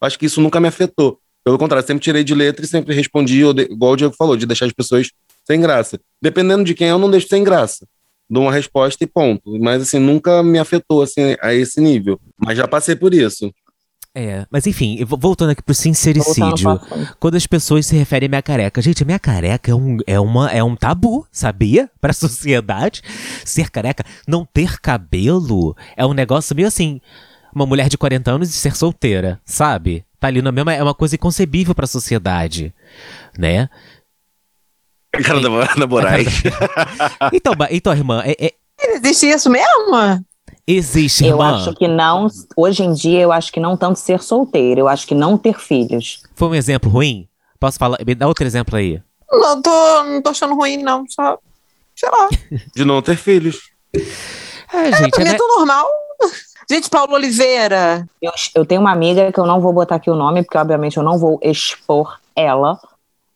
acho 0.00 0.18
que 0.18 0.26
isso 0.26 0.40
nunca 0.40 0.60
me 0.60 0.68
afetou. 0.68 1.18
Pelo 1.44 1.58
contrário, 1.58 1.86
sempre 1.86 2.02
tirei 2.02 2.24
de 2.24 2.34
letra 2.34 2.64
e 2.64 2.68
sempre 2.68 2.94
respondi, 2.94 3.42
igual 3.42 3.92
o 3.92 3.96
Diego 3.96 4.14
falou, 4.16 4.36
de 4.36 4.46
deixar 4.46 4.66
as 4.66 4.72
pessoas 4.72 5.10
sem 5.46 5.60
graça. 5.60 5.98
Dependendo 6.20 6.64
de 6.64 6.74
quem, 6.74 6.88
eu 6.88 6.98
não 6.98 7.10
deixo 7.10 7.28
sem 7.28 7.42
graça. 7.42 7.86
Dou 8.28 8.42
uma 8.42 8.52
resposta 8.52 9.02
e 9.02 9.06
ponto. 9.06 9.58
Mas, 9.58 9.82
assim, 9.82 9.98
nunca 9.98 10.42
me 10.42 10.58
afetou, 10.58 11.00
assim, 11.00 11.36
a 11.40 11.54
esse 11.54 11.80
nível. 11.80 12.20
Mas 12.38 12.58
já 12.58 12.68
passei 12.68 12.94
por 12.94 13.14
isso. 13.14 13.50
É, 14.14 14.46
mas 14.50 14.66
enfim, 14.66 14.98
voltando 15.04 15.50
aqui 15.50 15.62
pro 15.62 15.74
sincericídio. 15.74 16.80
Quando 17.20 17.36
as 17.36 17.46
pessoas 17.46 17.86
se 17.86 17.94
referem 17.94 18.26
à 18.26 18.30
minha 18.30 18.42
careca. 18.42 18.82
Gente, 18.82 19.02
a 19.02 19.06
minha 19.06 19.18
careca 19.18 19.70
é 19.70 19.74
um, 19.74 19.98
é 20.06 20.18
uma, 20.18 20.50
é 20.50 20.64
um 20.64 20.74
tabu, 20.74 21.26
sabia? 21.30 21.88
Pra 22.00 22.12
sociedade. 22.12 23.00
Ser 23.44 23.70
careca, 23.70 24.04
não 24.26 24.44
ter 24.44 24.80
cabelo 24.80 25.76
é 25.96 26.04
um 26.04 26.12
negócio 26.12 26.56
meio 26.56 26.66
assim. 26.66 27.00
Uma 27.54 27.66
mulher 27.66 27.88
de 27.88 27.98
40 27.98 28.30
anos 28.30 28.50
e 28.50 28.52
ser 28.52 28.76
solteira, 28.76 29.40
sabe? 29.44 30.04
Tá 30.20 30.28
ali 30.28 30.42
na 30.42 30.52
mesma. 30.52 30.72
É 30.74 30.82
uma 30.82 30.94
coisa 30.94 31.14
inconcebível 31.14 31.74
pra 31.74 31.86
sociedade, 31.86 32.74
né? 33.38 33.68
Cara 35.24 35.40
da, 35.40 35.48
da 35.74 35.86
Moraes. 35.86 36.42
Então, 37.32 37.52
então 37.70 37.92
irmã, 37.92 38.22
é- 38.24 38.46
é- 38.46 38.54
Existe 38.80 39.26
isso 39.28 39.50
mesmo? 39.50 40.24
existe, 40.66 41.24
Eu 41.24 41.30
irmã. 41.30 41.56
acho 41.56 41.74
que 41.74 41.88
não, 41.88 42.28
hoje 42.56 42.82
em 42.84 42.92
dia, 42.92 43.20
eu 43.20 43.32
acho 43.32 43.50
que 43.50 43.58
não 43.58 43.76
tanto 43.76 43.98
ser 43.98 44.20
solteiro, 44.22 44.80
eu 44.80 44.88
acho 44.88 45.06
que 45.06 45.14
não 45.14 45.36
ter 45.38 45.58
filhos. 45.58 46.22
Foi 46.34 46.48
um 46.48 46.54
exemplo 46.54 46.90
ruim? 46.90 47.26
Posso 47.58 47.78
falar? 47.78 47.98
Me 48.06 48.14
dá 48.14 48.28
outro 48.28 48.46
exemplo 48.46 48.76
aí. 48.76 49.02
Não 49.30 49.60
tô, 49.62 50.04
não 50.04 50.22
tô 50.22 50.30
achando 50.30 50.54
ruim, 50.54 50.76
não. 50.82 51.04
Só, 51.08 51.38
sei 51.96 52.08
lá. 52.10 52.28
de 52.76 52.84
não 52.84 53.00
ter 53.02 53.16
filhos. 53.16 53.70
É, 54.72 54.92
gente, 54.96 55.10
Pra 55.10 55.22
é, 55.22 55.24
mim 55.24 55.30
é 55.30 55.32
né? 55.32 55.38
tão 55.38 55.56
normal. 55.58 55.86
Gente, 56.70 56.90
Paulo 56.90 57.14
Oliveira. 57.14 58.06
Eu, 58.20 58.32
eu 58.54 58.66
tenho 58.66 58.80
uma 58.80 58.92
amiga 58.92 59.32
que 59.32 59.40
eu 59.40 59.46
não 59.46 59.60
vou 59.60 59.72
botar 59.72 59.94
aqui 59.94 60.10
o 60.10 60.14
nome, 60.14 60.42
porque 60.42 60.58
obviamente 60.58 60.98
eu 60.98 61.02
não 61.02 61.18
vou 61.18 61.40
expor 61.42 62.20
ela, 62.36 62.78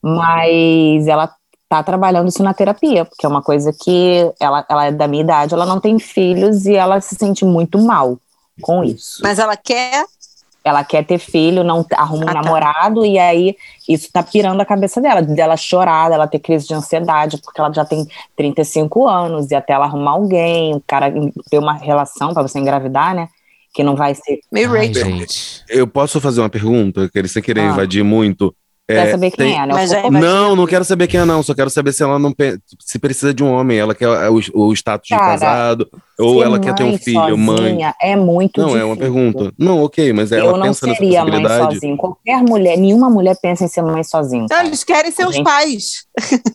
mas 0.02 1.06
ela 1.06 1.34
tá 1.68 1.82
trabalhando 1.82 2.28
isso 2.28 2.42
na 2.42 2.52
terapia, 2.52 3.06
porque 3.06 3.24
é 3.24 3.28
uma 3.28 3.40
coisa 3.40 3.72
que 3.72 4.30
ela, 4.38 4.64
ela 4.68 4.86
é 4.86 4.92
da 4.92 5.08
minha 5.08 5.22
idade, 5.22 5.54
ela 5.54 5.64
não 5.64 5.80
tem 5.80 5.98
filhos 5.98 6.66
e 6.66 6.74
ela 6.74 7.00
se 7.00 7.14
sente 7.14 7.46
muito 7.46 7.78
mal 7.78 8.18
com 8.60 8.84
isso. 8.84 9.20
Mas 9.22 9.38
ela 9.38 9.56
quer. 9.56 10.04
Ela 10.64 10.84
quer 10.84 11.04
ter 11.04 11.18
filho, 11.18 11.64
não 11.64 11.84
arruma 11.94 12.24
um 12.24 12.28
Ah, 12.28 12.32
tá. 12.34 12.42
namorado, 12.42 13.04
e 13.04 13.18
aí 13.18 13.56
isso 13.88 14.08
tá 14.12 14.22
pirando 14.22 14.60
a 14.60 14.64
cabeça 14.64 15.00
dela, 15.00 15.20
dela 15.20 15.56
chorar, 15.56 16.08
dela 16.08 16.26
ter 16.28 16.38
crise 16.38 16.68
de 16.68 16.74
ansiedade, 16.74 17.38
porque 17.42 17.60
ela 17.60 17.72
já 17.72 17.84
tem 17.84 18.06
35 18.36 19.08
anos, 19.08 19.50
e 19.50 19.54
até 19.56 19.72
ela 19.72 19.86
arrumar 19.86 20.12
alguém, 20.12 20.74
o 20.74 20.82
cara 20.86 21.12
ter 21.50 21.58
uma 21.58 21.72
relação 21.74 22.32
pra 22.32 22.42
você 22.42 22.58
engravidar, 22.60 23.14
né? 23.14 23.28
Que 23.74 23.82
não 23.82 23.96
vai 23.96 24.14
ser. 24.14 24.38
Meio 24.52 24.70
Rachel. 24.70 25.26
Eu 25.68 25.86
posso 25.86 26.20
fazer 26.20 26.40
uma 26.40 26.48
pergunta, 26.50 27.08
que 27.08 27.18
ele 27.18 27.26
sem 27.28 27.42
querer 27.42 27.62
Ah. 27.62 27.72
invadir 27.72 28.04
muito. 28.04 28.54
Quer 28.88 29.06
É, 29.06 29.10
saber 29.12 29.30
quem 29.30 29.46
tem- 29.46 29.54
é, 29.56 29.60
né? 29.66 29.72
Mas 29.72 29.92
Eu 29.92 29.98
é- 30.00 30.10
Não, 30.10 30.56
não 30.56 30.66
quero 30.66 30.84
saber 30.84 31.06
quem 31.06 31.20
é, 31.20 31.24
não. 31.24 31.40
Só 31.42 31.54
quero 31.54 31.70
saber 31.70 31.92
se 31.92 32.02
ela 32.02 32.18
não 32.18 32.32
pe- 32.32 32.58
se 32.80 32.98
precisa 32.98 33.32
de 33.32 33.42
um 33.42 33.50
homem. 33.52 33.78
Ela 33.78 33.94
quer 33.94 34.08
o, 34.28 34.40
o 34.54 34.72
status 34.72 35.06
de 35.08 35.14
Cara, 35.16 35.30
casado, 35.38 35.88
ou 36.18 36.42
ela 36.42 36.58
quer 36.58 36.74
ter 36.74 36.82
um 36.82 36.98
filho, 36.98 37.38
mãe. 37.38 37.56
sozinha 37.58 37.94
É 38.02 38.16
muito 38.16 38.60
Não, 38.60 38.66
difícil. 38.66 38.82
é 38.82 38.84
uma 38.84 38.96
pergunta. 38.96 39.52
Não, 39.56 39.82
ok, 39.84 40.12
mas 40.12 40.32
ela 40.32 40.46
Eu 40.50 40.56
não 40.56 40.66
pensa 40.66 40.86
nessa 40.86 40.98
seria 40.98 41.22
mãe 41.22 41.30
possibilidade. 41.30 41.74
sozinha. 41.74 41.96
Qualquer 41.96 42.42
mulher, 42.42 42.76
nenhuma 42.76 43.08
mulher 43.08 43.36
pensa 43.40 43.64
em 43.64 43.68
ser 43.68 43.82
mãe 43.82 44.02
sozinha. 44.02 44.42
Não, 44.42 44.48
cara. 44.48 44.66
eles 44.66 44.82
querem 44.82 45.12
ser 45.12 45.26
os 45.28 45.34
gente- 45.36 45.44
pais. 45.44 46.04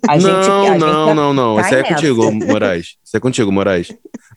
A 0.07 0.19
gente, 0.19 0.29
não, 0.31 0.61
a 0.61 0.65
gente 0.65 0.79
não, 0.79 1.15
não, 1.15 1.33
não. 1.33 1.59
Isso 1.61 1.73
é 1.75 1.83
contigo, 1.83 2.31
Moraes. 2.31 2.95
Isso 3.03 3.15
é 3.15 3.19
contigo, 3.21 3.51
Moraes. 3.53 3.87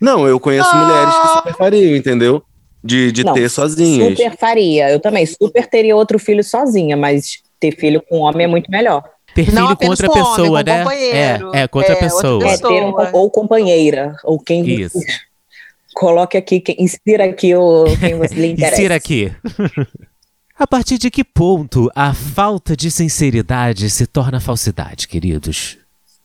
Não, 0.00 0.26
eu 0.28 0.38
conheço 0.38 0.70
Ah. 0.72 0.76
mulheres 0.84 1.14
que 1.14 1.28
super 1.38 1.54
fariam, 1.56 1.96
entendeu? 1.96 2.40
De, 2.82 3.10
de 3.12 3.24
Não, 3.24 3.34
ter 3.34 3.48
sozinhas. 3.50 4.16
Super 4.16 4.36
faria. 4.38 4.90
Eu 4.90 5.00
também 5.00 5.26
super 5.26 5.66
teria 5.66 5.94
outro 5.94 6.18
filho 6.18 6.42
sozinha, 6.42 6.96
mas 6.96 7.40
ter 7.60 7.76
filho 7.76 8.02
com 8.08 8.20
homem 8.20 8.44
é 8.44 8.48
muito 8.48 8.70
melhor. 8.70 9.04
Ter 9.34 9.52
Não 9.52 9.66
filho 9.68 9.76
com 9.76 9.86
outra 9.88 10.08
com 10.08 10.18
homem, 10.18 10.34
pessoa, 10.34 10.64
com 10.64 10.70
né? 10.70 10.78
companheiro. 10.78 11.50
É, 11.54 11.60
é, 11.62 11.68
com 11.68 11.78
outra 11.78 11.92
É, 11.92 11.94
outra 11.94 12.08
pessoa. 12.08 12.48
É 12.48 12.56
ter 12.56 12.82
um, 12.82 12.94
ou 13.12 13.30
companheira, 13.30 14.16
ou 14.24 14.40
quem 14.40 14.66
Isso. 14.68 14.98
coloque 15.94 16.36
aqui, 16.36 16.60
quem, 16.60 16.76
insira 16.78 17.24
aqui 17.26 17.54
o 17.54 17.84
quem 18.00 18.16
você 18.16 18.34
lhe 18.34 18.46
interessa. 18.52 18.74
Insira 18.74 18.94
aqui. 18.96 19.32
A 20.58 20.66
partir 20.66 20.98
de 20.98 21.10
que 21.10 21.24
ponto 21.24 21.90
a 21.94 22.12
falta 22.12 22.76
de 22.76 22.90
sinceridade 22.90 23.88
se 23.88 24.06
torna 24.06 24.38
falsidade, 24.38 25.08
queridos? 25.08 25.78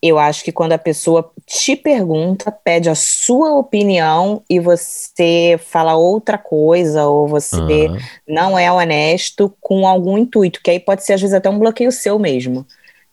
Eu 0.07 0.19
acho 0.19 0.43
que 0.43 0.51
quando 0.51 0.73
a 0.73 0.77
pessoa 0.77 1.31
te 1.45 1.75
pergunta, 1.75 2.51
pede 2.51 2.89
a 2.89 2.95
sua 2.95 3.55
opinião 3.57 4.43
e 4.49 4.59
você 4.59 5.59
fala 5.63 5.95
outra 5.95 6.37
coisa, 6.37 7.05
ou 7.07 7.27
você 7.27 7.91
Aham. 7.91 8.09
não 8.27 8.57
é 8.57 8.71
honesto 8.71 9.55
com 9.61 9.87
algum 9.87 10.17
intuito, 10.17 10.61
que 10.63 10.69
aí 10.71 10.79
pode 10.79 11.03
ser 11.03 11.13
às 11.13 11.21
vezes 11.21 11.33
até 11.33 11.49
um 11.49 11.59
bloqueio 11.59 11.91
seu 11.91 12.19
mesmo. 12.19 12.65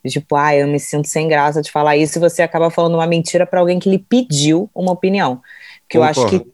Tipo, 0.06 0.34
ah, 0.36 0.54
eu 0.56 0.66
me 0.66 0.80
sinto 0.80 1.06
sem 1.08 1.28
graça 1.28 1.62
de 1.62 1.70
falar 1.70 1.96
isso 1.96 2.18
e 2.18 2.20
você 2.20 2.42
acaba 2.42 2.70
falando 2.70 2.94
uma 2.94 3.06
mentira 3.06 3.46
para 3.46 3.60
alguém 3.60 3.78
que 3.78 3.88
lhe 3.88 3.98
pediu 4.00 4.68
uma 4.74 4.90
opinião. 4.92 5.40
Porque 5.82 5.96
eu 5.96 6.02
acho 6.02 6.26
que 6.26 6.44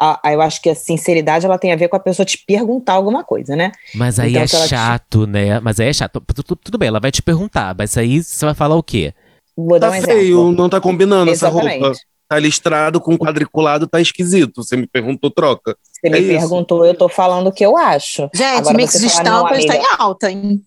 a, 0.00 0.20
eu 0.32 0.40
acho 0.40 0.62
que 0.62 0.70
a 0.70 0.74
sinceridade 0.74 1.44
ela 1.46 1.58
tem 1.58 1.72
a 1.72 1.76
ver 1.76 1.88
com 1.88 1.96
a 1.96 2.00
pessoa 2.00 2.24
te 2.26 2.38
perguntar 2.46 2.94
alguma 2.94 3.24
coisa, 3.24 3.56
né? 3.56 3.72
Mas 3.92 4.18
aí 4.18 4.36
Então, 4.36 4.42
é 4.42 4.46
ela 4.52 4.68
te- 4.68 4.74
chato, 4.78 5.26
né? 5.26 5.60
Mas 5.60 5.78
aí 5.78 5.88
é 5.88 5.92
chato. 5.92 6.20
Tu- 6.34 6.42
tu- 6.42 6.56
Tudo 6.56 6.78
bem, 6.78 6.88
ela 6.88 7.00
vai 7.00 7.10
te 7.10 7.22
perguntar, 7.22 7.74
mas 7.76 7.96
aí 7.96 8.22
você 8.22 8.44
vai 8.44 8.54
falar 8.54 8.76
o 8.76 8.82
quê? 8.82 9.12
Vou 9.56 9.78
dar 9.78 9.90
Tá 9.90 9.98
um 9.98 10.02
feio, 10.02 10.38
exemplo. 10.38 10.52
não 10.52 10.68
tá 10.68 10.80
combinando 10.80 11.30
essa 11.30 11.48
roupa. 11.48 11.68
Exatamente. 11.70 12.00
Tá 12.28 12.38
listrado 12.38 12.98
com 13.00 13.16
quadriculado, 13.18 13.86
tá 13.86 14.00
esquisito. 14.00 14.62
Você 14.64 14.74
me 14.76 14.86
perguntou, 14.86 15.30
troca. 15.30 15.76
Você 15.82 16.08
me 16.08 16.16
é 16.16 16.20
isso. 16.20 16.38
perguntou, 16.40 16.86
eu 16.86 16.94
tô 16.94 17.08
falando 17.08 17.48
o 17.48 17.52
que 17.52 17.64
eu 17.64 17.76
acho. 17.76 18.30
Gente, 18.34 18.58
Agora 18.58 18.76
mix 18.76 18.94
de 18.94 19.00
não, 19.00 19.06
estampas 19.08 19.64
tá 19.66 19.72
amiga. 19.74 19.76
em 19.76 19.86
alta, 19.98 20.30
hein? 20.30 20.62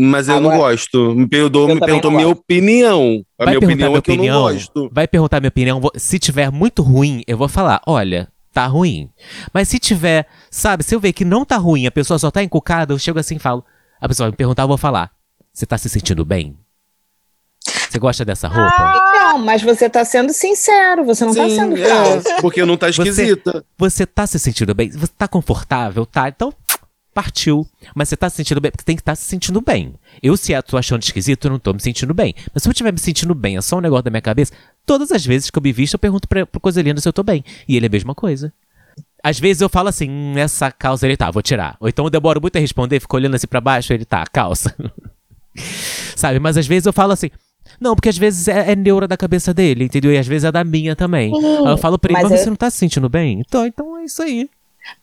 Mas 0.00 0.28
eu 0.28 0.40
não 0.40 0.50
Agora- 0.52 0.70
gosto. 0.70 1.10
Me 1.16 1.22
me 1.22 1.28
perguntou 1.28 1.66
não 1.66 1.74
minha 2.12 2.26
gosto. 2.28 2.38
opinião. 2.40 3.20
A 3.36 3.44
Vai 3.44 3.54
minha 3.56 3.60
perguntar 3.60 3.66
opinião 3.66 3.88
minha 3.90 3.98
é 3.98 4.02
que 4.02 4.10
eu 4.12 4.14
não 4.16 4.22
opinião? 4.22 4.42
gosto. 4.42 4.90
Vai 4.92 5.08
perguntar 5.08 5.40
minha 5.40 5.48
opinião. 5.48 5.80
Se 5.96 6.18
tiver 6.20 6.52
muito 6.52 6.82
ruim, 6.82 7.22
eu 7.26 7.36
vou 7.36 7.48
falar: 7.48 7.80
olha, 7.84 8.28
tá 8.52 8.64
ruim. 8.68 9.10
Mas 9.52 9.66
se 9.68 9.80
tiver, 9.80 10.24
sabe, 10.52 10.84
se 10.84 10.94
eu 10.94 11.00
ver 11.00 11.12
que 11.12 11.24
não 11.24 11.44
tá 11.44 11.56
ruim, 11.56 11.84
a 11.84 11.90
pessoa 11.90 12.16
só 12.16 12.30
tá 12.30 12.44
encucada, 12.44 12.94
eu 12.94 12.98
chego 12.98 13.18
assim 13.18 13.34
e 13.36 13.38
falo. 13.40 13.64
A 14.00 14.06
pessoa 14.06 14.26
vai 14.26 14.30
me 14.30 14.36
perguntar, 14.36 14.62
eu 14.62 14.68
vou 14.68 14.78
falar: 14.78 15.10
você 15.52 15.66
tá 15.66 15.76
se 15.76 15.88
sentindo 15.88 16.24
bem? 16.24 16.56
Você 17.88 17.98
gosta 17.98 18.24
dessa 18.24 18.48
roupa? 18.48 19.02
Não, 19.14 19.38
mas 19.38 19.62
você 19.62 19.88
tá 19.88 20.04
sendo 20.04 20.32
sincero, 20.32 21.04
você 21.04 21.24
não 21.24 21.34
tá 21.34 21.48
Sim, 21.48 21.56
sendo 21.56 21.76
é, 21.76 21.88
falso. 21.88 22.28
porque 22.40 22.64
não 22.64 22.76
tá 22.76 22.88
esquisita. 22.90 23.64
Você 23.78 24.04
tá 24.04 24.26
se 24.26 24.38
sentindo 24.38 24.74
bem? 24.74 24.90
Você 24.90 25.12
tá 25.16 25.26
confortável? 25.26 26.04
Tá? 26.04 26.28
Então, 26.28 26.52
partiu. 27.14 27.66
Mas 27.94 28.08
você 28.08 28.16
tá 28.16 28.28
se 28.28 28.36
sentindo 28.36 28.60
bem? 28.60 28.70
Porque 28.70 28.84
tem 28.84 28.94
que 28.94 29.02
estar 29.02 29.16
se 29.16 29.24
sentindo 29.24 29.60
bem. 29.60 29.94
Eu, 30.22 30.36
se 30.36 30.52
eu 30.52 30.62
tô 30.62 30.76
achando 30.76 31.02
esquisito, 31.02 31.46
eu 31.46 31.50
não 31.50 31.58
tô 31.58 31.72
me 31.72 31.80
sentindo 31.80 32.12
bem. 32.12 32.34
Mas 32.54 32.62
se 32.62 32.68
eu 32.68 32.72
estiver 32.72 32.92
me 32.92 32.98
sentindo 32.98 33.34
bem, 33.34 33.56
é 33.56 33.60
só 33.60 33.78
um 33.78 33.80
negócio 33.80 34.04
da 34.04 34.10
minha 34.10 34.20
cabeça, 34.22 34.52
todas 34.84 35.10
as 35.10 35.24
vezes 35.24 35.50
que 35.50 35.58
eu 35.58 35.62
me 35.62 35.72
visto, 35.72 35.94
eu 35.94 35.98
pergunto 35.98 36.28
pra, 36.28 36.46
pro 36.46 36.60
Coisa 36.60 36.82
Linda 36.82 37.00
se 37.00 37.08
eu 37.08 37.12
tô 37.12 37.22
bem. 37.22 37.42
E 37.66 37.76
ele 37.76 37.86
é 37.86 37.88
a 37.88 37.92
mesma 37.92 38.14
coisa. 38.14 38.52
Às 39.22 39.40
vezes 39.40 39.60
eu 39.60 39.68
falo 39.68 39.88
assim, 39.88 40.08
hum, 40.08 40.38
essa 40.38 40.70
calça 40.70 41.06
ele 41.06 41.16
tá, 41.16 41.30
vou 41.30 41.42
tirar. 41.42 41.76
Ou 41.80 41.88
então 41.88 42.04
eu 42.04 42.10
demoro 42.10 42.40
muito 42.40 42.56
a 42.56 42.60
responder, 42.60 43.00
fico 43.00 43.16
olhando 43.16 43.34
assim 43.34 43.48
pra 43.48 43.60
baixo, 43.60 43.92
ele 43.92 44.04
tá, 44.04 44.24
calça. 44.26 44.74
Sabe? 46.14 46.38
Mas 46.38 46.56
às 46.56 46.66
vezes 46.66 46.86
eu 46.86 46.92
falo 46.92 47.12
assim, 47.12 47.30
não, 47.80 47.94
porque 47.94 48.08
às 48.08 48.18
vezes 48.18 48.48
é, 48.48 48.72
é 48.72 48.76
neura 48.76 49.06
da 49.08 49.16
cabeça 49.16 49.52
dele, 49.54 49.84
entendeu? 49.84 50.12
E 50.12 50.18
às 50.18 50.26
vezes 50.26 50.44
é 50.44 50.52
da 50.52 50.64
minha 50.64 50.94
também. 50.96 51.32
Aí 51.34 51.72
eu 51.72 51.78
falo 51.78 51.98
pra 51.98 52.10
ele, 52.12 52.20
mas 52.20 52.30
mas 52.30 52.38
eu- 52.40 52.44
você 52.44 52.50
não 52.50 52.56
tá 52.56 52.70
se 52.70 52.76
sentindo 52.78 53.08
bem? 53.08 53.40
Então, 53.46 53.64
então 53.66 53.98
é 53.98 54.04
isso 54.04 54.22
aí. 54.22 54.48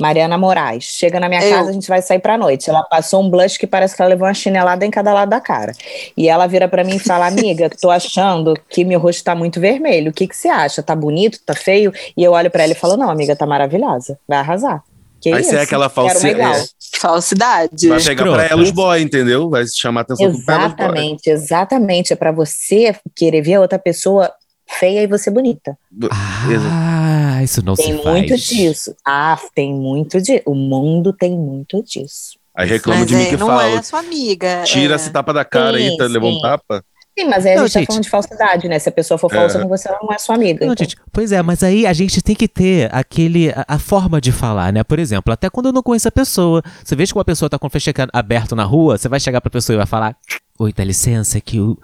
Mariana 0.01 0.35
Moraes, 0.35 0.83
chega 0.83 1.19
na 1.19 1.29
minha 1.29 1.43
Eu. 1.43 1.49
casa, 1.55 1.69
a 1.69 1.73
gente 1.73 1.87
vai 1.87 2.01
sair 2.01 2.17
pra 2.17 2.37
noite. 2.39 2.67
Ela 2.69 2.81
passou 2.83 3.21
um 3.21 3.29
blush 3.29 3.55
que 3.57 3.67
parece 3.67 3.95
que 3.95 4.01
ela 4.01 4.09
levou 4.09 4.27
uma 4.27 4.33
chinelada 4.33 4.83
em 4.83 4.89
cada 4.89 5.13
lado 5.13 5.29
da 5.29 5.39
cara. 5.39 5.73
E 6.17 6.27
ela 6.27 6.47
vira 6.47 6.67
pra 6.67 6.83
mim 6.83 6.95
e 6.95 6.99
fala: 6.99 7.27
Amiga, 7.27 7.69
tô 7.69 7.91
achando 7.91 8.55
que 8.67 8.83
meu 8.83 8.99
rosto 8.99 9.23
tá 9.23 9.35
muito 9.35 9.59
vermelho. 9.59 10.09
O 10.09 10.13
que 10.13 10.27
que 10.27 10.35
você 10.35 10.47
acha? 10.47 10.81
Tá 10.81 10.95
bonito? 10.95 11.37
Tá 11.45 11.53
feio? 11.53 11.93
E 12.17 12.23
eu 12.23 12.31
olho 12.31 12.49
pra 12.49 12.63
ela 12.63 12.71
e 12.71 12.75
falo: 12.75 12.97
Não, 12.97 13.11
amiga, 13.11 13.35
tá 13.35 13.45
maravilhosa. 13.45 14.17
Vai 14.27 14.39
arrasar. 14.39 14.81
Que 15.25 15.33
Aí 15.33 15.41
isso? 15.41 15.49
você 15.49 15.55
é 15.55 15.61
aquela 15.61 15.87
igual. 15.87 16.07
é, 16.53 16.65
Falsidade. 16.99 17.87
vai 17.87 17.97
pegar 17.97 18.11
Escrota. 18.13 18.37
pra 18.37 18.45
ela 18.45 18.61
os 18.61 18.69
boy, 18.69 19.01
entendeu? 19.01 19.49
Vai 19.49 19.65
chamar 19.65 20.01
a 20.01 20.03
atenção. 20.03 20.27
Exatamente, 20.27 21.29
exatamente. 21.31 22.13
É 22.13 22.15
pra 22.15 22.31
você 22.31 22.95
querer 23.15 23.41
ver 23.41 23.55
a 23.55 23.61
outra 23.61 23.79
pessoa 23.79 24.31
feia 24.69 25.01
e 25.01 25.07
você 25.07 25.31
bonita. 25.31 25.75
Ah, 26.11 27.41
isso 27.43 27.65
não 27.65 27.73
Tem 27.73 27.97
se 27.97 28.03
faz. 28.03 28.15
muito 28.15 28.37
disso. 28.37 28.95
Ah, 29.03 29.35
tem 29.55 29.73
muito 29.73 30.21
disso. 30.21 30.43
O 30.45 30.53
mundo 30.53 31.11
tem 31.11 31.31
muito 31.35 31.81
disso. 31.83 32.37
Aí 32.55 32.69
reclama 32.69 32.99
Mas 32.99 33.07
de 33.07 33.15
mim 33.15 33.23
é, 33.23 33.29
que 33.29 33.37
não 33.37 33.47
fala. 33.47 33.67
é 33.67 33.81
sua 33.81 33.99
amiga. 34.01 34.61
Tira 34.63 34.93
é. 34.93 34.95
esse 34.95 35.09
tapa 35.09 35.33
da 35.33 35.43
cara 35.43 35.77
aí, 35.77 35.89
Sim, 35.89 35.97
tá, 35.97 36.05
levou 36.05 36.31
um 36.31 36.39
tapa. 36.39 36.85
Sim, 37.17 37.29
mas 37.29 37.45
aí 37.45 37.53
a 37.53 37.55
Não, 37.55 37.63
gente 37.63 37.73
tá 37.73 37.79
gente. 37.79 37.87
falando 37.87 38.03
de 38.03 38.09
falsidade, 38.09 38.67
né? 38.67 38.77
Se 38.77 38.89
a 38.89 38.91
pessoa 38.91 39.17
for 39.17 39.31
falsa 39.31 39.57
com 39.61 39.69
você, 39.69 39.87
ela 39.87 39.99
não 40.03 40.11
é 40.11 40.17
sua 40.17 40.35
amiga. 40.35 40.65
Não, 40.65 40.73
então. 40.73 40.83
gente, 40.85 40.97
pois 41.13 41.31
é, 41.31 41.41
mas 41.41 41.63
aí 41.63 41.87
a 41.87 41.93
gente 41.93 42.21
tem 42.21 42.35
que 42.35 42.45
ter 42.47 42.93
aquele 42.93 43.51
a, 43.51 43.63
a 43.69 43.79
forma 43.79 44.19
de 44.19 44.33
falar, 44.33 44.73
né? 44.73 44.83
Por 44.83 44.99
exemplo, 44.99 45.31
até 45.31 45.49
quando 45.49 45.67
eu 45.67 45.71
não 45.71 45.81
conheço 45.81 46.07
a 46.09 46.11
pessoa, 46.11 46.61
você 46.83 46.93
vê 46.93 47.05
que 47.07 47.13
uma 47.13 47.23
pessoa 47.23 47.49
tá 47.49 47.57
com 47.57 47.67
o 47.67 47.69
flecha 47.69 47.93
aberto 48.11 48.53
na 48.53 48.65
rua, 48.65 48.97
você 48.97 49.07
vai 49.07 49.19
chegar 49.21 49.39
pra 49.39 49.49
pessoa 49.49 49.75
e 49.75 49.77
vai 49.77 49.85
falar: 49.85 50.13
"Oi, 50.59 50.73
dá 50.73 50.83
licença 50.83 51.39
que 51.39 51.57
o 51.59 51.79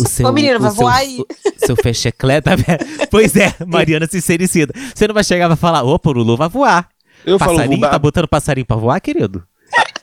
o 0.00 0.08
seu 0.08 0.26
Ô, 0.26 0.32
menino, 0.32 0.56
o 0.56 0.62
vai 0.62 0.70
seu, 0.70 0.80
voar 0.80 0.96
aí." 0.96 1.18
o 1.20 1.26
seu 1.66 1.76
fecheclé 1.76 2.40
tá 2.40 2.54
aberto." 2.54 2.86
Pois 3.10 3.36
é, 3.36 3.52
Mariana 3.66 4.06
sincericida. 4.10 4.72
Você 4.94 5.06
não 5.06 5.14
vai 5.14 5.22
chegar 5.24 5.44
e 5.44 5.48
vai 5.48 5.56
falar: 5.58 5.82
"Opa, 5.82 6.08
o 6.08 6.12
Lulu 6.14 6.34
vai 6.36 6.48
voar." 6.48 6.88
Eu 7.26 7.38
falo, 7.38 7.56
passarinho, 7.56 7.78
"Vou- 7.80 7.90
tá 7.90 7.98
botando 7.98 8.26
passarinho 8.26 8.66
pra 8.66 8.76
voar, 8.76 8.98
querido? 9.00 9.44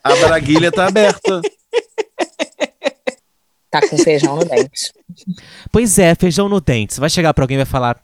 a 0.04 0.16
braguilha 0.16 0.72
tá 0.72 0.86
aberta. 0.88 1.42
Tá 3.72 3.88
com 3.88 3.98
feijão 3.98 4.36
no 4.36 4.46
dente. 4.46 4.92
Pois 5.72 6.00
é, 6.00 6.16
feijão 6.16 6.50
no 6.50 6.60
dente. 6.60 6.94
Você 6.96 7.00
vai 7.00 7.10
chegar 7.10 7.34
pra 7.34 7.44
alguém 7.44 7.56
e 7.56 7.60
vai 7.60 7.66
falar: 7.66 8.02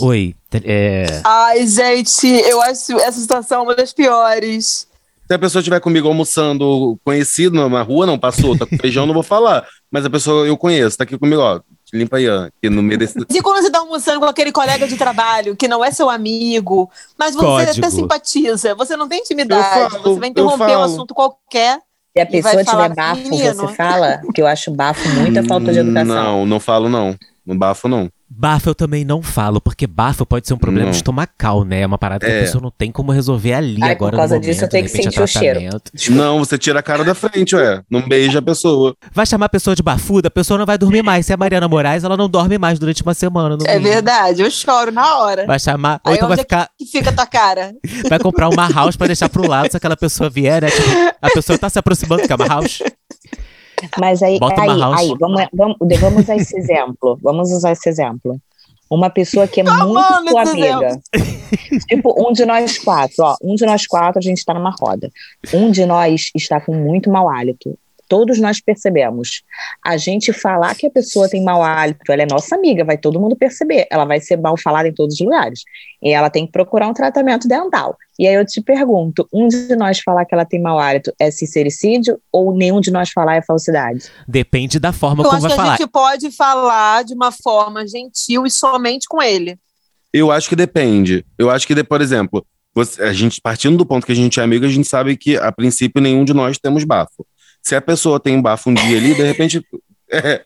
"Oi, 0.00 0.34
é, 0.64 1.20
Ai, 1.24 1.66
gente, 1.66 2.26
eu 2.26 2.60
acho 2.62 2.92
essa 3.00 3.20
situação 3.20 3.64
uma 3.64 3.74
das 3.74 3.92
piores. 3.92 4.86
Se 5.26 5.34
a 5.34 5.38
pessoa 5.38 5.60
estiver 5.60 5.80
comigo 5.80 6.06
almoçando 6.06 6.98
conhecido 7.02 7.56
na- 7.56 7.68
na 7.68 7.82
rua, 7.82 8.04
não 8.06 8.18
passou, 8.18 8.56
tá 8.58 8.66
com 8.66 8.76
feijão, 8.76 9.06
não 9.06 9.14
vou 9.14 9.22
falar. 9.22 9.66
Mas 9.90 10.04
a 10.04 10.10
pessoa 10.10 10.46
eu 10.46 10.56
conheço, 10.56 10.98
tá 10.98 11.04
aqui 11.04 11.16
comigo, 11.18 11.40
ó. 11.40 11.60
Limpa 11.92 12.18
aí, 12.18 12.28
ó. 12.28 12.44
Aqui 12.44 12.68
no 12.68 12.82
meio 12.82 12.98
desse. 12.98 13.18
E 13.30 13.40
quando 13.40 13.62
você 13.62 13.70
tá 13.70 13.78
almoçando 13.78 14.20
com 14.20 14.26
aquele 14.26 14.52
colega 14.52 14.86
de 14.86 14.96
trabalho 14.96 15.56
que 15.56 15.66
não 15.66 15.82
é 15.84 15.90
seu 15.90 16.10
amigo, 16.10 16.90
mas 17.18 17.34
você 17.34 17.44
Código. 17.44 17.78
até 17.86 17.90
simpatiza, 17.90 18.74
você 18.74 18.96
não 18.96 19.08
tem 19.08 19.20
intimidade, 19.20 19.90
falo, 19.90 20.02
você 20.02 20.20
vai 20.20 20.28
interromper 20.28 20.76
um 20.76 20.82
assunto 20.82 21.14
qualquer. 21.14 21.78
Se 22.16 22.22
a 22.22 22.26
pessoa 22.26 22.64
falar, 22.64 22.84
tiver 22.84 22.94
bafo, 22.94 23.28
"Menino." 23.28 23.54
você 23.54 23.74
fala, 23.74 24.20
que 24.32 24.40
eu 24.40 24.46
acho 24.46 24.70
bafo 24.70 25.08
muita 25.20 25.42
falta 25.42 25.72
de 25.72 25.80
educação. 25.80 26.06
Não, 26.14 26.46
não 26.46 26.60
falo, 26.60 26.88
não. 26.88 27.16
No 27.44 27.56
bafo, 27.56 27.88
não. 27.88 28.08
Bafo 28.36 28.68
eu 28.68 28.74
também 28.74 29.04
não 29.04 29.22
falo, 29.22 29.60
porque 29.60 29.86
bafo 29.86 30.26
pode 30.26 30.46
ser 30.48 30.54
um 30.54 30.58
problema 30.58 30.86
Não. 30.86 30.90
estomacal, 30.92 31.64
né? 31.64 31.82
É 31.82 31.86
uma 31.86 31.96
parada 31.96 32.26
que 32.26 32.32
a 32.32 32.34
É. 32.34 32.40
pessoa 32.40 32.60
não 32.60 32.70
tem 32.70 32.90
como 32.90 33.12
resolver 33.12 33.54
ali 33.54 33.78
Ai, 33.82 33.92
agora 33.92 34.10
por 34.12 34.16
causa 34.18 34.34
no 34.34 34.40
momento, 34.40 34.52
disso 34.52 34.64
eu 34.64 34.68
tenho 34.68 34.84
que 34.84 34.90
repente, 34.90 35.04
sentir 35.14 35.22
o 35.22 35.26
cheiro. 35.26 35.60
Não, 36.10 36.38
você 36.40 36.58
tira 36.58 36.80
a 36.80 36.82
cara 36.82 37.04
da 37.04 37.14
frente, 37.14 37.54
ué. 37.54 37.80
Não 37.88 38.02
beija 38.06 38.40
a 38.40 38.42
pessoa. 38.42 38.94
Vai 39.12 39.24
chamar 39.24 39.46
a 39.46 39.48
pessoa 39.48 39.76
de 39.76 39.82
bafuda, 39.82 40.28
a 40.28 40.30
pessoa 40.30 40.58
não 40.58 40.66
vai 40.66 40.76
dormir 40.76 41.02
mais. 41.02 41.26
Se 41.26 41.32
é 41.32 41.34
a 41.34 41.38
Mariana 41.38 41.68
Moraes, 41.68 42.02
ela 42.02 42.16
não 42.16 42.28
dorme 42.28 42.58
mais 42.58 42.78
durante 42.78 43.02
uma 43.02 43.14
semana. 43.14 43.56
no 43.56 43.64
É 43.66 43.74
mínimo. 43.78 43.92
verdade, 43.92 44.42
eu 44.42 44.50
choro 44.50 44.90
na 44.90 45.18
hora. 45.18 45.46
Vai 45.46 45.58
chamar, 45.60 46.00
ou 46.04 46.10
Aí 46.10 46.16
então 46.16 46.28
vai 46.28 46.34
onde 46.34 46.40
é 46.40 46.44
ficar, 46.44 46.68
que 46.76 46.86
fica 46.86 47.10
a 47.10 47.12
tua 47.12 47.26
cara? 47.26 47.72
vai 48.08 48.18
comprar 48.18 48.48
uma 48.48 48.68
house 48.68 48.96
pra 48.96 49.06
deixar 49.06 49.28
pro 49.28 49.46
lado 49.48 49.70
se 49.70 49.76
aquela 49.76 49.96
pessoa 49.96 50.28
vier, 50.28 50.60
né? 50.62 50.70
Tipo, 50.70 50.88
a 51.22 51.30
pessoa 51.30 51.56
tá 51.58 51.68
se 51.70 51.78
aproximando, 51.78 52.26
quer 52.26 52.34
uma 52.34 52.46
house. 52.48 52.82
Mas 53.98 54.22
aí, 54.22 54.38
Bota 54.38 54.62
uma 54.62 54.96
aí, 54.96 55.08
aí 55.10 55.14
vamos, 55.18 55.46
vamos, 55.52 55.76
vamos 56.00 56.22
usar 56.22 56.36
esse 56.36 56.56
exemplo. 56.56 57.18
Vamos 57.22 57.50
usar 57.52 57.72
esse 57.72 57.88
exemplo. 57.88 58.40
Uma 58.90 59.10
pessoa 59.10 59.48
que 59.48 59.60
é 59.60 59.64
muito 59.64 59.80
amando 59.80 60.30
sua 60.30 60.42
amiga. 60.42 61.00
tipo, 61.88 62.14
um 62.16 62.32
de 62.32 62.44
nós 62.44 62.78
quatro, 62.78 63.16
ó. 63.24 63.36
Um 63.42 63.54
de 63.54 63.64
nós 63.66 63.86
quatro, 63.86 64.18
a 64.18 64.22
gente 64.22 64.44
tá 64.44 64.54
numa 64.54 64.74
roda. 64.78 65.10
Um 65.52 65.70
de 65.70 65.84
nós 65.86 66.30
está 66.34 66.60
com 66.60 66.74
muito 66.74 67.10
mau 67.10 67.28
hálito. 67.28 67.76
Todos 68.08 68.38
nós 68.38 68.60
percebemos. 68.60 69.42
A 69.84 69.96
gente 69.96 70.32
falar 70.32 70.74
que 70.74 70.86
a 70.86 70.90
pessoa 70.90 71.28
tem 71.28 71.42
mau 71.42 71.62
hálito, 71.62 72.10
ela 72.10 72.22
é 72.22 72.26
nossa 72.26 72.54
amiga, 72.54 72.84
vai 72.84 72.98
todo 72.98 73.20
mundo 73.20 73.34
perceber. 73.36 73.86
Ela 73.90 74.04
vai 74.04 74.20
ser 74.20 74.36
mal 74.36 74.56
falada 74.56 74.88
em 74.88 74.92
todos 74.92 75.14
os 75.14 75.20
lugares. 75.20 75.60
E 76.02 76.10
ela 76.12 76.28
tem 76.28 76.44
que 76.46 76.52
procurar 76.52 76.86
um 76.88 76.92
tratamento 76.92 77.48
dental. 77.48 77.96
E 78.18 78.26
aí 78.28 78.34
eu 78.34 78.44
te 78.44 78.60
pergunto: 78.60 79.26
um 79.32 79.48
de 79.48 79.74
nós 79.76 79.98
falar 80.00 80.24
que 80.24 80.34
ela 80.34 80.44
tem 80.44 80.60
mau 80.60 80.78
hálito 80.78 81.12
é 81.18 81.30
sincericídio 81.30 82.18
ou 82.30 82.54
nenhum 82.54 82.80
de 82.80 82.90
nós 82.90 83.10
falar 83.10 83.36
é 83.36 83.42
falsidade? 83.42 84.10
Depende 84.28 84.78
da 84.78 84.92
forma 84.92 85.22
Eu 85.24 85.30
como 85.30 85.36
acho 85.36 85.42
vai 85.42 85.50
que 85.50 85.60
a 85.60 85.64
falar. 85.64 85.76
gente 85.78 85.90
pode 85.90 86.30
falar 86.30 87.04
de 87.04 87.14
uma 87.14 87.32
forma 87.32 87.86
gentil 87.86 88.44
e 88.46 88.50
somente 88.50 89.06
com 89.08 89.22
ele. 89.22 89.56
Eu 90.12 90.30
acho 90.30 90.48
que 90.48 90.54
depende. 90.56 91.24
Eu 91.38 91.50
acho 91.50 91.66
que, 91.66 91.74
de- 91.74 91.82
por 91.82 92.00
exemplo, 92.00 92.46
você- 92.72 93.02
a 93.02 93.12
gente, 93.12 93.40
partindo 93.40 93.76
do 93.76 93.84
ponto 93.86 94.06
que 94.06 94.12
a 94.12 94.14
gente 94.16 94.38
é 94.38 94.42
amigo, 94.44 94.64
a 94.64 94.68
gente 94.68 94.86
sabe 94.86 95.16
que, 95.16 95.36
a 95.36 95.50
princípio, 95.50 96.00
nenhum 96.00 96.24
de 96.24 96.32
nós 96.34 96.56
temos 96.58 96.84
bafo. 96.84 97.26
Se 97.64 97.74
a 97.74 97.80
pessoa 97.80 98.20
tem 98.20 98.36
um 98.36 98.42
bafo 98.42 98.70
um 98.70 98.74
dia 98.74 98.96
ali, 98.98 99.14
de 99.14 99.22
repente. 99.22 99.60
É, 100.12 100.42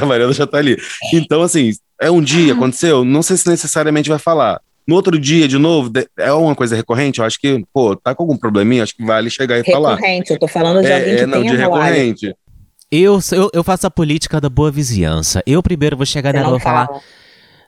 a 0.00 0.06
Mariana 0.06 0.32
já 0.32 0.46
tá 0.46 0.58
ali. 0.58 0.76
Então, 1.12 1.42
assim, 1.42 1.72
é 2.00 2.08
um 2.08 2.20
dia, 2.20 2.52
aconteceu, 2.52 3.04
não 3.04 3.20
sei 3.22 3.36
se 3.36 3.48
necessariamente 3.48 4.08
vai 4.08 4.18
falar. 4.18 4.60
No 4.86 4.94
outro 4.94 5.18
dia, 5.18 5.48
de 5.48 5.58
novo, 5.58 5.90
é 6.16 6.32
uma 6.32 6.54
coisa 6.54 6.76
recorrente, 6.76 7.18
eu 7.18 7.24
acho 7.24 7.40
que, 7.40 7.64
pô, 7.72 7.96
tá 7.96 8.14
com 8.14 8.22
algum 8.22 8.36
probleminha, 8.36 8.82
acho 8.84 8.94
que 8.94 9.04
vale 9.04 9.28
chegar 9.28 9.58
e 9.58 9.64
falar. 9.64 9.96
Recorrente, 9.96 10.30
eu 10.32 10.38
tô 10.38 10.46
falando 10.46 10.82
de 10.82 10.92
alguém 10.92 11.12
É, 11.14 11.16
que 11.16 11.22
é, 11.22 11.26
não, 11.26 11.42
de 11.42 11.56
recorrente. 11.56 12.36
Eu, 12.92 13.18
eu, 13.32 13.50
eu 13.52 13.64
faço 13.64 13.86
a 13.86 13.90
política 13.90 14.40
da 14.40 14.48
boa 14.50 14.70
vizinhança. 14.70 15.42
Eu 15.46 15.62
primeiro 15.62 15.96
vou 15.96 16.06
chegar 16.06 16.30
Você 16.30 16.36
nela 16.36 16.48
e 16.48 16.50
vou 16.50 16.60
falar. 16.60 16.86
fala. 16.86 17.00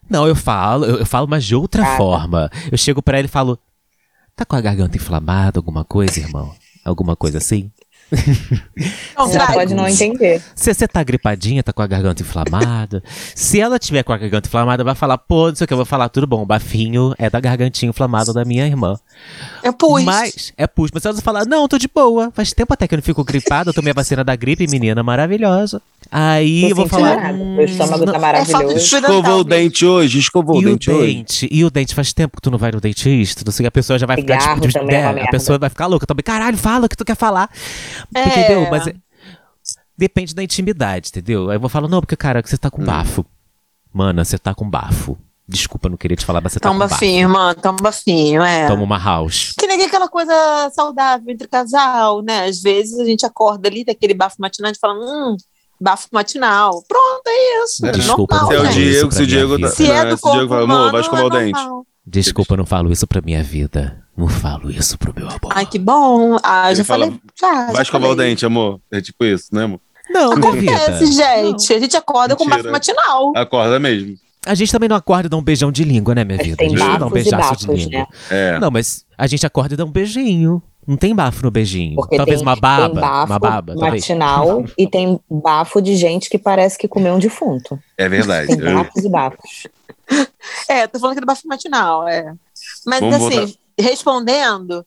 Não, 0.09 0.29
eu 0.29 0.37
falo, 0.37 0.85
eu, 0.85 0.99
eu 0.99 1.07
falo, 1.07 1.27
mas 1.27 1.45
de 1.45 1.57
outra 1.57 1.83
Ah, 1.83 1.97
forma. 1.97 2.51
Eu 2.71 2.77
chego 2.79 3.03
pra 3.03 3.19
ele 3.19 3.27
e 3.27 3.31
falo: 3.31 3.59
Tá 4.37 4.45
com 4.45 4.55
a 4.55 4.61
garganta 4.61 4.97
inflamada, 4.97 5.59
alguma 5.59 5.85
coisa, 5.85 6.21
irmão? 6.21 6.55
Alguma 6.85 7.17
coisa 7.17 7.39
assim? 7.39 7.73
Não, 9.17 9.29
vai. 9.29 9.53
pode 9.53 9.75
não 9.75 9.89
entender. 9.89 10.43
Se 10.55 10.73
você 10.73 10.87
tá 10.89 11.03
gripadinha, 11.03 11.63
tá 11.63 11.73
com 11.73 11.83
a 11.83 11.87
garganta 11.87 12.23
inflamada. 12.23 13.03
Se 13.35 13.61
ela 13.61 13.79
tiver 13.79 14.03
com 14.03 14.13
a 14.13 14.17
garganta 14.19 14.49
inflamada, 14.49 14.83
vai 14.85 14.95
falar, 14.95 15.19
pô, 15.19 15.49
não 15.49 15.55
sei 15.55 15.65
o 15.65 15.69
que, 15.69 15.73
eu 15.73 15.77
vou 15.79 15.87
falar, 15.87 16.09
tudo 16.09 16.27
bom, 16.27 16.43
o 16.43 16.47
bafinho 16.47 17.15
é 17.19 17.31
da 17.31 17.41
gargantinha 17.41 17.89
inflamada 17.91 18.33
da 18.33 18.45
minha 18.45 18.67
irmã. 18.67 18.97
É 19.63 19.71
pus. 19.73 20.03
Mas, 20.05 20.53
é 20.57 20.67
puxa, 20.67 20.91
mas 20.95 21.03
se 21.03 21.09
ela 21.09 21.21
falar, 21.21 21.47
não, 21.47 21.67
tô 21.69 21.79
de 21.79 21.89
boa, 21.89 22.31
faz 22.35 22.53
tempo 22.53 22.73
até 22.75 22.87
que 22.89 22.95
eu 22.95 22.99
não 22.99 23.03
fico 23.03 23.25
gripada, 23.25 23.71
eu 23.71 23.75
tomei 23.75 23.91
a 23.93 23.95
vacina 23.95 24.23
da 24.25 24.35
gripe, 24.37 24.67
menina 24.69 25.03
maravilhosa. 25.03 25.81
Aí 26.11 26.63
Tô 26.63 26.69
eu 26.69 26.77
vou 26.77 26.89
falar. 26.89 27.17
nada. 27.17 27.39
hum, 27.39 27.57
Meu 27.57 27.65
estômago 27.65 28.05
não- 28.05 28.13
tá 28.13 28.19
É 28.19 28.43
de 28.43 28.53
maravilhoso. 28.53 28.91
Cuidado, 28.91 29.13
Escovou 29.15 29.41
o 29.41 29.45
dente 29.45 29.87
hoje, 29.87 30.19
escovou 30.19 30.57
o 30.57 30.63
E 30.63 30.67
o 30.67 30.69
dente 30.71 30.91
hoje. 30.91 31.15
dente, 31.15 31.49
e 31.51 31.65
o 31.65 31.71
dente, 31.71 31.95
faz 31.95 32.13
tempo 32.13 32.37
que 32.37 32.43
tu 32.43 32.51
não 32.51 32.59
vai 32.59 32.71
no 32.73 32.81
dentista, 32.81 33.43
não 33.45 33.53
sei, 33.53 33.67
a 33.67 33.71
pessoa 33.71 33.99
já 33.99 34.07
vai 34.07 34.17
ficar 34.17 34.41
Cigarro 34.41 34.61
tipo, 34.61 34.73
também 34.73 34.97
é 34.97 35.01
uma 35.01 35.11
a 35.11 35.13
merda. 35.15 35.31
pessoa 35.31 35.59
vai 35.59 35.71
ficar 35.71 35.87
louca 35.87 36.07
também, 36.07 36.23
caralho, 36.23 36.57
fala 36.59 36.87
o 36.87 36.89
que 36.89 36.97
tu 36.97 37.05
quer 37.05 37.17
falar. 37.17 37.49
É. 38.15 38.27
Entendeu? 38.29 38.69
Mas 38.71 38.87
é- 38.87 38.95
depende 39.97 40.35
da 40.35 40.43
intimidade, 40.43 41.09
entendeu? 41.11 41.51
Aí 41.51 41.57
eu 41.57 41.61
vou 41.61 41.69
falar, 41.69 41.89
não, 41.89 42.01
porque, 42.01 42.17
cara, 42.17 42.43
você 42.45 42.57
tá 42.59 42.71
com 42.71 42.83
bafo. 42.85 43.25
Mana, 43.93 44.25
você 44.25 44.37
tá 44.39 44.55
com 44.55 44.69
bafo. 44.69 45.17
Desculpa, 45.47 45.89
não 45.91 45.97
queria 45.97 46.17
te 46.17 46.25
falar, 46.25 46.41
mas 46.41 46.53
você 46.53 46.59
tá 46.61 46.69
Toma 46.69 46.85
com 46.87 46.89
bafo. 46.89 46.95
bafinho, 46.95 47.21
irmã, 47.21 47.55
toma 47.55 47.79
bafinho, 47.81 48.43
é. 48.43 48.67
Toma 48.67 48.83
uma 48.83 48.99
house. 48.99 49.53
Que 49.59 49.67
nem 49.67 49.85
aquela 49.85 50.09
coisa 50.09 50.33
saudável 50.75 51.31
entre 51.33 51.47
casal, 51.47 52.23
né? 52.23 52.47
Às 52.47 52.61
vezes 52.63 52.99
a 52.99 53.05
gente 53.05 53.27
acorda 53.27 53.69
ali 53.69 53.85
daquele 53.85 54.15
bafo 54.15 54.37
matinal 54.39 54.73
e 54.73 54.79
fala, 54.79 54.95
hum, 54.95 55.37
bafo 55.79 56.09
matinal. 56.13 56.83
Pronto, 56.89 57.23
é 57.27 57.63
isso. 57.65 57.85
É. 57.87 57.93
Desculpa, 57.93 58.37
normal, 58.37 58.51
Se 58.51 58.57
é 58.57 58.61
o 58.61 58.65
não 58.65 58.73
gente. 58.73 58.89
isso 58.91 58.93
Diego, 58.95 59.09
pra 59.09 59.17
se 59.17 59.23
o 59.23 59.27
Diego. 59.27 59.59
tá- 59.61 59.69
Se 59.69 59.85
é 59.91 60.05
né, 60.05 60.11
do 60.11 60.17
se 60.17 60.27
o 60.27 60.33
Diego 60.33 60.49
corpo 60.49 60.67
fala, 60.67 60.79
amor, 60.81 60.93
vai 60.93 61.01
escovar 61.03 61.23
é 61.23 61.27
o 61.27 61.31
dente. 61.31 61.53
normal. 61.53 61.87
Desculpa, 62.07 62.55
eu 62.55 62.59
não 62.59 62.67
falo 62.67 62.91
isso 62.91 63.07
pra 63.07 63.21
minha 63.21 63.43
vida. 63.43 64.03
Não 64.17 64.29
falo 64.29 64.71
isso 64.71 64.97
pro 64.97 65.13
meu 65.15 65.27
amor. 65.27 65.51
Ai, 65.51 65.67
que 65.67 65.79
bom. 65.79 66.37
Ah, 66.43 66.69
Ele 66.69 66.77
já 66.77 66.85
fala, 66.85 67.07
falei. 67.07 67.21
Já, 67.41 67.67
já 67.67 67.73
Vai 67.73 67.83
escovar 67.83 68.11
o 68.11 68.15
dente, 68.17 68.47
amor. 68.47 68.81
É 68.93 69.01
tipo 69.01 69.25
isso, 69.25 69.53
né, 69.53 69.65
amor? 69.65 69.81
não, 70.11 70.33
Acontece, 70.33 71.07
gente. 71.13 71.73
A 71.73 71.79
gente 71.81 71.97
acorda 71.97 72.37
com 72.37 72.45
Mentira. 72.45 72.63
bafo 72.63 72.73
matinal. 72.73 73.33
Acorda 73.37 73.79
mesmo. 73.81 74.15
A 74.47 74.55
gente 74.55 74.71
também 74.71 74.89
não 74.89 74.97
acorda 74.97 75.27
e 75.27 75.31
dá 75.31 75.37
um 75.37 75.43
beijão 75.43 75.73
de 75.73 75.85
língua, 75.85 76.15
né, 76.15 76.23
minha 76.23 76.37
vida? 76.39 76.57
tem 76.57 76.67
a 76.67 76.71
gente 76.71 76.79
não 76.79 76.87
dá 76.87 77.07
um 77.07 77.11
bafos 77.11 77.13
beijaço 77.13 77.67
de 77.67 77.75
língua. 77.75 78.01
né? 78.01 78.07
É. 78.31 78.59
Não, 78.59 78.71
mas 78.71 79.05
a 79.17 79.27
gente 79.27 79.45
acorda 79.47 79.75
e 79.75 79.77
dá 79.77 79.85
um 79.85 79.91
beijinho. 79.91 80.63
Não 80.87 80.99
tem 80.99 81.15
bafo 81.15 81.43
no 81.43 81.51
beijinho. 81.51 81.97
Porque 81.97 82.15
Talvez 82.17 82.41
tem, 82.41 82.47
uma 82.47 82.55
baba. 82.55 82.91
tem 82.91 83.01
bafo 83.01 83.33
uma 83.33 83.39
baba, 83.39 83.75
talvez. 83.75 84.03
matinal 84.03 84.65
e 84.77 84.87
tem 84.87 85.19
bafo 85.31 85.81
de 85.81 85.97
gente 85.97 86.29
que 86.29 86.37
parece 86.39 86.77
que 86.77 86.87
comeu 86.87 87.15
um 87.15 87.19
defunto. 87.19 87.79
É 87.97 88.07
verdade. 88.07 88.49
Tem 88.55 88.75
bafos 88.75 89.05
e 89.05 89.09
bafos. 89.09 89.67
É, 90.69 90.87
tô 90.87 90.99
falando 90.99 91.13
aqui 91.13 91.21
do 91.23 91.27
bafo 91.27 91.49
matinal, 91.49 92.07
é. 92.07 92.35
Mas 92.85 93.01
Vamos 93.01 93.15
assim, 93.17 93.37
voltar. 93.37 93.53
Respondendo, 93.79 94.85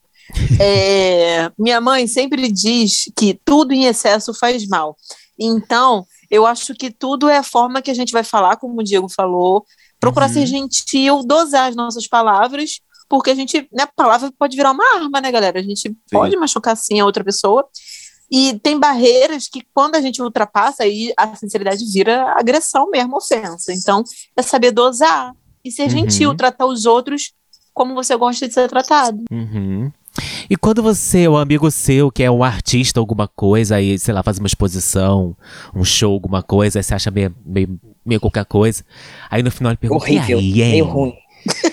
é, 0.60 1.52
minha 1.58 1.80
mãe 1.82 2.08
sempre 2.08 2.52
diz 2.52 3.06
que 3.18 3.40
tudo 3.46 3.74
em 3.74 3.86
excesso 3.86 4.34
faz 4.34 4.68
mal. 4.68 4.96
Então, 5.40 6.06
eu 6.30 6.46
acho 6.46 6.74
que 6.74 6.92
tudo 6.92 7.30
é 7.30 7.38
a 7.38 7.44
forma 7.44 7.82
que 7.82 7.92
a 7.92 7.94
gente 7.94 8.12
vai 8.12 8.24
falar, 8.24 8.58
como 8.58 8.80
o 8.80 8.84
Diego 8.84 9.08
falou, 9.10 9.66
procurar 10.00 10.28
Uhum. 10.28 10.34
ser 10.34 10.46
gentil, 10.46 11.24
dosar 11.24 11.70
as 11.70 11.76
nossas 11.76 12.08
palavras, 12.08 12.80
porque 13.10 13.30
a 13.30 13.36
gente, 13.36 13.68
né, 13.72 13.84
a 13.84 13.88
palavra 13.88 14.32
pode 14.38 14.56
virar 14.58 14.72
uma 14.72 14.84
arma, 14.96 15.22
né, 15.22 15.32
galera? 15.32 15.60
A 15.60 15.64
gente 15.64 15.96
pode 16.12 16.36
machucar 16.36 16.76
sim 16.76 17.00
a 17.00 17.06
outra 17.06 17.24
pessoa. 17.24 17.66
E 18.30 18.60
tem 18.60 18.78
barreiras 18.78 19.48
que, 19.48 19.64
quando 19.74 19.96
a 19.96 20.02
gente 20.02 20.22
ultrapassa, 20.22 20.84
aí 20.84 21.14
a 21.16 21.34
sinceridade 21.34 21.86
vira 21.90 22.34
agressão 22.38 22.90
mesmo, 22.92 23.16
ofensa. 23.16 23.72
Então, 23.72 24.04
é 24.36 24.42
saber 24.42 24.72
dosar 24.72 25.32
e 25.64 25.72
ser 25.72 25.84
Uhum. 25.84 25.90
gentil, 25.90 26.36
tratar 26.36 26.66
os 26.66 26.86
outros 26.86 27.32
como 27.78 27.94
você 27.94 28.18
gosta 28.18 28.48
de 28.48 28.54
ser 28.56 28.68
tratado. 28.68 29.24
Uhum. 29.32 29.92
E 30.50 30.58
quando 30.58 30.82
você, 30.82 31.28
um 31.28 31.38
amigo 31.38 31.70
seu, 31.70 32.12
que 32.12 32.24
é 32.24 32.32
um 32.32 32.44
artista, 32.44 33.00
alguma 33.00 33.28
coisa, 33.28 33.76
aí, 33.76 34.00
sei 34.00 34.16
lá, 34.16 34.24
faz 34.24 34.40
uma 34.40 34.48
exposição, 34.48 35.38
um 35.76 35.86
show, 35.86 36.12
alguma 36.12 36.42
coisa, 36.42 36.80
aí 36.80 36.84
você 36.84 36.96
acha 36.96 37.12
meio, 37.12 37.36
meio, 37.46 37.80
meio 38.04 38.20
qualquer 38.20 38.46
coisa. 38.46 38.84
Aí 39.30 39.44
no 39.44 39.52
final 39.52 39.72
ele 39.72 39.78
pergunta: 39.78 40.04
Horrível. 40.04 40.40
E 40.40 40.64
aí, 40.64 40.70
hein? 40.70 40.72
Meio 40.72 40.86
ruim. 40.86 41.14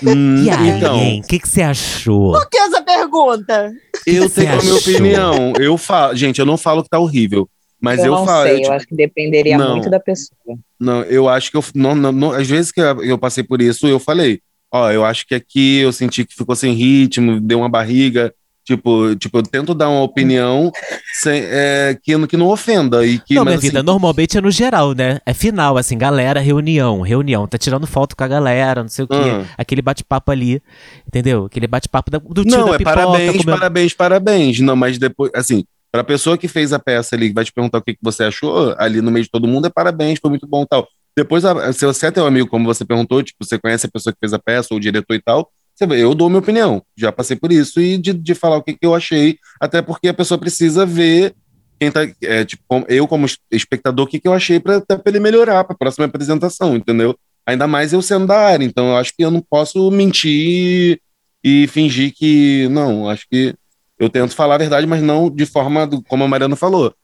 Hum, 0.02 0.44
E 0.44 0.50
aí, 0.52 0.68
então, 0.76 0.94
hein? 0.98 1.22
O 1.24 1.26
que, 1.26 1.38
que 1.38 1.48
você 1.48 1.62
achou? 1.62 2.32
Por 2.32 2.50
que 2.50 2.58
essa 2.58 2.82
pergunta? 2.82 3.72
eu 4.06 4.28
tenho 4.28 4.52
a 4.52 4.62
minha 4.62 4.74
opinião. 4.74 5.52
Eu 5.58 5.78
falo, 5.78 6.14
gente, 6.14 6.38
eu 6.38 6.44
não 6.44 6.58
falo 6.58 6.82
que 6.82 6.90
tá 6.90 6.98
horrível, 6.98 7.48
Mas 7.80 8.00
eu, 8.00 8.06
eu, 8.06 8.10
não 8.12 8.26
falo, 8.26 8.42
sei, 8.42 8.52
eu, 8.52 8.56
eu, 8.56 8.62
tipo, 8.62 8.74
acho 8.74 8.86
que 8.86 8.94
dependeria 8.94 9.56
não. 9.56 9.70
muito 9.70 9.88
da 9.88 9.98
pessoa. 9.98 10.58
Não, 10.78 11.00
eu 11.04 11.30
acho 11.30 11.50
que 11.50 11.56
eu. 11.56 11.64
Não, 11.74 11.94
não, 11.94 12.12
não, 12.12 12.32
às 12.32 12.46
vezes 12.46 12.70
que 12.70 12.80
eu 12.82 13.16
passei 13.16 13.42
por 13.42 13.62
isso, 13.62 13.86
eu 13.86 13.98
falei: 13.98 14.42
Ó, 14.74 14.90
eu 14.90 15.04
acho 15.04 15.24
que 15.24 15.36
aqui 15.36 15.78
eu 15.78 15.92
senti 15.92 16.24
que 16.24 16.34
ficou 16.34 16.56
sem 16.56 16.72
ritmo, 16.74 17.40
deu 17.40 17.58
uma 17.58 17.68
barriga. 17.68 18.34
Tipo, 18.64 19.14
tipo 19.14 19.38
eu 19.38 19.42
tento 19.44 19.72
dar 19.72 19.88
uma 19.88 20.02
opinião 20.02 20.72
sem, 21.20 21.42
é, 21.44 21.96
que, 22.02 22.26
que 22.26 22.36
não 22.36 22.48
ofenda. 22.48 23.06
E 23.06 23.20
que, 23.20 23.34
não, 23.34 23.44
mas, 23.44 23.52
minha 23.52 23.58
assim, 23.58 23.68
vida, 23.68 23.82
normalmente 23.84 24.36
é 24.36 24.40
no 24.40 24.50
geral, 24.50 24.92
né? 24.92 25.20
É 25.24 25.32
final, 25.32 25.76
assim, 25.76 25.96
galera, 25.96 26.40
reunião, 26.40 27.02
reunião. 27.02 27.46
Tá 27.46 27.56
tirando 27.56 27.86
foto 27.86 28.16
com 28.16 28.24
a 28.24 28.26
galera, 28.26 28.82
não 28.82 28.88
sei 28.88 29.04
o 29.04 29.08
quê. 29.08 29.14
Ah. 29.14 29.44
Aquele 29.56 29.80
bate-papo 29.80 30.32
ali, 30.32 30.60
entendeu? 31.06 31.44
Aquele 31.44 31.68
bate-papo 31.68 32.10
do 32.10 32.44
tio 32.44 32.58
Não, 32.58 32.74
é 32.74 32.78
pipoca. 32.78 32.96
parabéns, 32.96 33.30
comendo- 33.30 33.58
parabéns, 33.58 33.94
parabéns. 33.94 34.60
Não, 34.60 34.74
mas 34.74 34.98
depois, 34.98 35.30
assim, 35.36 35.62
pra 35.92 36.02
pessoa 36.02 36.36
que 36.36 36.48
fez 36.48 36.72
a 36.72 36.80
peça 36.80 37.14
ali, 37.14 37.28
que 37.28 37.34
vai 37.34 37.44
te 37.44 37.52
perguntar 37.52 37.78
o 37.78 37.82
que, 37.82 37.92
que 37.92 38.00
você 38.02 38.24
achou, 38.24 38.74
ali 38.76 39.00
no 39.00 39.12
meio 39.12 39.24
de 39.24 39.30
todo 39.30 39.46
mundo, 39.46 39.68
é 39.68 39.70
parabéns, 39.70 40.18
foi 40.20 40.30
muito 40.30 40.48
bom 40.48 40.64
e 40.64 40.66
tal. 40.66 40.88
Depois, 41.16 41.44
a- 41.44 41.72
se 41.72 41.84
você 41.86 42.06
é 42.06 42.10
teu 42.10 42.26
amigo, 42.26 42.48
como 42.48 42.64
você 42.66 42.84
perguntou, 42.84 43.22
tipo, 43.22 43.44
você 43.44 43.58
conhece 43.58 43.86
a 43.86 43.90
pessoa 43.90 44.12
que 44.12 44.18
fez 44.20 44.32
a 44.32 44.38
peça, 44.38 44.68
ou 44.72 44.78
o 44.78 44.80
diretor 44.80 45.14
e 45.14 45.22
tal, 45.22 45.50
você 45.74 45.86
vê, 45.86 46.02
eu 46.02 46.14
dou 46.14 46.28
minha 46.28 46.38
opinião. 46.40 46.82
Já 46.96 47.10
passei 47.12 47.36
por 47.36 47.50
isso 47.52 47.80
e 47.80 47.98
de, 47.98 48.12
de 48.12 48.34
falar 48.34 48.56
o 48.56 48.62
que, 48.62 48.72
que 48.74 48.86
eu 48.86 48.94
achei, 48.94 49.38
até 49.60 49.82
porque 49.82 50.08
a 50.08 50.14
pessoa 50.14 50.38
precisa 50.38 50.84
ver 50.86 51.34
quem 51.80 51.90
tá, 51.90 52.00
é, 52.22 52.44
tipo, 52.44 52.62
eu 52.88 53.06
como 53.08 53.26
es- 53.26 53.38
espectador, 53.50 54.06
o 54.06 54.08
que, 54.08 54.20
que 54.20 54.28
eu 54.28 54.32
achei 54.32 54.60
pra 54.60 54.82
ele 55.06 55.20
melhorar 55.20 55.64
pra 55.64 55.76
próxima 55.76 56.06
apresentação, 56.06 56.76
entendeu? 56.76 57.16
Ainda 57.46 57.66
mais 57.66 57.92
eu 57.92 58.00
sendo 58.00 58.26
da 58.26 58.38
área, 58.38 58.64
então 58.64 58.90
eu 58.90 58.96
acho 58.96 59.12
que 59.16 59.24
eu 59.24 59.30
não 59.30 59.40
posso 59.42 59.90
mentir 59.90 61.00
e 61.42 61.66
fingir 61.68 62.12
que. 62.14 62.68
Não, 62.70 63.08
acho 63.10 63.26
que 63.30 63.54
eu 63.98 64.08
tento 64.08 64.34
falar 64.34 64.54
a 64.54 64.58
verdade, 64.58 64.86
mas 64.86 65.02
não 65.02 65.28
de 65.30 65.44
forma, 65.46 65.86
do- 65.86 66.02
como 66.02 66.24
a 66.24 66.28
Mariana 66.28 66.56
falou, 66.56 66.94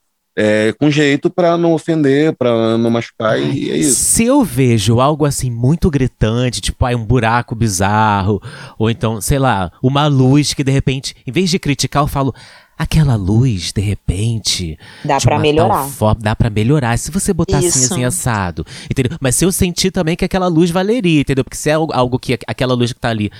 é, 0.43 0.73
com 0.79 0.91
jeito 0.91 1.29
pra 1.29 1.57
não 1.59 1.73
ofender, 1.75 2.35
pra 2.35 2.79
não 2.79 2.91
machucar, 2.91 3.39
e 3.39 3.71
é 3.71 3.77
isso. 3.77 3.95
Se 4.01 4.25
eu 4.25 4.43
vejo 4.43 4.99
algo 5.01 5.25
assim 5.27 5.51
muito 5.51 5.91
gritante, 5.91 6.61
tipo, 6.61 6.85
ai, 6.87 6.95
um 6.95 7.05
buraco 7.05 7.55
bizarro, 7.55 8.41
ou 8.79 8.89
então, 8.91 9.21
sei 9.21 9.39
lá, 9.39 9.71
uma 9.83 10.07
luz 10.07 10.55
que 10.55 10.65
de 10.65 10.73
repente, 10.73 11.15
em 11.27 11.33
vez 11.33 11.51
de 11.51 11.59
criticar, 11.59 12.03
eu 12.03 12.07
falo. 12.09 12.35
Aquela 12.79 13.15
luz, 13.15 13.73
de 13.75 13.83
repente. 13.83 14.79
Dá 15.05 15.19
de 15.19 15.25
pra 15.27 15.35
uma 15.35 15.43
melhorar. 15.43 15.85
forma- 15.87 16.19
dá 16.23 16.35
pra 16.35 16.49
melhorar. 16.49 16.99
Se 16.99 17.11
você 17.11 17.31
botar 17.31 17.59
assim, 17.59 17.67
Isso. 17.69 17.93
assim, 17.93 18.05
assado. 18.07 18.65
Entendeu? 18.91 19.19
Mas 19.21 19.35
se 19.37 19.45
eu 19.45 19.53
sentir 19.53 19.91
também 19.91 20.17
que 20.17 20.25
aquela 20.25 20.49
luz 20.49 20.71
valeria, 20.71 21.21
entendeu? 21.21 21.45
Porque 21.45 21.59
se 21.59 21.69
é 21.69 21.75
algo- 21.75 21.93
algo 21.93 22.19
que 22.19 22.39
aquela 22.47 22.73
luz 22.73 22.91
que 22.95 22.99
tá 22.99 23.11
ali, 23.11 23.31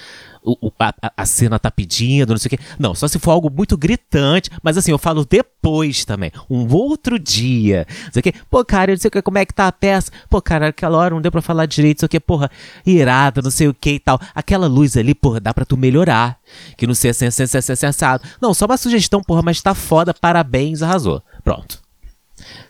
o- 0.43 0.69
o- 0.69 0.73
a, 0.79 0.95
a- 1.17 1.27
cena 1.27 1.59
tá 1.59 1.71
pedindo, 1.71 2.31
não 2.31 2.39
sei 2.39 2.47
o 2.49 2.51
quê. 2.51 2.59
Não, 2.79 2.95
só 2.95 3.07
se 3.09 3.19
for 3.19 3.31
algo 3.33 3.51
muito 3.51 3.77
gritante. 3.77 4.51
Mas 4.63 4.77
assim, 4.77 4.91
eu 4.91 4.99
falo 4.99 5.25
depois 5.25 6.05
também. 6.05 6.33
Um 6.49 6.67
outro 6.75 7.19
dia. 7.19 7.87
Não 8.07 8.13
sei 8.13 8.21
o 8.21 8.23
quê. 8.23 8.35
Pô, 8.51 8.65
cara, 8.65 8.91
eu 8.91 8.95
não 8.95 9.01
sei 9.01 9.09
o 9.09 9.13
que, 9.13 9.23
como 9.23 9.39
é 9.39 9.45
que 9.45 9.53
tá 9.55 9.67
a 9.69 9.73
peça. 9.73 10.11
Pô, 10.29 10.41
cara, 10.41 10.69
aquela 10.69 10.97
hora 10.99 11.15
não 11.15 11.21
deu 11.23 11.31
pra 11.33 11.43
falar 11.43 11.67
direito, 11.67 11.99
não 11.99 12.01
sei 12.01 12.07
o 12.07 12.11
que, 12.11 12.21
porra, 12.21 12.51
irada, 12.87 13.41
não 13.43 13.51
sei 13.51 13.69
o 13.69 13.75
que 13.75 13.91
e 13.93 13.99
tal. 13.99 14.19
Aquela 14.35 14.67
luz 14.67 14.97
ali, 14.97 15.15
porra, 15.15 15.41
dá 15.41 15.53
pra 15.53 15.65
tu 15.65 15.77
melhorar. 15.77 16.39
Que 16.77 16.87
não 16.87 16.95
sei 16.95 17.11
assim, 17.11 17.27
assim, 17.27 17.43
assim, 17.45 17.59
assim, 17.59 17.73
assim, 17.73 17.87
assado. 17.87 18.25
Não, 18.41 18.53
só 18.55 18.67
uma 18.67 18.77
sugestão, 18.77 19.23
porra, 19.23 19.43
mas 19.43 19.61
tá 19.61 19.75
foda, 19.75 20.13
parabéns, 20.15 20.83
arrasou. 20.83 21.23
Pronto. 21.45 21.79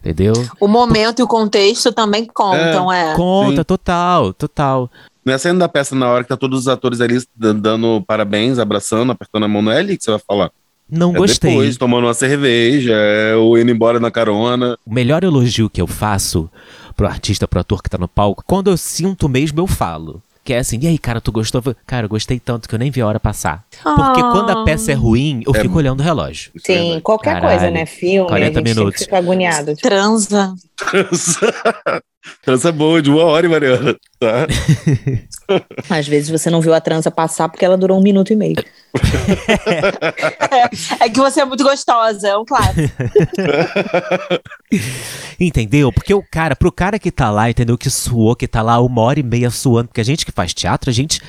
Entendeu? 0.01 0.33
O 0.59 0.67
momento 0.67 1.21
e 1.21 1.23
o 1.23 1.29
contexto 1.29 1.93
também 1.93 2.25
contam, 2.27 2.91
é. 2.93 3.15
Conta, 3.15 3.57
Sim. 3.59 3.65
total, 3.65 4.33
total. 4.33 4.91
Não 5.25 5.35
é 5.35 5.39
saindo 5.39 5.59
da 5.59 5.69
peça 5.69 5.95
na 5.95 6.09
hora 6.09 6.23
que 6.23 6.29
tá 6.29 6.37
todos 6.37 6.61
os 6.61 6.69
atores 6.69 7.01
ali 7.01 7.19
dan- 7.37 7.55
dando 7.57 8.03
parabéns, 8.07 8.59
abraçando, 8.59 9.13
apertando 9.13 9.45
a 9.45 9.49
mão, 9.49 9.61
não 9.63 9.71
é 9.73 9.79
ali 9.79 9.97
que 9.97 10.05
você 10.05 10.11
vai 10.11 10.21
falar. 10.27 10.51
Não 10.89 11.15
É 11.15 11.19
gostei. 11.19 11.51
depois, 11.51 11.77
tomando 11.77 12.07
uma 12.07 12.15
cerveja, 12.15 12.93
é, 12.95 13.37
ou 13.37 13.57
indo 13.59 13.71
embora 13.71 14.01
na 14.01 14.11
carona. 14.11 14.77
O 14.85 14.93
melhor 14.93 15.23
elogio 15.23 15.71
que 15.71 15.81
eu 15.81 15.87
faço 15.87 16.51
pro 16.97 17.07
artista, 17.07 17.47
pro 17.47 17.61
ator 17.61 17.83
que 17.83 17.89
tá 17.91 17.97
no 17.99 18.09
palco, 18.09 18.43
quando 18.47 18.71
eu 18.71 18.77
sinto 18.77 19.29
mesmo, 19.29 19.61
eu 19.61 19.67
falo. 19.67 20.21
Que 20.51 20.55
é 20.55 20.59
assim, 20.59 20.81
e 20.83 20.89
aí, 20.89 20.99
cara, 20.99 21.21
tu 21.21 21.31
gostou? 21.31 21.63
Cara, 21.87 22.07
eu 22.07 22.09
gostei 22.09 22.41
tanto 22.41 22.69
que 22.69 22.75
eu 22.75 22.79
nem 22.81 22.91
vi 22.91 23.01
a 23.01 23.07
hora 23.07 23.21
passar. 23.21 23.65
Porque 23.85 24.21
Ah. 24.21 24.31
quando 24.33 24.51
a 24.51 24.65
peça 24.65 24.91
é 24.91 24.95
ruim, 24.97 25.45
eu 25.47 25.55
É. 25.55 25.61
fico 25.61 25.79
olhando 25.79 26.01
o 26.01 26.03
relógio. 26.03 26.51
É 26.57 26.59
Sim, 26.67 27.01
qualquer 27.05 27.35
Caralho, 27.35 27.57
coisa, 27.61 27.71
né? 27.71 27.87
Filme, 27.87 28.29
40 28.29 28.59
a 28.59 28.63
gente 28.65 28.75
minutos. 28.77 29.03
fica 29.05 29.17
agoniado. 29.19 29.77
tipo, 29.77 29.89
Transa. 29.89 30.53
Trança. 30.77 31.55
Trança 32.43 32.73
boa, 32.73 33.01
de 33.01 33.09
uma 33.11 33.23
hora, 33.23 33.47
hein, 33.47 33.53
Mariana? 33.53 33.97
Tá? 34.19 34.49
Às 35.89 36.09
vezes 36.09 36.29
você 36.29 36.51
não 36.51 36.61
viu 36.61 36.75
a 36.75 36.81
trança 36.81 37.13
passar 37.13 37.49
porque 37.49 37.65
ela 37.65 37.77
durou 37.77 38.01
um 38.01 38.03
minuto 38.03 38.33
e 38.33 38.37
meio. 38.37 38.57
É 41.01 41.09
que 41.09 41.19
você 41.19 41.41
é 41.41 41.45
muito 41.45 41.63
gostosa, 41.63 42.29
é 42.29 42.37
um 42.37 42.45
clássico. 42.45 42.89
Entendeu? 45.39 45.93
Porque 45.93 46.13
o 46.13 46.23
cara, 46.23 46.57
pro 46.57 46.71
cara 46.71 46.99
que 46.99 47.11
tá 47.11 47.31
lá, 47.31 47.49
entendeu? 47.49 47.79
Que 47.79 47.89
suou, 47.89 48.37
que 48.37 48.47
tá 48.47 48.61
lá 48.61 48.79
uma 48.81 49.01
hora 49.01 49.21
e 49.21 49.23
meia 49.23 49.51
suando. 49.51 49.89
Porque 49.89 50.01
a 50.01 50.05
gente 50.05 50.27
que 50.27 50.33
faz 50.33 50.53
teatro, 50.53 50.91
a 50.91 50.93
gente. 50.93 51.23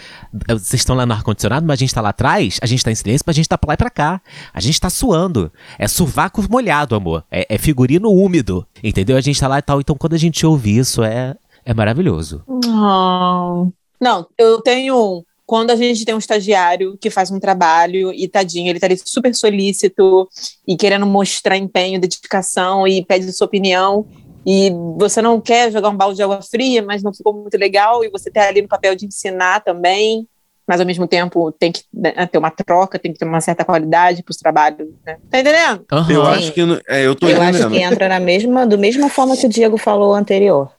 Vocês 0.50 0.82
estão 0.82 0.96
lá 0.96 1.06
no 1.06 1.14
ar-condicionado, 1.14 1.66
mas 1.66 1.76
a 1.76 1.80
gente 1.80 1.94
tá 1.94 2.02
lá 2.02 2.10
atrás, 2.10 2.60
a 2.62 2.66
gente 2.66 2.84
tá 2.84 2.92
em 2.92 2.96
silêncio, 2.96 3.24
mas 3.26 3.36
a 3.36 3.38
gente 3.38 3.48
tá 3.48 3.58
pra 3.58 3.70
lá 3.70 3.74
e 3.76 3.78
pra 3.78 3.90
cá. 3.90 4.22
A 4.54 4.60
gente 4.60 4.82
tá 4.82 4.90
suando. 4.90 5.52
É 5.80 5.88
sovaco 5.88 6.44
molhado, 6.50 6.96
amor. 6.96 7.24
É, 7.32 7.56
é 7.56 7.58
figurino 7.58 8.12
úmido. 8.12 8.68
Entendeu? 8.84 9.16
A 9.16 9.22
gente 9.22 9.40
tá 9.40 9.48
lá 9.48 9.60
e 9.60 9.62
tal. 9.62 9.80
Então 9.80 9.96
quando 9.96 10.14
a 10.14 10.18
gente 10.18 10.46
ouve 10.46 10.78
isso, 10.78 11.04
é, 11.04 11.36
é 11.64 11.74
maravilhoso. 11.74 12.44
Ah. 12.68 13.66
Não, 14.02 14.28
eu 14.36 14.60
tenho 14.62 14.98
um. 14.98 15.24
Quando 15.52 15.72
a 15.72 15.76
gente 15.76 16.06
tem 16.06 16.16
um 16.16 16.18
estagiário 16.18 16.98
que 16.98 17.10
faz 17.10 17.30
um 17.30 17.38
trabalho 17.38 18.14
e 18.14 18.26
tadinho, 18.26 18.70
ele 18.70 18.80
tá 18.80 18.88
ali 18.88 18.98
super 19.04 19.36
solícito 19.36 20.26
e 20.66 20.78
querendo 20.78 21.06
mostrar 21.06 21.58
empenho, 21.58 22.00
dedicação 22.00 22.88
e 22.88 23.04
pede 23.04 23.30
sua 23.34 23.48
opinião. 23.48 24.06
E 24.46 24.72
você 24.98 25.22
não 25.22 25.42
quer 25.42 25.70
jogar 25.70 25.90
um 25.90 25.98
balde 25.98 26.16
de 26.16 26.24
água 26.24 26.42
fria, 26.42 26.82
mas 26.82 27.04
não 27.04 27.14
ficou 27.14 27.34
muito 27.34 27.58
legal, 27.58 28.02
e 28.02 28.10
você 28.10 28.32
tá 28.32 28.48
ali 28.48 28.62
no 28.62 28.70
papel 28.70 28.96
de 28.96 29.06
ensinar 29.06 29.60
também, 29.60 30.26
mas 30.66 30.80
ao 30.80 30.86
mesmo 30.88 31.06
tempo 31.06 31.52
tem 31.52 31.70
que 31.70 31.82
né, 31.94 32.14
ter 32.28 32.38
uma 32.38 32.50
troca, 32.50 32.98
tem 32.98 33.12
que 33.12 33.20
ter 33.20 33.26
uma 33.26 33.42
certa 33.42 33.66
qualidade 33.66 34.24
para 34.24 34.32
os 34.32 34.38
trabalhos. 34.38 34.88
Né? 35.06 35.18
Tá 35.30 35.42
entendendo? 35.42 35.84
Aham. 35.92 36.14
Eu 36.14 36.26
acho 36.28 36.54
que. 36.54 36.64
não- 36.64 36.80
É, 36.88 37.06
eu 37.06 37.14
tô 37.14 37.28
Eu 37.28 37.42
acho 37.42 37.60
entendendo. 37.60 37.72
que 37.74 37.84
entra 37.84 38.08
na 38.08 38.22
mesma, 38.22 38.66
do 38.66 38.78
mesma 38.78 39.10
forma 39.10 39.36
que 39.36 39.46
o 39.48 39.50
Diego 39.50 39.78
falou 39.78 40.14
anterior. 40.14 40.72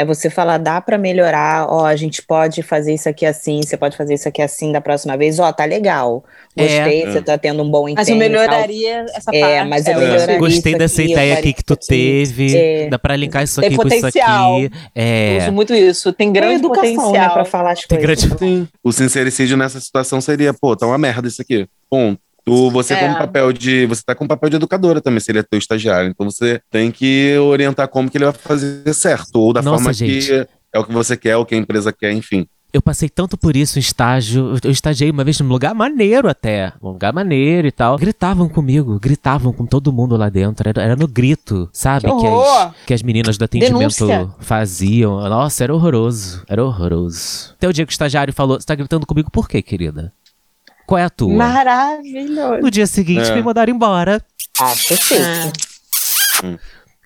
É 0.00 0.04
você 0.04 0.30
falar, 0.30 0.58
dá 0.58 0.80
pra 0.80 0.96
melhorar, 0.96 1.66
ó, 1.68 1.84
a 1.84 1.96
gente 1.96 2.22
pode 2.22 2.62
fazer 2.62 2.94
isso 2.94 3.08
aqui 3.08 3.26
assim, 3.26 3.60
você 3.64 3.76
pode 3.76 3.96
fazer 3.96 4.14
isso 4.14 4.28
aqui 4.28 4.40
assim 4.40 4.70
da 4.70 4.80
próxima 4.80 5.16
vez, 5.16 5.40
ó, 5.40 5.50
tá 5.52 5.64
legal. 5.64 6.22
Gostei, 6.56 7.02
É. 7.02 7.10
você 7.10 7.20
tá 7.20 7.36
tendo 7.36 7.64
um 7.64 7.68
bom 7.68 7.88
empenho. 7.88 7.96
Mas 7.96 8.08
eu 8.08 8.14
tal. 8.14 8.18
melhoraria 8.18 9.06
essa 9.12 9.30
É, 9.34 9.40
parte. 9.40 9.68
mas 9.68 9.86
eu 9.88 9.92
é, 9.92 9.96
melhoraria 9.98 10.38
Gostei 10.38 10.72
isso 10.72 10.78
dessa 10.78 11.02
aqui, 11.02 11.10
eu 11.10 11.14
ideia 11.18 11.34
aqui 11.38 11.52
que 11.52 11.64
tu 11.64 11.72
aqui. 11.74 11.86
teve. 11.88 12.56
É. 12.56 12.88
Dá 12.88 12.98
pra 12.98 13.16
linkar 13.16 13.42
isso 13.42 13.60
Tem 13.60 13.66
aqui 13.68 13.76
com 13.76 13.88
isso 13.88 13.96
potencial. 13.96 14.56
aqui. 14.58 14.64
Eu 14.94 15.02
É. 15.02 15.38
uso 15.42 15.52
muito 15.52 15.74
isso. 15.74 16.12
Tem 16.12 16.28
É 16.28 16.32
grande 16.32 16.54
educação, 16.54 16.84
né, 16.86 16.94
potencial. 16.94 17.34
pra 17.34 17.44
falar 17.44 17.72
as 17.72 17.80
Tem 17.80 17.98
coisas. 17.98 18.24
grande- 18.24 18.38
Sim. 18.38 18.68
O 18.84 18.92
sincericídio 18.92 19.56
nessa 19.56 19.80
situação 19.80 20.20
seria, 20.20 20.54
pô, 20.54 20.76
tá 20.76 20.86
uma 20.86 20.96
merda 20.98 21.26
isso 21.26 21.42
aqui. 21.42 21.66
Ponto. 21.90 22.20
Tu, 22.48 22.70
você 22.70 22.94
É. 22.94 23.00
como 23.00 23.18
papel 23.18 23.52
de. 23.52 23.86
Você 23.86 24.02
tá 24.04 24.14
com 24.14 24.26
papel 24.26 24.50
de 24.50 24.56
educadora 24.56 25.00
também, 25.00 25.20
se 25.20 25.30
ele 25.30 25.38
é 25.38 25.42
teu 25.42 25.58
estagiário. 25.58 26.08
Então 26.10 26.28
você 26.30 26.60
tem 26.70 26.90
que 26.90 27.36
orientar 27.38 27.88
como 27.88 28.10
que 28.10 28.16
ele 28.18 28.24
vai 28.24 28.34
fazer 28.34 28.92
certo. 28.94 29.36
Ou 29.36 29.52
da 29.52 29.62
Nossa, 29.62 29.76
forma 29.78 29.92
gente. 29.92 30.26
que 30.26 30.46
é 30.72 30.78
o 30.78 30.84
que 30.84 30.92
você 30.92 31.16
quer, 31.16 31.36
o 31.36 31.44
que 31.44 31.54
a 31.54 31.58
empresa 31.58 31.92
quer, 31.92 32.12
enfim. 32.12 32.46
Eu 32.70 32.82
passei 32.82 33.08
tanto 33.08 33.38
por 33.38 33.56
isso 33.56 33.78
em 33.78 33.80
estágio. 33.80 34.54
Eu 34.62 34.70
estagiei 34.70 35.10
uma 35.10 35.24
vez 35.24 35.40
num 35.40 35.48
lugar 35.48 35.74
maneiro 35.74 36.28
até. 36.28 36.70
Um 36.82 36.88
lugar 36.90 37.14
maneiro 37.14 37.66
e 37.66 37.72
tal. 37.72 37.96
Gritavam 37.96 38.46
comigo, 38.46 39.00
gritavam 39.00 39.54
com 39.54 39.64
todo 39.64 39.90
mundo 39.90 40.18
lá 40.18 40.28
dentro. 40.28 40.68
Era, 40.68 40.82
era 40.82 40.94
no 40.94 41.08
grito, 41.08 41.70
sabe? 41.72 42.02
Que 42.02 42.20
Que, 42.20 42.26
as, 42.26 42.72
que 42.88 42.94
as 42.94 43.02
meninas 43.02 43.38
do 43.38 43.44
atendimento 43.46 43.78
Denúncia. 43.78 44.28
faziam. 44.40 45.18
Nossa, 45.30 45.64
era 45.64 45.74
horroroso. 45.74 46.42
Era 46.46 46.62
horroroso. 46.62 47.54
Até 47.56 47.66
o 47.68 47.72
dia 47.72 47.86
que 47.86 47.90
o 47.90 47.94
estagiário 47.94 48.34
falou: 48.34 48.60
Você 48.60 48.66
tá 48.66 48.74
gritando 48.74 49.06
comigo 49.06 49.30
por 49.30 49.48
quê, 49.48 49.62
querida? 49.62 50.12
Qual 50.88 50.98
é 50.98 51.04
a 51.04 51.10
tua? 51.10 51.34
Maravilhoso. 51.34 52.62
No 52.62 52.70
dia 52.70 52.86
seguinte, 52.86 53.30
É. 53.30 53.34
me 53.34 53.42
mandaram 53.42 53.70
embora. 53.70 54.24
Acho 54.58 54.96
chique. 54.96 55.20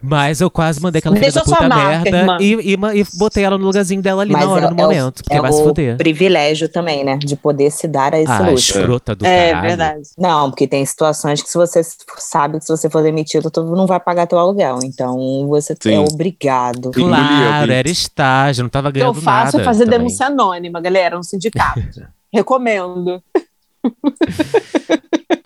Mas 0.05 0.41
eu 0.41 0.51
quase 0.51 0.81
mandei 0.83 0.99
aquela 1.01 1.15
filha 1.17 1.31
da 1.31 1.43
puta 1.45 1.69
marca, 1.69 2.11
merda 2.11 2.37
e, 2.41 2.55
e, 2.55 2.73
e 2.75 3.07
botei 3.19 3.45
ela 3.45 3.57
no 3.57 3.65
lugarzinho 3.65 4.03
dela 4.03 4.23
ali 4.23 4.33
Mas 4.33 4.45
na 4.45 4.51
hora, 4.51 4.67
é, 4.67 4.71
no 4.71 4.81
é 4.81 4.83
momento. 4.83 5.23
porque 5.23 5.37
é 5.37 5.41
vai 5.41 5.53
se 5.53 5.63
fuder. 5.63 5.97
privilégio 5.97 6.69
também, 6.69 7.05
né? 7.05 7.17
De 7.19 7.37
poder 7.37 7.71
se 7.71 7.87
dar 7.87 8.13
a 8.15 8.21
esse 8.21 8.31
Ah, 8.31 8.39
luxo. 8.51 8.79
escrota 8.79 9.15
do 9.15 9.25
É 9.25 9.51
caralho. 9.53 9.69
verdade. 9.69 10.03
Não, 10.19 10.51
porque 10.51 10.67
tem 10.67 10.85
situações 10.85 11.41
que 11.41 11.49
se 11.49 11.57
você 11.57 11.83
sabe 12.19 12.59
que 12.59 12.65
se 12.65 12.77
você 12.77 12.91
for 12.91 13.01
demitido, 13.03 13.49
tu 13.49 13.63
não 13.77 13.87
vai 13.87 14.01
pagar 14.01 14.27
teu 14.27 14.39
aluguel. 14.41 14.81
Então 14.83 15.17
você 15.49 15.77
Sim. 15.81 15.95
é 15.95 16.01
obrigado. 16.01 16.91
Claro, 16.91 17.73
era 17.73 17.89
estágio, 17.89 18.63
não 18.65 18.71
tava 18.71 18.89
O 18.89 18.93
que 18.93 18.99
ganhando 18.99 19.17
eu 19.19 19.23
faço 19.23 19.57
nada. 19.57 19.63
é 19.63 19.65
fazer 19.65 19.85
também. 19.85 19.99
denúncia 20.01 20.27
anônima, 20.27 20.81
galera, 20.81 21.17
no 21.17 21.23
sindicato. 21.25 21.81
Recomendo. 22.35 23.23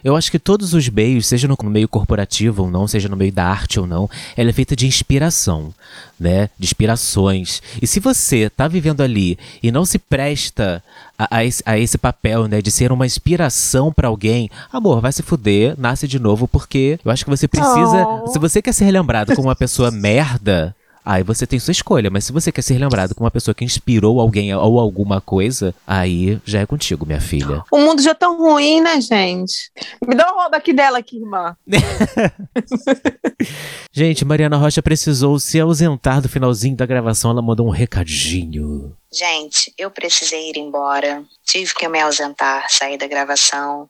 Eu 0.07 0.15
acho 0.15 0.31
que 0.31 0.39
todos 0.39 0.73
os 0.73 0.89
meios, 0.89 1.27
seja 1.27 1.49
no 1.49 1.57
meio 1.65 1.89
corporativo 1.89 2.63
ou 2.63 2.71
não, 2.71 2.87
seja 2.87 3.09
no 3.09 3.17
meio 3.17 3.33
da 3.33 3.45
arte 3.45 3.81
ou 3.81 3.89
não, 3.89 4.09
ela 4.37 4.51
é 4.51 4.53
feita 4.53 4.77
de 4.77 4.87
inspiração, 4.87 5.75
né? 6.19 6.49
De 6.57 6.65
inspirações. 6.65 7.61
E 7.83 7.89
se 7.89 7.99
você 7.99 8.49
tá 8.49 8.69
vivendo 8.69 9.01
ali 9.01 9.37
e 9.61 9.73
não 9.73 9.85
se 9.85 9.99
presta 9.99 10.81
a, 11.19 11.39
a, 11.39 11.45
esse, 11.45 11.61
a 11.67 11.77
esse, 11.77 11.99
papel, 11.99 12.47
né? 12.47 12.63
De 12.63 12.71
ser 12.71 12.93
uma 12.93 13.05
inspiração 13.05 13.93
para 13.93 14.07
alguém, 14.07 14.49
amor, 14.73 15.01
vai 15.01 15.11
se 15.11 15.25
fuder, 15.25 15.75
nasce 15.77 16.07
de 16.07 16.21
novo, 16.21 16.47
porque 16.47 17.01
eu 17.05 17.11
acho 17.11 17.25
que 17.25 17.31
você 17.31 17.49
precisa. 17.49 18.07
Oh. 18.07 18.29
Se 18.29 18.39
você 18.39 18.63
quer 18.63 18.75
ser 18.75 18.89
lembrado 18.93 19.35
como 19.35 19.49
uma 19.49 19.57
pessoa 19.57 19.91
merda. 19.91 20.73
Aí 21.07 21.23
você 21.23 21.47
tem 21.47 21.61
sua 21.61 21.71
escolha, 21.71 22.11
mas 22.11 22.25
se 22.25 22.33
você 22.33 22.51
quer 22.51 22.63
ser 22.63 22.79
lembrado 22.79 23.15
como 23.15 23.27
uma 23.27 23.31
pessoa 23.31 23.55
que 23.55 23.65
inspirou 23.65 24.19
alguém 24.19 24.53
ou 24.53 24.81
alguma 24.81 25.21
coisa, 25.21 25.73
aí 25.87 26.41
já 26.45 26.63
é 26.63 26.67
contigo, 26.67 27.07
minha 27.07 27.21
filha. 27.21 27.63
O 27.71 27.79
mundo 27.79 28.03
já 28.03 28.11
é 28.11 28.15
tão 28.15 28.37
ruim, 28.37 28.81
né, 28.81 29.01
gente? 29.01 29.71
Me 30.05 30.17
dá 30.17 30.33
uma 30.33 30.43
roda 30.43 30.57
aqui 30.57 30.73
dela 30.73 30.99
aqui, 30.99 31.19
irmã. 31.19 31.57
gente, 33.95 34.25
Mariana 34.25 34.57
Rocha 34.57 34.83
precisou 34.83 35.39
se 35.39 35.61
ausentar 35.61 36.21
do 36.21 36.29
finalzinho 36.29 36.77
da 36.77 36.85
gravação, 36.85 37.31
ela 37.31 37.41
mandou 37.41 37.69
um 37.69 37.71
recadinho. 37.71 38.93
Gente, 39.13 39.73
eu 39.79 39.93
precisei 39.93 40.51
ir 40.51 40.59
embora, 40.59 41.23
tive 41.45 41.73
que 41.73 41.87
me 41.87 42.01
ausentar, 42.01 42.67
sair 42.69 42.99
da 42.99 43.07
gravação, 43.07 43.89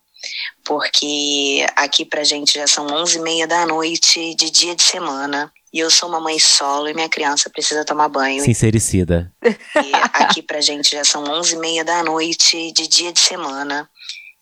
porque 0.63 1.67
aqui 1.77 2.05
pra 2.05 2.25
gente 2.25 2.59
já 2.59 2.67
são 2.67 2.87
onze 2.89 3.17
e 3.17 3.23
meia 3.23 3.47
da 3.47 3.65
noite 3.65 4.35
de 4.35 4.51
dia 4.51 4.77
de 4.77 4.83
semana. 4.83 5.51
E 5.77 5.79
eu 5.79 5.91
sou 5.91 6.09
uma 6.09 6.19
mãe 6.19 6.39
solo 6.39 6.89
e 6.89 6.95
minha 6.95 7.07
criança 7.07 7.51
precisa 7.51 7.85
tomar 7.85 8.09
banho. 8.09 8.43
Sincericida. 8.43 9.31
E 9.45 9.93
aqui 10.15 10.41
pra 10.41 10.59
gente 10.63 10.93
já 10.93 11.05
são 11.05 11.23
onze 11.25 11.55
e 11.55 11.59
meia 11.59 11.85
da 11.85 12.03
noite 12.03 12.73
de 12.73 12.89
dia 12.89 13.13
de 13.13 13.21
semana. 13.21 13.87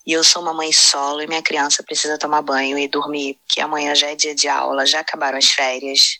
E 0.07 0.13
eu 0.13 0.23
sou 0.23 0.41
uma 0.41 0.53
mãe 0.53 0.71
solo 0.71 1.21
e 1.21 1.27
minha 1.27 1.41
criança 1.41 1.83
precisa 1.83 2.17
tomar 2.17 2.41
banho 2.41 2.79
e 2.79 2.87
dormir, 2.87 3.37
porque 3.45 3.59
amanhã 3.59 3.93
já 3.93 4.11
é 4.11 4.15
dia 4.15 4.33
de 4.33 4.47
aula, 4.47 4.85
já 4.85 5.01
acabaram 5.01 5.37
as 5.37 5.47
férias. 5.47 6.19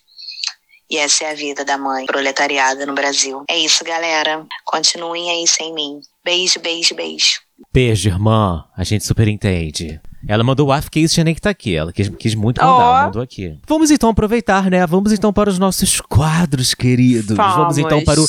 E 0.90 0.98
essa 0.98 1.24
é 1.24 1.32
a 1.32 1.34
vida 1.34 1.64
da 1.64 1.78
mãe 1.78 2.06
proletariada 2.08 2.86
no 2.86 2.94
Brasil. 2.94 3.46
É 3.50 3.58
isso, 3.58 3.86
galera. 3.86 4.46
Continuem 4.66 5.32
aí 5.32 5.48
sem 5.48 5.74
mim. 5.74 6.02
Beijo, 6.26 6.60
beijo, 6.60 6.94
beijo. 6.94 7.40
Beijo, 7.74 8.10
irmã. 8.10 8.66
A 8.76 8.84
gente 8.84 9.06
super 9.06 9.30
entende. 9.30 9.98
Ela 10.28 10.44
mandou 10.44 10.68
o 10.68 10.72
AF 10.72 10.90
que 10.90 11.00
isso 11.00 11.14
tinha 11.14 11.24
nem 11.24 11.36
que 11.36 11.42
tá 11.42 11.52
aqui. 11.52 11.76
Ela 11.76 11.94
quis, 11.94 12.10
quis 12.10 12.36
muito 12.36 12.60
mandar, 12.62 13.02
oh. 13.02 13.06
mandou 13.06 13.22
aqui. 13.22 13.58
Vamos 13.68 13.92
então 13.92 14.10
aproveitar, 14.10 14.70
né? 14.70 14.86
Vamos 14.88 15.12
então 15.12 15.32
para 15.32 15.50
os 15.50 15.60
nossos 15.60 16.02
quadros, 16.02 16.74
queridos. 16.74 17.38
Vamos, 17.38 17.56
Vamos 17.56 17.78
então 17.78 18.04
para 18.04 18.20
o 18.20 18.26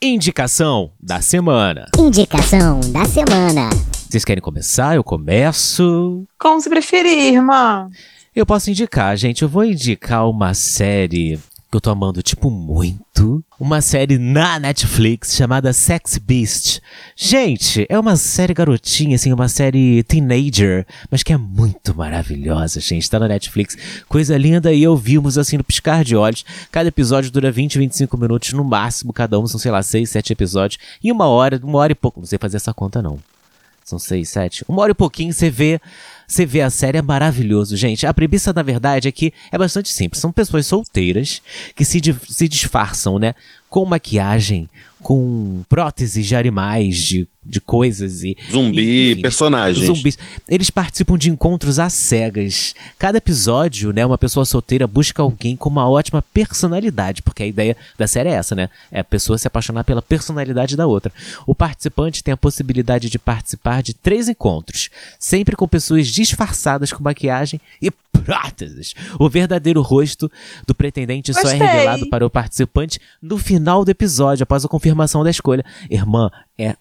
Indicação 0.00 0.90
da 1.00 1.20
Semana. 1.20 1.86
Indicação 1.96 2.80
da 2.92 3.04
Semana. 3.04 3.70
Vocês 4.08 4.24
querem 4.24 4.42
começar? 4.42 4.96
Eu 4.96 5.04
começo. 5.04 6.24
Como 6.38 6.60
se 6.60 6.68
preferir, 6.68 7.34
irmã. 7.34 7.88
Eu 8.34 8.46
posso 8.46 8.70
indicar, 8.70 9.16
gente. 9.16 9.42
Eu 9.42 9.48
vou 9.48 9.64
indicar 9.64 10.28
uma 10.28 10.54
série 10.54 11.38
que 11.72 11.76
eu 11.76 11.80
tô 11.80 11.88
amando, 11.88 12.22
tipo, 12.22 12.50
muito. 12.50 13.42
Uma 13.58 13.80
série 13.80 14.18
na 14.18 14.60
Netflix 14.60 15.34
chamada 15.34 15.72
Sex 15.72 16.18
Beast. 16.18 16.80
Gente, 17.16 17.86
é 17.88 17.98
uma 17.98 18.14
série 18.14 18.52
garotinha, 18.52 19.16
assim, 19.16 19.32
uma 19.32 19.48
série 19.48 20.02
teenager, 20.02 20.86
mas 21.10 21.22
que 21.22 21.32
é 21.32 21.36
muito 21.38 21.94
maravilhosa, 21.94 22.78
gente. 22.78 23.08
Tá 23.08 23.18
na 23.18 23.26
Netflix. 23.26 23.74
Coisa 24.06 24.36
linda 24.36 24.70
e 24.70 24.82
eu 24.82 24.94
vimos, 24.94 25.38
assim, 25.38 25.56
no 25.56 25.64
piscar 25.64 26.04
de 26.04 26.14
olhos. 26.14 26.44
Cada 26.70 26.90
episódio 26.90 27.30
dura 27.30 27.50
20, 27.50 27.78
25 27.78 28.18
minutos 28.18 28.52
no 28.52 28.64
máximo, 28.64 29.10
cada 29.10 29.40
um 29.40 29.46
são, 29.46 29.58
sei 29.58 29.70
lá, 29.70 29.82
6, 29.82 30.10
7 30.10 30.30
episódios. 30.34 30.78
E 31.02 31.10
uma 31.10 31.26
hora, 31.26 31.58
uma 31.64 31.78
hora 31.78 31.92
e 31.92 31.94
pouco. 31.94 32.20
Não 32.20 32.26
sei 32.26 32.38
fazer 32.38 32.58
essa 32.58 32.74
conta, 32.74 33.00
não. 33.00 33.18
São 33.84 33.98
6, 33.98 34.28
7. 34.28 34.64
Uma 34.68 34.82
hora 34.82 34.92
e 34.92 34.94
pouquinho 34.94 35.32
você 35.32 35.50
vê 35.50 35.80
você 36.32 36.46
vê 36.46 36.62
a 36.62 36.70
série, 36.70 36.96
é 36.96 37.02
maravilhoso, 37.02 37.76
gente. 37.76 38.06
A 38.06 38.14
premissa, 38.14 38.54
na 38.54 38.62
verdade, 38.62 39.06
é 39.06 39.12
que 39.12 39.34
é 39.50 39.58
bastante 39.58 39.90
simples. 39.90 40.18
São 40.18 40.32
pessoas 40.32 40.66
solteiras 40.66 41.42
que 41.76 41.84
se, 41.84 42.00
se 42.26 42.48
disfarçam, 42.48 43.18
né? 43.18 43.34
Com 43.68 43.84
maquiagem, 43.84 44.66
com 45.02 45.62
próteses 45.68 46.26
de 46.26 46.34
animais, 46.34 46.96
de, 46.96 47.28
de 47.44 47.60
coisas 47.60 48.22
e. 48.22 48.36
Zumbi, 48.50 49.12
e, 49.12 49.16
personagens. 49.16 49.86
Zumbis. 49.86 50.18
Eles 50.48 50.70
participam 50.70 51.18
de 51.18 51.30
encontros 51.30 51.78
às 51.78 51.92
cegas. 51.92 52.74
Cada 52.98 53.18
episódio, 53.18 53.92
né, 53.92 54.04
uma 54.06 54.18
pessoa 54.18 54.44
solteira 54.44 54.86
busca 54.86 55.22
alguém 55.22 55.56
com 55.56 55.68
uma 55.68 55.88
ótima 55.88 56.22
personalidade, 56.22 57.22
porque 57.22 57.42
a 57.42 57.46
ideia 57.46 57.76
da 57.98 58.06
série 58.06 58.28
é 58.28 58.32
essa, 58.32 58.54
né? 58.54 58.68
É 58.90 59.00
a 59.00 59.04
pessoa 59.04 59.38
se 59.38 59.46
apaixonar 59.46 59.84
pela 59.84 60.02
personalidade 60.02 60.76
da 60.76 60.86
outra. 60.86 61.12
O 61.46 61.54
participante 61.54 62.22
tem 62.22 62.32
a 62.32 62.36
possibilidade 62.36 63.10
de 63.10 63.18
participar 63.18 63.82
de 63.82 63.94
três 63.94 64.28
encontros, 64.28 64.90
sempre 65.18 65.56
com 65.56 65.66
pessoas 65.66 66.08
disfarçadas 66.08 66.92
com 66.92 67.02
maquiagem 67.02 67.60
e 67.80 67.90
próteses. 68.24 68.94
O 69.18 69.28
verdadeiro 69.28 69.82
rosto 69.82 70.30
do 70.66 70.74
pretendente 70.74 71.32
Gostei. 71.32 71.50
só 71.50 71.56
é 71.56 71.66
revelado 71.66 72.08
para 72.08 72.24
o 72.24 72.30
participante 72.30 73.00
no 73.20 73.38
final 73.38 73.84
do 73.84 73.90
episódio, 73.90 74.44
após 74.44 74.64
a 74.64 74.68
confirmação 74.68 75.24
da 75.24 75.30
escolha. 75.30 75.64
Irmã, 75.90 76.30
é 76.56 76.76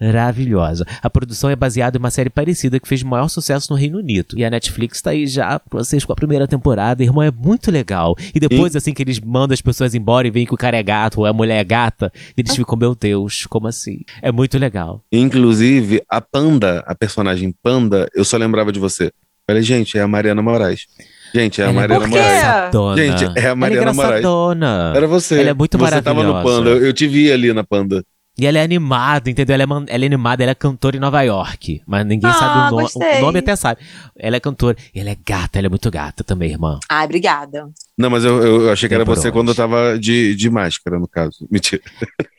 maravilhosa. 0.00 0.86
A 1.02 1.10
produção 1.10 1.50
é 1.50 1.56
baseada 1.56 1.96
em 1.96 2.00
uma 2.00 2.10
série 2.10 2.30
parecida 2.30 2.78
que 2.80 2.88
fez 2.88 3.02
maior 3.02 3.28
sucesso 3.28 3.72
no 3.72 3.78
Reino 3.78 3.98
Unido. 3.98 4.38
E 4.38 4.44
a 4.44 4.50
Netflix 4.50 4.98
está 4.98 5.10
aí 5.10 5.26
já 5.26 5.58
pra 5.58 5.80
vocês 5.80 6.04
com 6.04 6.12
a 6.12 6.16
primeira 6.16 6.46
temporada. 6.46 7.02
Irmã, 7.02 7.26
é 7.26 7.30
muito 7.30 7.70
legal. 7.70 8.16
E 8.34 8.40
depois, 8.40 8.74
e... 8.74 8.78
assim, 8.78 8.92
que 8.92 9.02
eles 9.02 9.20
mandam 9.20 9.54
as 9.54 9.60
pessoas 9.60 9.94
embora 9.94 10.26
e 10.26 10.30
veem 10.30 10.46
que 10.46 10.54
o 10.54 10.58
cara 10.58 10.76
é 10.76 10.82
gato 10.82 11.20
ou 11.20 11.26
a 11.26 11.32
mulher 11.32 11.60
é 11.60 11.64
gata, 11.64 12.12
eles 12.36 12.54
ficam, 12.54 12.76
meu 12.76 12.94
Deus, 12.94 13.46
como 13.46 13.68
assim? 13.68 14.00
É 14.20 14.32
muito 14.32 14.58
legal. 14.58 15.02
Inclusive, 15.12 16.02
a 16.08 16.20
Panda, 16.20 16.82
a 16.86 16.94
personagem 16.94 17.54
Panda, 17.62 18.08
eu 18.14 18.24
só 18.24 18.36
lembrava 18.36 18.72
de 18.72 18.78
você. 18.78 19.12
Falei, 19.46 19.62
gente, 19.62 19.98
é 19.98 20.02
a 20.02 20.08
Mariana 20.08 20.40
Moraes. 20.40 20.86
Gente, 21.34 21.60
é 21.60 21.64
a 21.64 21.68
ela 21.68 21.72
é 21.72 21.88
Mariana 21.88 22.04
é 22.04 22.08
Moraes. 22.08 22.98
Gente, 22.98 23.38
é 23.38 23.48
a 23.48 23.56
Mariana 23.56 23.82
ela 23.82 23.90
é 23.90 23.94
Moraes. 23.94 24.96
Era 24.96 25.06
você. 25.06 25.40
Ela 25.40 25.50
é 25.50 25.54
muito 25.54 25.78
você 25.78 25.84
maravilhosa. 25.84 26.16
Você 26.16 26.22
tava 26.22 26.38
no 26.38 26.44
Panda. 26.44 26.70
Eu 26.70 26.92
te 26.92 27.06
vi 27.08 27.32
ali 27.32 27.52
na 27.52 27.64
Panda. 27.64 28.04
E 28.38 28.46
ela 28.46 28.58
é 28.58 28.62
animada, 28.62 29.28
entendeu? 29.28 29.54
Ela 29.54 29.64
é, 29.64 29.94
ela 29.94 30.04
é 30.04 30.06
animada, 30.06 30.42
ela 30.42 30.52
é 30.52 30.54
cantora 30.54 30.96
em 30.96 31.00
Nova 31.00 31.20
York. 31.20 31.82
Mas 31.86 32.06
ninguém 32.06 32.30
ah, 32.30 32.32
sabe 32.32 32.58
o 32.58 32.70
nome. 32.70 32.88
O 32.94 33.20
nome 33.20 33.38
até 33.40 33.54
sabe. 33.54 33.82
Ela 34.16 34.36
é 34.36 34.40
cantora. 34.40 34.74
E 34.94 35.00
ela 35.00 35.10
é 35.10 35.16
gata, 35.16 35.58
ela 35.58 35.66
é 35.66 35.68
muito 35.68 35.90
gata 35.90 36.24
também, 36.24 36.50
irmã. 36.50 36.80
Ai, 36.88 37.04
obrigada. 37.04 37.68
Não, 37.96 38.08
mas 38.08 38.24
eu, 38.24 38.42
eu 38.42 38.72
achei 38.72 38.88
que 38.88 38.94
era 38.94 39.04
você 39.04 39.28
onde? 39.28 39.32
quando 39.32 39.48
eu 39.48 39.54
tava 39.54 39.98
de, 39.98 40.34
de 40.34 40.48
máscara, 40.48 40.98
no 40.98 41.06
caso. 41.06 41.46
Mentira. 41.52 41.82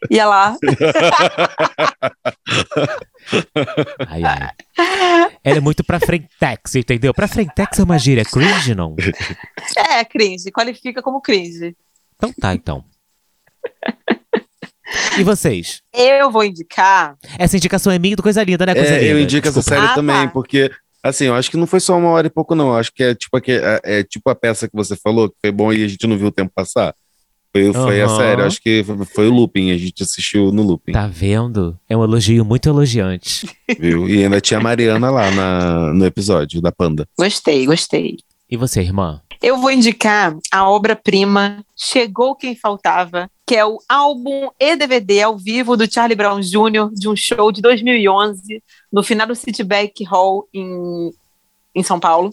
Ia 0.09 0.25
lá. 0.25 0.57
ai, 4.07 4.23
ai. 4.23 4.49
Ela 5.43 5.57
é 5.57 5.61
muito 5.61 5.83
pra 5.83 5.99
frentex, 5.99 6.75
entendeu? 6.75 7.13
Pra 7.13 7.27
frentex 7.27 7.77
é 7.77 7.83
uma 7.83 7.99
gíria 7.99 8.25
cringe, 8.25 8.73
não? 8.73 8.95
É, 9.77 10.03
cringe. 10.03 10.51
Qualifica 10.51 11.03
como 11.03 11.21
cringe. 11.21 11.75
Então 12.15 12.33
tá, 12.33 12.53
então. 12.55 12.83
E 15.17 15.23
vocês? 15.23 15.81
Eu 15.93 16.31
vou 16.31 16.43
indicar. 16.43 17.15
Essa 17.37 17.57
indicação 17.57 17.91
é 17.91 17.99
minha 17.99 18.15
do 18.15 18.23
Coisa 18.23 18.43
Linda, 18.43 18.65
né? 18.65 18.73
Coisa 18.73 18.93
é, 18.93 18.99
linda. 18.99 19.11
Eu 19.11 19.19
indico 19.19 19.47
essa 19.47 19.61
série 19.61 19.85
ah, 19.85 19.93
também, 19.93 20.25
tá. 20.25 20.27
porque, 20.27 20.71
assim, 21.03 21.25
eu 21.25 21.35
acho 21.35 21.51
que 21.51 21.57
não 21.57 21.67
foi 21.67 21.79
só 21.79 21.97
uma 21.97 22.09
hora 22.09 22.27
e 22.27 22.29
pouco, 22.29 22.55
não. 22.55 22.69
Eu 22.69 22.75
acho 22.75 22.91
que 22.93 23.03
é 23.03 23.15
tipo, 23.15 23.37
é, 23.37 23.79
é 23.83 24.03
tipo 24.03 24.29
a 24.29 24.35
peça 24.35 24.67
que 24.67 24.75
você 24.75 24.95
falou, 24.95 25.29
que 25.29 25.35
foi 25.41 25.51
bom 25.51 25.71
e 25.71 25.83
a 25.83 25.87
gente 25.87 26.07
não 26.07 26.17
viu 26.17 26.27
o 26.27 26.31
tempo 26.31 26.51
passar. 26.53 26.95
Foi, 27.55 27.67
uhum. 27.67 27.73
foi 27.73 28.01
a 28.01 28.09
série, 28.09 28.41
acho 28.41 28.59
que 28.59 28.83
foi, 28.83 29.05
foi, 29.05 29.27
o 29.27 29.31
looping, 29.31 29.69
a 29.71 29.77
gente 29.77 30.01
assistiu 30.01 30.51
no 30.51 30.63
looping. 30.63 30.91
Tá 30.91 31.05
vendo? 31.05 31.77
É 31.87 31.95
um 31.95 32.03
elogio 32.03 32.43
muito 32.43 32.67
elogiante. 32.67 33.47
Viu? 33.79 34.09
E 34.09 34.23
ainda 34.23 34.41
tinha 34.41 34.59
a 34.59 34.63
Mariana 34.63 35.11
lá 35.11 35.29
na, 35.29 35.93
no 35.93 36.03
episódio 36.03 36.59
da 36.59 36.71
Panda. 36.71 37.07
Gostei, 37.15 37.67
gostei. 37.67 38.17
E 38.49 38.57
você, 38.57 38.81
irmã? 38.81 39.21
Eu 39.39 39.57
vou 39.61 39.69
indicar 39.69 40.35
a 40.51 40.67
obra-prima 40.67 41.63
Chegou 41.75 42.35
Quem 42.35 42.55
Faltava, 42.55 43.29
que 43.45 43.55
é 43.55 43.65
o 43.65 43.77
álbum 43.89 44.49
e 44.59 44.75
DVD 44.75 45.23
ao 45.23 45.37
vivo 45.37 45.75
do 45.75 45.91
Charlie 45.91 46.15
Brown 46.15 46.39
Jr. 46.39 46.89
de 46.93 47.09
um 47.09 47.15
show 47.15 47.51
de 47.51 47.61
2011 47.61 48.63
no 48.91 49.03
final 49.03 49.27
do 49.27 49.35
City 49.35 49.63
Back 49.63 50.03
Hall 50.05 50.47
em, 50.53 51.11
em 51.75 51.83
São 51.83 51.99
Paulo. 51.99 52.29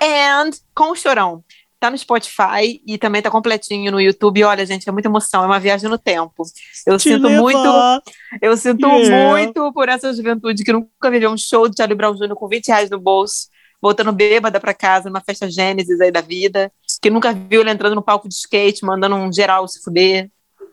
And 0.00 0.50
com 0.74 0.90
o 0.90 0.96
Chorão. 0.96 1.42
Tá 1.80 1.90
no 1.90 1.98
Spotify 1.98 2.80
e 2.86 2.96
também 2.96 3.20
tá 3.20 3.30
completinho 3.30 3.92
no 3.92 4.00
YouTube. 4.00 4.44
Olha, 4.44 4.64
gente, 4.64 4.88
é 4.88 4.92
muita 4.92 5.08
emoção, 5.08 5.44
é 5.44 5.46
uma 5.46 5.60
viagem 5.60 5.88
no 5.88 5.98
tempo. 5.98 6.44
Eu 6.86 6.96
Te 6.98 7.10
sinto 7.10 7.28
muito, 7.28 8.02
eu 8.40 8.56
sinto 8.56 8.86
yeah. 8.86 9.30
muito 9.30 9.72
por 9.72 9.88
essa 9.88 10.12
juventude 10.12 10.64
que 10.64 10.72
nunca 10.72 11.10
viveu 11.10 11.30
um 11.30 11.36
show 11.36 11.68
de 11.68 11.76
Charlie 11.76 11.96
Brown 11.96 12.14
Jr. 12.14 12.34
com 12.34 12.48
20 12.48 12.68
reais 12.68 12.90
no 12.90 12.98
bolso 12.98 13.48
voltando 13.84 14.12
bêbada 14.12 14.58
para 14.58 14.72
casa, 14.72 15.10
numa 15.10 15.20
festa 15.20 15.50
Gênesis 15.50 16.00
aí 16.00 16.10
da 16.10 16.22
vida, 16.22 16.72
que 17.04 17.10
nunca 17.10 17.34
viu 17.34 17.60
ele 17.60 17.70
entrando 17.70 17.94
no 17.94 18.02
palco 18.02 18.26
de 18.26 18.34
skate, 18.34 18.82
mandando 18.82 19.14
um 19.14 19.30
geral 19.30 19.68
se 19.68 19.82
fuder. 19.82 20.30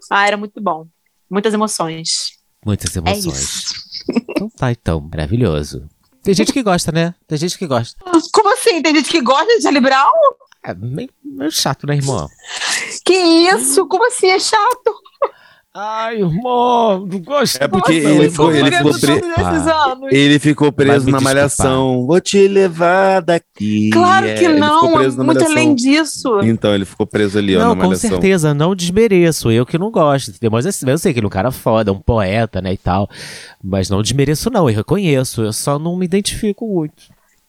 Ah, 0.09 0.25
era 0.25 0.37
muito 0.37 0.61
bom. 0.61 0.87
Muitas 1.29 1.53
emoções. 1.53 2.39
Muitas 2.65 2.95
é 2.95 2.99
emoções. 2.99 3.65
É 4.09 4.21
então 4.31 4.49
tá, 4.49 4.71
então. 4.71 5.01
Maravilhoso. 5.01 5.89
Tem 6.23 6.33
gente 6.33 6.53
que 6.53 6.63
gosta, 6.63 6.89
né? 6.89 7.13
Tem 7.27 7.37
gente 7.37 7.57
que 7.57 7.67
gosta. 7.67 8.01
Como 8.31 8.53
assim? 8.53 8.81
Tem 8.81 8.95
gente 8.95 9.11
que 9.11 9.19
gosta 9.19 9.57
de 9.57 9.61
Charlie 9.61 9.81
Brown? 9.81 10.09
É 10.63 10.73
meio, 10.73 11.09
meio 11.21 11.51
chato, 11.51 11.85
né, 11.85 11.95
irmão? 11.95 12.29
Que 13.03 13.13
isso? 13.13 13.85
Como 13.87 14.07
assim 14.07 14.27
é 14.27 14.39
chato? 14.39 14.95
Ai, 15.73 16.17
irmão, 16.19 17.05
não 17.05 17.19
gosto. 17.21 17.55
É 17.63 17.65
porque 17.67 17.93
Nossa, 18.01 18.09
ele 18.13 18.25
eu 18.27 18.31
ficou, 18.31 18.45
vou 18.47 18.55
ele 18.55 18.71
ficou, 18.71 18.91
pre- 18.91 18.99
desculpar. 19.21 19.53
nesses 19.53 19.67
anos. 19.67 20.11
ele 20.11 20.39
ficou 20.39 20.71
preso 20.73 21.09
na 21.09 21.21
malhação. 21.21 22.05
Vou 22.05 22.19
te 22.19 22.45
levar 22.45 23.21
daqui. 23.21 23.89
Claro 23.89 24.25
que 24.25 24.45
É, 24.45 24.53
não, 24.59 24.81
ficou 24.81 25.01
é 25.01 25.07
na 25.07 25.09
muito 25.11 25.25
malhação. 25.27 25.51
além 25.51 25.73
disso. 25.73 26.39
Então, 26.43 26.75
ele 26.75 26.83
ficou 26.83 27.07
preso 27.07 27.37
ali, 27.37 27.55
ó, 27.55 27.59
Não, 27.59 27.69
na 27.69 27.75
com 27.75 27.87
malhação. 27.87 28.09
certeza, 28.09 28.53
não 28.53 28.75
desmereço. 28.75 29.49
Eu 29.49 29.65
que 29.65 29.77
não 29.77 29.89
gosto, 29.89 30.31
entendeu? 30.31 30.51
Mas 30.51 30.65
assim, 30.65 30.89
eu 30.89 30.97
sei 30.97 31.13
que 31.13 31.19
ele 31.19 31.25
é 31.25 31.29
um 31.29 31.31
cara 31.31 31.51
foda, 31.51 31.93
um 31.93 31.99
poeta, 32.01 32.61
né, 32.61 32.73
e 32.73 32.77
tal. 32.77 33.09
Mas 33.63 33.89
não 33.89 34.01
desmereço, 34.01 34.49
não, 34.49 34.69
eu 34.69 34.75
reconheço. 34.75 35.41
Eu 35.41 35.53
só 35.53 35.79
não 35.79 35.95
me 35.95 36.03
identifico 36.03 36.67
muito. 36.67 37.03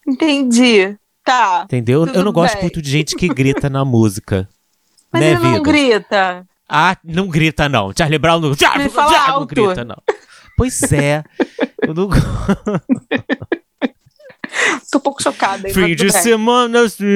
Entendi. 0.06 0.96
Tá. 1.24 1.62
Entendeu? 1.64 2.06
Eu 2.06 2.24
não 2.24 2.32
gosto 2.32 2.54
bem. 2.54 2.62
muito 2.62 2.80
de 2.80 2.88
gente 2.88 3.16
que 3.16 3.26
grita 3.28 3.68
na 3.68 3.84
música. 3.84 4.48
Mas 5.12 5.22
né, 5.22 5.30
ele 5.32 5.40
não 5.40 5.52
vida? 5.54 5.62
grita. 5.64 6.46
Ah, 6.74 6.96
não 7.04 7.28
grita, 7.28 7.68
não. 7.68 7.92
Charlie 7.96 8.18
Brown 8.18 8.40
não, 8.40 8.52
Ele 8.52 8.88
fala 8.88 9.10
não 9.12 9.34
alto. 9.34 9.54
grita, 9.54 9.84
não. 9.84 9.96
Pois 10.56 10.82
é. 10.92 11.22
Eu 11.82 11.92
não 11.92 12.06
gosto. 12.06 12.22
Tô 14.90 14.98
um 14.98 15.00
pouco 15.00 15.22
chocada. 15.22 15.68
hein, 15.68 15.74
Fim 15.74 15.94
de 15.94 16.10
semana 16.10 16.88
seu. 16.88 17.06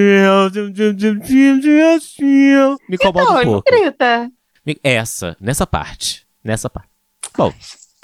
Me 2.88 2.96
incomoda 2.96 3.24
Não, 3.24 3.32
um 3.32 3.36
não 3.36 3.44
pouco. 3.44 3.70
grita. 3.70 4.30
Essa, 4.82 5.36
nessa 5.40 5.66
parte. 5.66 6.26
Nessa 6.44 6.68
parte. 6.70 6.88
Bom, 7.36 7.52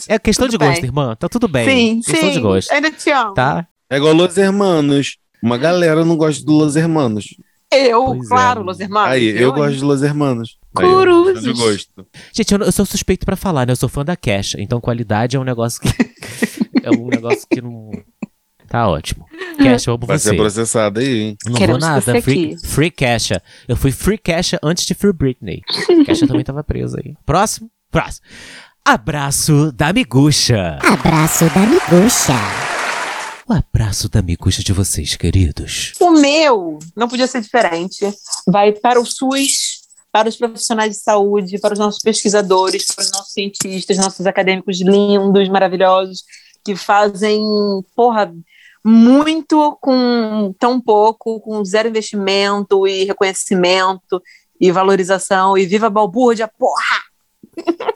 é 0.08 0.18
questão 0.18 0.46
Tudo 0.46 0.58
de 0.58 0.64
gosto, 0.64 0.80
bem. 0.80 0.84
irmã. 0.88 1.16
Tá 1.16 1.28
tudo 1.28 1.48
bem. 1.48 1.64
sim, 1.64 2.00
questão 2.02 2.28
sim. 2.28 2.34
de 2.36 2.40
gosto. 2.40 2.70
Ainda 2.72 2.90
te 2.90 3.10
amo. 3.10 3.34
Tá? 3.34 3.66
É 3.90 3.96
igual 3.96 4.14
Los 4.14 4.36
Hermanos. 4.36 5.16
Uma 5.42 5.58
galera 5.58 6.04
não 6.04 6.16
gosta 6.16 6.44
do 6.44 6.52
Los 6.52 6.76
Hermanos. 6.76 7.34
Eu, 7.72 8.04
Pois 8.06 8.24
é. 8.24 8.28
claro, 8.28 8.62
Los 8.62 8.80
Hermanos. 8.80 9.10
Aí, 9.12 9.28
eu 9.40 9.52
gosto 9.52 9.76
de 9.78 9.84
Los 9.84 10.02
Hermanos. 10.02 10.58
Curuzes. 10.74 11.42
de 11.42 11.52
gosto. 11.52 12.06
Gente, 12.32 12.52
eu, 12.54 12.60
eu 12.60 12.72
sou 12.72 12.84
suspeito 12.86 13.24
pra 13.26 13.36
falar, 13.36 13.66
né? 13.66 13.72
Eu 13.72 13.76
sou 13.76 13.88
fã 13.88 14.04
da 14.04 14.16
Kesha. 14.16 14.60
Então, 14.60 14.80
qualidade 14.80 15.36
é 15.36 15.40
um 15.40 15.44
negócio 15.44 15.80
que. 15.80 15.88
é 16.82 16.90
um 16.90 17.08
negócio 17.08 17.46
que 17.50 17.60
não. 17.60 17.90
Tá 18.68 18.88
ótimo. 18.88 19.26
Kesha, 19.58 19.90
eu 19.90 19.94
amo 19.94 20.06
Vai 20.06 20.18
você. 20.18 20.30
ser 20.30 20.36
processado 20.36 21.00
aí, 21.00 21.20
hein? 21.20 21.36
Não 21.44 21.52
vou 21.52 21.58
Queremos 21.60 21.82
nada. 21.82 22.00
você 22.00 22.22
Free, 22.22 22.54
aqui. 22.54 22.66
free 22.66 22.90
Kesha. 22.90 23.42
Eu 23.68 23.76
fui 23.76 23.92
Free 23.92 24.16
Kesha 24.16 24.58
antes 24.62 24.86
de 24.86 24.94
Free 24.94 25.12
Britney. 25.12 25.60
Kesha 26.06 26.26
também 26.26 26.42
tava 26.44 26.64
presa 26.64 26.98
aí. 27.04 27.14
Próximo? 27.26 27.70
Próximo. 27.90 28.26
Abraço 28.84 29.70
da 29.72 29.92
miguxa. 29.92 30.78
Abraço 30.82 31.44
da 31.50 31.60
miguxa. 31.66 32.32
O 33.48 33.52
abraço 33.52 34.08
da 34.08 34.22
miguxa 34.22 34.62
de 34.62 34.72
vocês, 34.72 35.16
queridos. 35.16 35.92
O 36.00 36.10
meu 36.10 36.78
não 36.96 37.08
podia 37.08 37.26
ser 37.26 37.40
diferente. 37.40 38.00
Vai 38.46 38.72
para 38.72 39.00
o 39.00 39.04
SUS, 39.04 39.82
para 40.12 40.28
os 40.28 40.36
profissionais 40.36 40.92
de 40.92 41.02
saúde, 41.02 41.58
para 41.58 41.72
os 41.72 41.78
nossos 41.78 42.00
pesquisadores, 42.00 42.86
para 42.86 43.02
os 43.02 43.10
nossos 43.10 43.32
cientistas, 43.32 43.96
nossos 43.96 44.26
acadêmicos 44.26 44.80
lindos, 44.80 45.48
maravilhosos, 45.48 46.22
que 46.64 46.76
fazem, 46.76 47.42
porra, 47.96 48.32
muito 48.84 49.76
com 49.80 50.54
tão 50.58 50.80
pouco, 50.80 51.40
com 51.40 51.64
zero 51.64 51.88
investimento 51.88 52.86
e 52.86 53.04
reconhecimento 53.04 54.22
e 54.60 54.70
valorização. 54.70 55.58
E 55.58 55.66
viva 55.66 55.88
a 55.88 55.90
balbúrdia, 55.90 56.46
porra! 56.46 57.11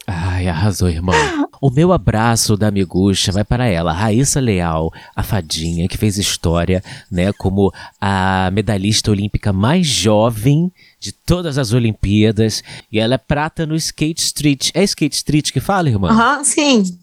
Ai, 0.07 0.49
arrasou, 0.49 0.89
irmão. 0.89 1.15
O 1.61 1.71
meu 1.71 1.93
abraço 1.93 2.57
da 2.57 2.71
miguxa 2.71 3.33
vai 3.33 3.45
para 3.45 3.67
ela, 3.67 3.93
Raíssa 3.93 4.39
Leal, 4.39 4.93
a 5.15 5.23
fadinha 5.23 5.89
que 5.89 5.97
fez 5.97 6.19
história, 6.19 6.83
né, 7.11 7.33
como 7.33 7.73
a 8.01 8.51
medalhista 8.53 9.11
olímpica 9.11 9.53
mais 9.53 9.87
jovem 9.87 10.71
de 11.01 11.13
todas 11.13 11.59
as 11.59 11.73
Olimpíadas. 11.73 12.63
E 12.93 13.01
ela 13.01 13.15
é 13.15 13.19
prata 13.19 13.67
no 13.67 13.75
Skate 13.75 14.23
Street. 14.23 14.71
É 14.75 14.85
Skate 14.85 15.17
Street 15.17 15.51
que 15.51 15.61
fala, 15.61 15.89
irmã? 15.89 16.11
Aham, 16.11 16.45
sim. 16.45 16.99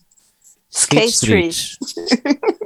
Skate 0.73 1.05
Street. 1.07 1.75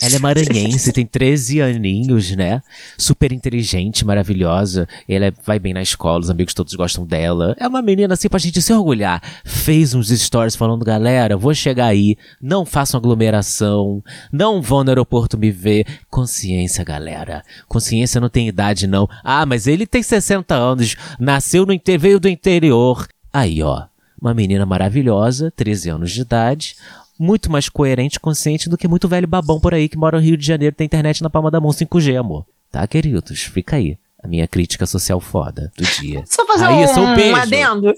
Ela 0.00 0.16
é 0.16 0.18
maranhense, 0.18 0.92
tem 0.92 1.06
13 1.06 1.62
aninhos, 1.62 2.30
né? 2.32 2.60
Super 2.98 3.32
inteligente, 3.32 4.04
maravilhosa. 4.04 4.88
Ela 5.08 5.32
vai 5.44 5.58
bem 5.58 5.72
na 5.72 5.82
escola, 5.82 6.20
os 6.20 6.30
amigos 6.30 6.52
todos 6.52 6.74
gostam 6.74 7.06
dela. 7.06 7.56
É 7.58 7.66
uma 7.66 7.80
menina 7.80 8.14
assim 8.14 8.28
pra 8.28 8.38
gente 8.38 8.60
se 8.60 8.72
orgulhar. 8.72 9.22
Fez 9.44 9.94
uns 9.94 10.08
stories 10.08 10.56
falando, 10.56 10.84
galera, 10.84 11.36
vou 11.36 11.54
chegar 11.54 11.86
aí, 11.86 12.16
não 12.40 12.66
façam 12.66 12.98
aglomeração, 12.98 14.02
não 14.32 14.60
vão 14.60 14.84
no 14.84 14.90
aeroporto 14.90 15.38
me 15.38 15.50
ver. 15.50 15.86
Consciência, 16.10 16.84
galera. 16.84 17.42
Consciência 17.68 18.20
não 18.20 18.28
tem 18.28 18.48
idade, 18.48 18.86
não. 18.86 19.08
Ah, 19.22 19.46
mas 19.46 19.66
ele 19.66 19.86
tem 19.86 20.02
60 20.02 20.54
anos, 20.54 20.96
nasceu 21.18 21.64
no 21.64 21.72
interior, 21.72 22.00
veio 22.00 22.20
do 22.20 22.28
interior. 22.28 23.06
Aí, 23.32 23.62
ó. 23.62 23.84
Uma 24.20 24.34
menina 24.34 24.64
maravilhosa, 24.64 25.52
13 25.54 25.90
anos 25.90 26.10
de 26.10 26.22
idade, 26.22 26.76
muito 27.18 27.50
mais 27.50 27.68
coerente 27.68 28.16
e 28.16 28.20
consciente 28.20 28.68
do 28.68 28.76
que 28.76 28.88
muito 28.88 29.08
velho 29.08 29.26
babão 29.28 29.60
por 29.60 29.72
aí 29.74 29.88
que 29.88 29.96
mora 29.96 30.18
no 30.18 30.24
Rio 30.24 30.36
de 30.36 30.46
Janeiro 30.46 30.74
e 30.74 30.76
tem 30.76 30.86
internet 30.86 31.22
na 31.22 31.30
palma 31.30 31.50
da 31.50 31.60
mão 31.60 31.70
5G, 31.70 32.16
amor. 32.18 32.44
Tá, 32.70 32.86
queridos? 32.86 33.40
Fica 33.42 33.76
aí. 33.76 33.96
A 34.22 34.26
minha 34.26 34.48
crítica 34.48 34.86
social 34.86 35.20
foda 35.20 35.70
do 35.76 35.84
dia. 36.00 36.24
Só 36.26 36.46
fazer 36.46 36.64
Raíssa, 36.64 36.98
um 36.98 37.12
um, 37.12 37.14
beijo. 37.14 37.36
adendo. 37.36 37.92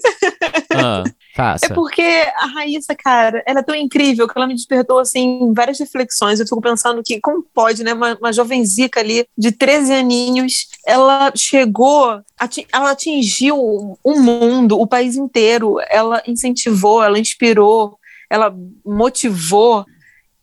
Ah, 0.75 1.03
faça. 1.33 1.67
É 1.67 1.69
porque 1.69 2.01
a 2.01 2.47
Raíssa, 2.47 2.93
cara, 2.95 3.41
ela 3.47 3.61
é 3.61 3.63
tão 3.63 3.73
incrível 3.73 4.27
que 4.27 4.33
ela 4.37 4.45
me 4.45 4.53
despertou, 4.53 4.99
assim, 4.99 5.53
várias 5.55 5.79
reflexões. 5.79 6.39
Eu 6.39 6.45
fico 6.45 6.59
pensando 6.59 7.01
que, 7.01 7.21
como 7.21 7.43
pode, 7.53 7.81
né, 7.81 7.93
uma, 7.93 8.15
uma 8.15 8.33
jovenzica 8.33 8.99
ali, 8.99 9.25
de 9.37 9.53
13 9.53 9.93
aninhos, 9.93 10.67
ela 10.85 11.31
chegou, 11.33 12.19
ati- 12.37 12.67
ela 12.73 12.91
atingiu 12.91 13.57
o 14.03 14.19
mundo, 14.19 14.77
o 14.79 14.85
país 14.85 15.15
inteiro, 15.15 15.77
ela 15.89 16.21
incentivou, 16.27 17.01
ela 17.01 17.17
inspirou, 17.17 17.97
ela 18.29 18.53
motivou, 18.85 19.85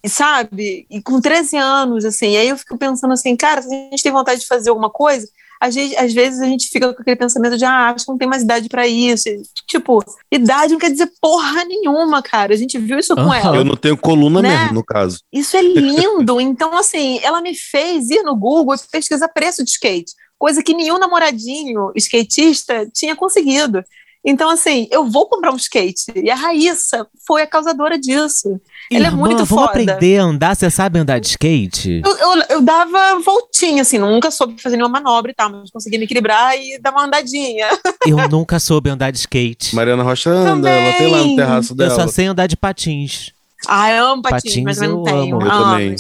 e 0.02 0.08
sabe? 0.08 0.86
E 0.90 1.00
com 1.02 1.20
13 1.20 1.56
anos, 1.56 2.04
assim, 2.04 2.32
e 2.32 2.36
aí 2.36 2.48
eu 2.48 2.58
fico 2.58 2.76
pensando 2.76 3.12
assim, 3.12 3.34
cara, 3.36 3.62
se 3.62 3.68
a 3.68 3.90
gente 3.90 4.02
tem 4.02 4.12
vontade 4.12 4.40
de 4.40 4.46
fazer 4.46 4.70
alguma 4.70 4.90
coisa, 4.90 5.26
a 5.60 5.70
gente, 5.70 5.96
às 5.96 6.12
vezes 6.12 6.40
a 6.40 6.44
gente 6.44 6.68
fica 6.68 6.92
com 6.92 7.00
aquele 7.00 7.16
pensamento 7.16 7.56
de, 7.56 7.64
ah, 7.64 7.88
acho 7.90 8.04
que 8.04 8.10
não 8.10 8.18
tem 8.18 8.28
mais 8.28 8.42
idade 8.42 8.68
pra 8.68 8.86
isso. 8.86 9.28
E, 9.28 9.42
Tipo, 9.66 10.04
idade 10.30 10.72
não 10.72 10.78
quer 10.78 10.90
dizer 10.90 11.10
porra 11.22 11.64
nenhuma, 11.64 12.22
cara. 12.22 12.52
A 12.52 12.56
gente 12.56 12.76
viu 12.76 12.98
isso 12.98 13.14
com 13.14 13.22
Aham. 13.22 13.36
ela. 13.36 13.56
Eu 13.56 13.64
não 13.64 13.76
tenho 13.76 13.96
coluna 13.96 14.42
Né? 14.42 14.58
mesmo, 14.58 14.74
no 14.74 14.84
caso. 14.84 15.20
Isso 15.32 15.56
é 15.56 15.62
lindo. 15.62 16.38
então, 16.42 16.76
assim, 16.76 17.18
ela 17.22 17.40
me 17.40 17.54
fez 17.54 18.10
ir 18.10 18.22
no 18.22 18.36
Google 18.36 18.74
e 18.74 18.78
pesquisar 18.92 19.28
preço 19.28 19.64
de 19.64 19.70
skate, 19.70 20.12
coisa 20.38 20.62
que 20.62 20.74
nenhum 20.74 20.98
namoradinho 20.98 21.92
skatista 21.96 22.86
tinha 22.92 23.16
conseguido. 23.16 23.82
Então, 24.24 24.48
assim, 24.48 24.88
eu 24.90 25.04
vou 25.08 25.26
comprar 25.26 25.52
um 25.52 25.56
skate. 25.56 26.04
E 26.16 26.30
a 26.30 26.34
Raíssa 26.34 27.06
foi 27.26 27.42
a 27.42 27.46
causadora 27.46 27.98
disso. 27.98 28.58
Ela 28.90 29.04
é 29.04 29.08
Irmã, 29.08 29.18
muito 29.18 29.44
vamos 29.44 29.48
foda. 29.48 29.66
aprender 29.66 30.18
a 30.18 30.22
andar? 30.24 30.56
Você 30.56 30.70
sabe 30.70 30.98
andar 30.98 31.18
de 31.18 31.28
skate? 31.28 32.00
Eu, 32.04 32.16
eu, 32.16 32.42
eu 32.50 32.60
dava 32.62 33.20
voltinha, 33.20 33.82
assim, 33.82 33.98
nunca 33.98 34.30
soube 34.30 34.60
fazer 34.62 34.76
nenhuma 34.76 35.00
manobra 35.00 35.30
e 35.30 35.34
tal, 35.34 35.50
mas 35.50 35.70
consegui 35.70 35.98
me 35.98 36.04
equilibrar 36.04 36.56
e 36.56 36.78
dar 36.80 36.90
uma 36.92 37.04
andadinha. 37.04 37.68
Eu 38.06 38.28
nunca 38.28 38.58
soube 38.58 38.90
andar 38.90 39.10
de 39.10 39.18
skate. 39.18 39.74
Mariana 39.74 40.02
Rocha 40.02 40.30
anda, 40.30 40.68
ela 40.70 40.92
tem 40.96 41.06
lá 41.10 41.16
no 41.18 41.22
Também. 41.24 41.36
terraço 41.36 41.72
Eu 41.72 41.76
dela. 41.76 41.94
só 41.94 42.06
sei 42.06 42.26
andar 42.26 42.46
de 42.46 42.56
patins. 42.56 43.30
Ah, 43.66 43.90
eu 43.90 44.06
amo 44.08 44.22
patins, 44.22 44.42
Patins 44.42 44.64
mas 44.64 44.82
eu 44.82 44.88
não 44.90 44.98
eu 44.98 45.04
tenho. 45.04 45.36
amo. 45.36 45.46
Eu 45.46 45.50
Amo. 45.52 45.64
também. 45.72 45.96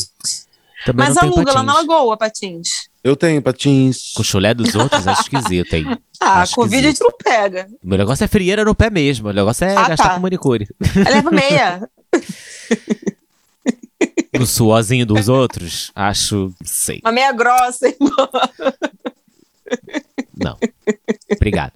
Também 0.84 1.06
Mas 1.06 1.16
aluga 1.16 1.52
lá 1.52 1.62
na 1.62 1.74
Lagoa, 1.74 2.16
patins. 2.16 2.68
Eu 3.02 3.16
tenho 3.16 3.40
patins. 3.42 4.12
Com 4.14 4.22
o 4.22 4.24
chulé 4.24 4.52
dos 4.54 4.74
outros, 4.74 5.06
acho 5.06 5.22
esquisito, 5.22 5.74
hein? 5.74 5.98
Ah, 6.20 6.40
Acho 6.42 6.54
Covid 6.54 6.86
a 6.86 6.90
gente 6.90 7.00
não 7.02 7.10
pega. 7.12 7.66
O 7.82 7.86
meu 7.88 7.98
negócio 7.98 8.24
é 8.24 8.28
frieira 8.28 8.64
no 8.64 8.74
pé 8.74 8.88
mesmo. 8.88 9.28
O 9.28 9.32
negócio 9.32 9.66
é 9.66 9.76
Ah, 9.76 9.88
gastar 9.88 10.08
tá. 10.08 10.14
com 10.14 10.20
manicure. 10.20 10.66
Leva 11.12 11.30
meia. 11.30 11.86
No 14.38 14.46
suorzinho 14.46 15.06
dos 15.06 15.28
outros, 15.28 15.92
acho. 15.94 16.52
Sei. 16.64 17.00
Uma 17.04 17.12
meia 17.12 17.32
grossa, 17.32 17.86
irmão. 17.88 18.28
Não. 20.36 20.58
Obrigado. 21.36 21.72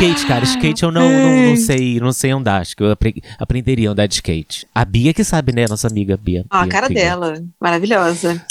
Skate, 0.00 0.26
cara, 0.26 0.44
skate 0.44 0.82
eu 0.82 0.90
não, 0.90 1.02
não, 1.10 1.46
não 1.50 1.56
sei, 1.56 2.00
não 2.00 2.10
sei 2.12 2.30
andar. 2.30 2.62
Acho 2.62 2.74
que 2.74 2.82
eu 2.82 2.90
apre- 2.90 3.22
aprenderia 3.38 3.90
a 3.90 3.92
andar 3.92 4.06
de 4.06 4.14
skate. 4.14 4.66
A 4.74 4.82
Bia 4.82 5.12
que 5.12 5.22
sabe, 5.22 5.52
né? 5.52 5.66
Nossa 5.68 5.88
amiga 5.88 6.16
Bia. 6.16 6.44
Ah, 6.48 6.60
a 6.60 6.62
Bia 6.62 6.72
cara 6.72 6.86
Figueiredo. 6.86 7.20
dela. 7.20 7.44
Maravilhosa. 7.60 8.42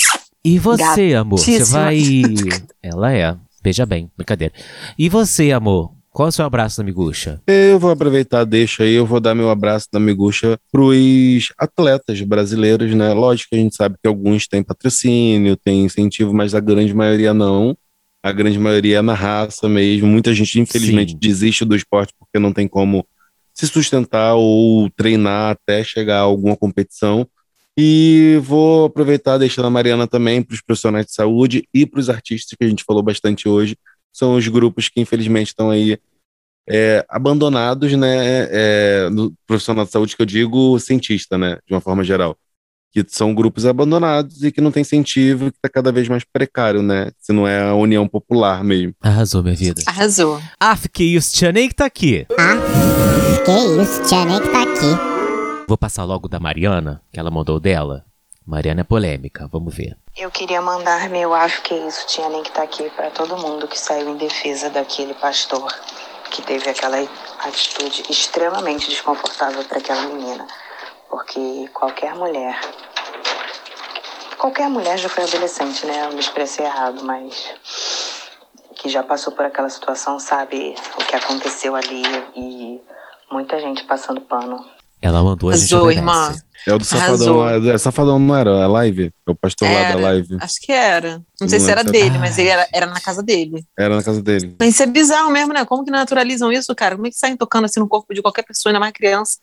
E 0.46 0.60
você, 0.60 1.16
amor? 1.16 1.40
Você 1.40 1.54
Gatíssima. 1.58 1.80
vai. 1.80 2.00
Ela 2.84 3.14
é. 3.14 3.36
Veja 3.64 3.84
bem, 3.86 4.12
brincadeira. 4.16 4.54
E 4.98 5.10
você, 5.10 5.52
amor? 5.52 5.92
Qual 6.12 6.28
é 6.28 6.30
o 6.30 6.32
seu 6.32 6.46
abraço, 6.46 6.82
amigucha? 6.82 7.42
Eu 7.48 7.80
vou 7.80 7.90
aproveitar, 7.92 8.44
deixa 8.44 8.84
aí, 8.84 8.94
eu 8.94 9.06
vou 9.06 9.20
dar 9.20 9.34
meu 9.34 9.50
abraço 9.50 9.88
da 9.92 10.00
miguxa 10.00 10.58
pros 10.72 11.52
atletas 11.58 12.22
brasileiros, 12.22 12.94
né? 12.94 13.12
Lógico 13.14 13.50
que 13.52 13.56
a 13.56 13.60
gente 13.60 13.76
sabe 13.76 13.96
que 14.02 14.08
alguns 14.08 14.48
têm 14.48 14.62
patrocínio, 14.64 15.56
têm 15.56 15.84
incentivo, 15.86 16.32
mas 16.34 16.54
a 16.54 16.60
grande 16.60 16.94
maioria 16.94 17.34
não. 17.34 17.76
A 18.22 18.32
grande 18.32 18.60
maioria 18.60 18.98
é 18.98 19.02
na 19.02 19.14
raça 19.14 19.70
mesmo. 19.70 20.08
Muita 20.08 20.34
gente, 20.34 20.60
infelizmente, 20.60 21.12
Sim. 21.12 21.18
desiste 21.18 21.66
do 21.66 21.76
esporte 21.76 22.14
porque 22.20 22.38
não 22.38 22.52
tem 22.52 22.68
como 22.68 23.06
se 23.54 23.68
sustentar 23.68 24.36
ou 24.36 24.90
treinar 24.92 25.52
até 25.52 25.84
chegar 25.84 26.20
a 26.20 26.24
alguma 26.24 26.56
competição. 26.56 27.28
E 27.78 28.38
vou 28.44 28.86
aproveitar 28.86 29.38
deixando 29.38 29.68
a 29.68 29.70
Mariana 29.70 30.06
também 30.06 30.42
para 30.42 30.54
os 30.54 30.62
profissionais 30.62 31.06
de 31.06 31.14
saúde 31.14 31.68
e 31.74 31.86
para 31.86 32.00
os 32.00 32.10
artistas 32.10 32.58
que 32.58 32.66
a 32.66 32.68
gente 32.68 32.84
falou 32.84 33.02
bastante 33.02 33.48
hoje. 33.48 33.78
São 34.12 34.36
os 34.36 34.48
grupos 34.48 34.90
que 34.90 35.00
infelizmente 35.00 35.48
estão 35.48 35.70
aí 35.70 35.98
é, 36.70 37.06
abandonados, 37.10 37.94
né, 37.94 38.48
é, 38.52 39.10
no 39.10 39.34
profissional 39.48 39.86
de 39.86 39.92
saúde 39.92 40.16
que 40.16 40.22
eu 40.22 40.26
digo 40.26 40.80
cientista, 40.80 41.38
né, 41.38 41.58
de 41.66 41.74
uma 41.74 41.82
forma 41.82 42.04
geral, 42.04 42.38
que 42.92 43.06
são 43.08 43.34
grupos 43.34 43.66
abandonados 43.66 44.44
e 44.44 44.52
que 44.52 44.62
não 44.62 44.72
tem 44.72 44.82
incentivo, 44.82 45.48
e 45.48 45.52
que 45.52 45.58
está 45.58 45.70
cada 45.70 45.92
vez 45.92 46.08
mais 46.08 46.24
precário, 46.24 46.82
né, 46.82 47.12
se 47.20 47.32
não 47.32 47.48
é 47.48 47.70
a 47.70 47.74
união 47.74 48.08
popular 48.08 48.64
mesmo. 48.64 48.94
Arrasou, 49.02 49.44
minha 49.44 49.56
vida. 49.56 49.84
Arrasou. 49.86 50.42
Ah, 50.60 50.78
que 50.92 51.04
isso, 51.04 51.36
tia 51.36 51.52
nem 51.52 51.70
que 51.70 51.76
tá 51.76 51.86
aqui. 51.86 52.26
Que 53.46 53.82
isso, 53.82 54.04
tia 54.04 54.26
nem 54.26 54.40
que 54.42 54.50
tá 54.50 54.64
aqui. 54.64 55.66
Vou 55.68 55.78
passar 55.78 56.04
logo 56.04 56.28
da 56.28 56.40
Mariana, 56.40 57.02
que 57.12 57.20
ela 57.20 57.30
mandou 57.30 57.60
dela. 57.60 58.04
Mariana 58.46 58.82
é 58.82 58.84
polêmica, 58.84 59.48
vamos 59.52 59.76
ver. 59.76 59.96
Eu 60.18 60.32
queria 60.32 60.60
mandar 60.60 61.08
meu 61.10 61.36
acho 61.36 61.62
que 61.62 61.74
isso 61.76 62.08
tinha 62.08 62.28
nem 62.30 62.42
que 62.42 62.50
estar 62.50 62.64
aqui 62.64 62.90
para 62.90 63.12
todo 63.12 63.38
mundo 63.38 63.68
que 63.68 63.80
saiu 63.80 64.10
em 64.10 64.18
defesa 64.18 64.72
daquele 64.72 65.14
pastor 65.14 65.72
que 66.32 66.42
teve 66.42 66.68
aquela 66.70 66.98
atitude 67.40 68.04
extremamente 68.10 68.90
desconfortável 68.90 69.64
para 69.66 69.78
aquela 69.78 70.02
menina. 70.08 70.48
Porque 71.10 71.68
qualquer 71.74 72.14
mulher. 72.16 72.60
Qualquer 74.38 74.70
mulher 74.70 74.98
já 74.98 75.10
foi 75.10 75.24
adolescente, 75.26 75.86
né? 75.86 76.06
Eu 76.06 76.14
me 76.14 76.20
expressei 76.20 76.66
errado, 76.66 77.04
mas. 77.04 77.54
Que 78.76 78.88
já 78.88 79.04
passou 79.04 79.34
por 79.34 79.44
aquela 79.46 79.70
situação 79.70 80.18
sabe 80.20 80.74
o 80.98 81.04
que 81.06 81.16
aconteceu 81.16 81.76
ali 81.76 82.02
e 82.36 82.80
muita 83.30 83.60
gente 83.60 83.84
passando 83.84 84.22
pano. 84.22 84.66
Ela 85.02 85.22
mandou 85.24 85.50
a 85.50 85.56
gente 85.56 85.74
obedece. 85.76 86.00
irmã. 86.00 86.36
É 86.68 86.74
o 86.74 86.78
do 86.78 86.84
Safadão, 86.86 87.42
Arrasou. 87.42 87.64
lá- 87.68 87.74
é, 87.74 87.78
Safadão 87.78 88.20
não 88.20 88.36
era, 88.36 88.50
é 88.52 88.68
live? 88.68 89.12
É 89.28 89.32
o 89.32 89.36
pastor 89.36 89.68
lá 89.70 89.80
da 89.80 89.86
Era. 89.90 90.00
live. 90.00 90.38
Acho 90.42 90.56
que 90.62 90.72
era. 90.74 91.22
Não 91.40 91.48
sei 91.48 91.58
Não 91.60 91.66
se 91.66 91.72
era 91.72 91.84
dele, 91.86 92.18
mas 92.18 92.38
ele 92.38 92.50
era, 92.50 92.68
era 92.74 92.86
na 92.86 93.00
casa 93.00 93.24
dele. 93.24 93.64
Era 93.78 93.96
na 93.96 94.04
casa 94.04 94.22
dele. 94.22 94.56
Mas 94.60 94.70
isso 94.74 94.84
é 94.84 94.86
bizarro 94.86 95.32
mesmo, 95.32 95.54
né? 95.54 95.64
Como 95.66 95.84
que 95.86 95.92
naturalizam 95.92 96.52
isso, 96.52 96.74
cara? 96.76 96.96
Como 96.96 97.08
é 97.08 97.10
que 97.10 97.16
saem 97.18 97.36
tocando 97.38 97.66
assim 97.66 97.80
no 97.80 97.88
corpo 97.88 98.14
de 98.14 98.22
qualquer 98.22 98.44
pessoa, 98.44 98.72
ainda 98.72 98.80
mais 98.80 98.92
criança? 98.94 99.40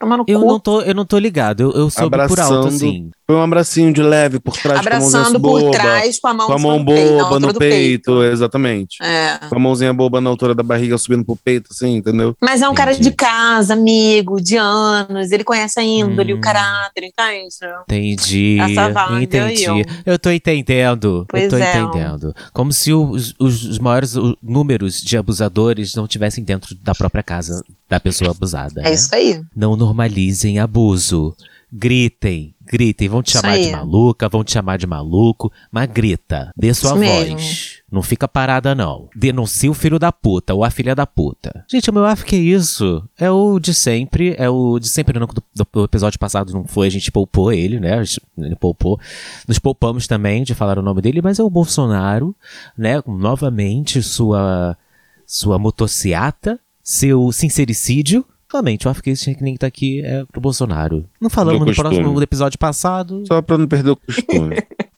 Tomar 0.00 0.16
no 0.16 0.24
Eu 0.26 0.40
cu. 0.40 0.46
não 0.46 0.58
tô, 0.58 0.80
eu 0.80 0.94
não 0.94 1.04
tô 1.04 1.18
ligado, 1.18 1.60
eu, 1.60 1.72
eu 1.72 1.90
soube 1.90 2.10
por 2.10 2.20
alto, 2.20 2.32
Abraçando. 2.32 2.68
assim. 2.68 3.10
Foi 3.26 3.36
um 3.36 3.42
abracinho 3.42 3.92
de 3.92 4.02
leve 4.02 4.40
por 4.40 4.56
trás, 4.56 4.80
Abraçando 4.80 5.38
com 5.38 5.48
a 5.48 5.50
mãozinha 5.52 5.60
por 5.60 5.60
boba, 5.60 5.70
trás 5.70 6.18
com 6.18 6.26
a 6.28 6.34
mão, 6.34 6.46
com 6.46 6.52
a 6.54 6.58
mão 6.58 6.84
peito, 6.84 7.12
boba 7.18 7.38
no 7.40 7.52
do 7.52 7.58
peito, 7.58 8.22
exatamente. 8.24 8.96
É. 9.02 9.38
Com 9.48 9.54
a 9.56 9.58
mãozinha 9.58 9.92
boba 9.92 10.20
na 10.20 10.30
altura 10.30 10.54
da 10.54 10.62
barriga, 10.62 10.96
subindo 10.98 11.22
pro 11.24 11.36
peito, 11.36 11.68
assim, 11.70 11.96
entendeu? 11.96 12.34
Mas 12.40 12.62
é 12.62 12.68
um 12.68 12.74
cara 12.74 12.92
Entendi. 12.92 13.10
de 13.10 13.14
casa, 13.14 13.74
amigo, 13.74 14.40
de 14.40 14.56
anos, 14.56 15.30
ele 15.30 15.44
conhece 15.44 15.78
a 15.78 15.82
índole, 15.84 16.32
Hum. 16.34 16.38
o 16.38 16.40
caráter, 16.40 17.04
então 17.04 17.30
isso. 17.46 17.64
Entendi. 17.82 18.58
Essa 18.58 18.88
vibe 18.90 19.22
entendi. 19.24 19.64
Eu 20.06 20.18
tô 20.18 20.30
entendendo. 20.30 21.26
Pois 21.28 21.44
eu 21.44 21.50
tô 21.50 21.56
é. 21.56 21.78
entendendo. 21.78 22.34
Como 22.54 22.72
se 22.72 22.92
os, 22.92 23.34
os- 23.38 23.64
os 23.64 23.78
maiores 23.78 24.14
números 24.42 25.00
de 25.00 25.16
abusadores 25.18 25.94
não 25.94 26.08
tivessem 26.08 26.42
dentro 26.42 26.74
da 26.76 26.94
própria 26.94 27.22
casa 27.22 27.62
da 27.90 28.00
pessoa 28.00 28.30
abusada. 28.30 28.80
É 28.80 28.84
né? 28.84 28.94
isso 28.94 29.14
aí. 29.14 29.42
Não 29.54 29.76
normalizem 29.76 30.58
abuso. 30.58 31.34
Gritem, 31.72 32.52
gritem. 32.66 33.08
Vão 33.08 33.22
te 33.22 33.30
chamar 33.30 33.56
de 33.56 33.70
maluca, 33.70 34.28
vão 34.28 34.42
te 34.42 34.52
chamar 34.52 34.76
de 34.76 34.88
maluco, 34.88 35.52
mas 35.70 35.88
grita. 35.88 36.50
Dê 36.56 36.74
sua 36.74 36.90
Isso 36.90 36.98
voz. 36.98 37.28
mesmo. 37.28 37.80
Não 37.92 38.02
fica 38.02 38.26
parada, 38.26 38.74
não. 38.74 39.08
Denuncia 39.14 39.70
o 39.70 39.74
filho 39.74 39.96
da 39.96 40.10
puta 40.10 40.52
ou 40.52 40.64
a 40.64 40.70
filha 40.70 40.96
da 40.96 41.06
puta. 41.06 41.64
Gente, 41.70 41.88
o 41.88 41.92
meu 41.92 42.04
af 42.04 42.24
que 42.24 42.34
é 42.34 42.38
isso? 42.40 43.04
É 43.16 43.30
o 43.30 43.60
de 43.60 43.72
sempre. 43.72 44.34
É 44.36 44.48
o 44.50 44.80
de 44.80 44.88
sempre, 44.88 45.16
não. 45.18 45.28
Do, 45.28 45.42
do 45.72 45.84
episódio 45.84 46.18
passado 46.18 46.52
não 46.52 46.64
foi, 46.64 46.88
a 46.88 46.90
gente 46.90 47.10
poupou 47.12 47.52
ele, 47.52 47.78
né? 47.78 47.94
A 47.98 48.02
gente- 48.04 48.20
Ele 48.36 48.56
poupou. 48.56 48.98
Nos 49.46 49.60
poupamos 49.60 50.08
também 50.08 50.42
de 50.42 50.54
falar 50.54 50.76
o 50.76 50.82
nome 50.82 51.00
dele, 51.00 51.20
mas 51.22 51.38
é 51.38 51.42
o 51.44 51.50
Bolsonaro, 51.50 52.34
né? 52.76 53.00
Novamente, 53.06 54.02
sua, 54.02 54.76
sua 55.24 55.56
motociata, 55.56 56.58
seu 56.90 57.30
sincericídio. 57.30 58.26
Realmente, 58.50 58.88
o 58.88 58.90
af 58.90 59.00
que 59.00 59.14
tinha 59.14 59.36
que 59.36 59.44
nem 59.44 59.56
tá 59.56 59.68
aqui 59.68 60.04
é 60.04 60.24
pro 60.24 60.40
Bolsonaro. 60.40 61.08
Não 61.20 61.30
falamos 61.30 61.64
no 61.64 61.72
próximo 61.72 62.20
episódio 62.20 62.58
passado. 62.58 63.22
Só 63.28 63.40
pra 63.40 63.56
não 63.56 63.68
perder 63.68 63.90
o 63.90 63.96
costume. 63.96 64.56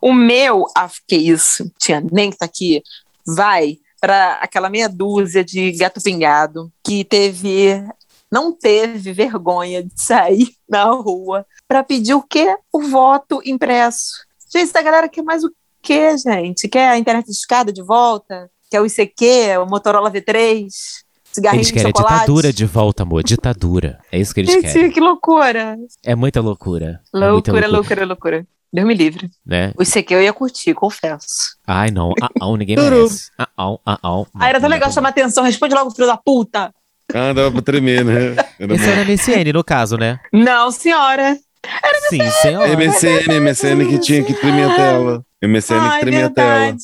O 0.00 0.12
meu, 0.12 0.66
ah, 0.76 0.88
que 1.06 1.16
isso, 1.16 1.68
tinha 1.76 2.00
nem 2.12 2.30
que 2.30 2.38
tá 2.38 2.44
aqui, 2.44 2.80
vai 3.26 3.78
para 4.00 4.34
aquela 4.34 4.70
meia 4.70 4.88
dúzia 4.88 5.44
de 5.44 5.72
gato 5.72 6.00
pingado 6.00 6.72
que 6.80 7.02
teve, 7.02 7.84
não 8.30 8.52
teve 8.52 9.12
vergonha 9.12 9.82
de 9.82 10.00
sair 10.00 10.48
na 10.70 10.84
rua 10.84 11.44
para 11.66 11.82
pedir 11.82 12.14
o 12.14 12.22
quê? 12.22 12.56
O 12.72 12.82
voto 12.82 13.42
impresso. 13.44 14.12
Gente, 14.48 14.70
essa 14.70 14.80
galera 14.80 15.08
quer 15.08 15.22
mais 15.22 15.42
o 15.42 15.52
quê, 15.82 16.16
gente? 16.16 16.68
Quer 16.68 16.90
a 16.90 16.98
internet 16.98 17.26
de 17.26 17.32
escada 17.32 17.72
de 17.72 17.82
volta? 17.82 18.48
Quer 18.72 18.80
o 18.80 18.86
ICQ, 18.86 19.58
o 19.62 19.66
Motorola 19.66 20.10
V3? 20.10 20.66
Cigarrinho 21.30 21.58
Eles 21.58 21.66
de 21.66 21.72
querem 21.74 21.88
a 21.88 21.90
chocolate? 21.90 22.20
ditadura 22.20 22.52
de 22.54 22.64
volta, 22.64 23.02
amor. 23.02 23.22
Ditadura. 23.22 23.98
É 24.10 24.18
isso 24.18 24.32
que 24.32 24.40
eles 24.40 24.50
Gente, 24.50 24.72
querem. 24.72 24.90
que 24.90 24.98
loucura. 24.98 25.76
É 26.02 26.14
muita 26.14 26.40
loucura. 26.40 26.98
É 27.14 27.18
muita 27.18 27.52
Loucura, 27.52 27.68
loucura, 27.68 28.06
loucura. 28.06 28.46
Deus 28.72 28.86
me 28.86 28.94
livre. 28.94 29.28
Né? 29.44 29.74
O 29.76 29.82
ICQ 29.82 30.14
eu 30.14 30.22
ia 30.22 30.32
curtir, 30.32 30.72
confesso. 30.72 31.54
Ai, 31.66 31.90
não. 31.90 32.14
Ah, 32.22 32.30
ah, 32.40 32.56
ninguém 32.56 32.76
merece. 32.76 33.28
Ah, 33.38 33.46
ah, 33.58 33.76
ah, 33.84 33.98
ah. 34.02 34.24
Ah, 34.40 34.48
era 34.48 34.58
tão 34.58 34.70
legal 34.70 34.90
chamar 34.90 35.10
atenção. 35.10 35.44
Responde 35.44 35.74
logo, 35.74 35.90
filho 35.90 36.06
da 36.06 36.16
puta. 36.16 36.72
ah, 37.12 37.32
dava 37.34 37.52
pra 37.52 37.60
tremer, 37.60 38.02
né? 38.06 38.34
Era 38.58 38.74
Esse 38.74 38.86
bom. 38.86 38.90
era 38.90 39.04
MSN, 39.04 39.52
no 39.52 39.62
caso, 39.62 39.98
né? 39.98 40.18
Não, 40.32 40.70
senhora. 40.70 41.36
Sim, 42.08 42.22
senhora. 42.40 42.68
MSN, 42.74 43.38
MSN 43.38 43.86
que 43.86 43.98
tinha 43.98 44.24
que 44.24 44.32
tremer 44.32 44.70
a 44.70 44.74
tela. 44.76 45.24
MSN 45.42 45.74
que 45.78 45.86
Ai, 45.86 46.00
tremia 46.00 46.26
a 46.26 46.30
tela. 46.30 46.76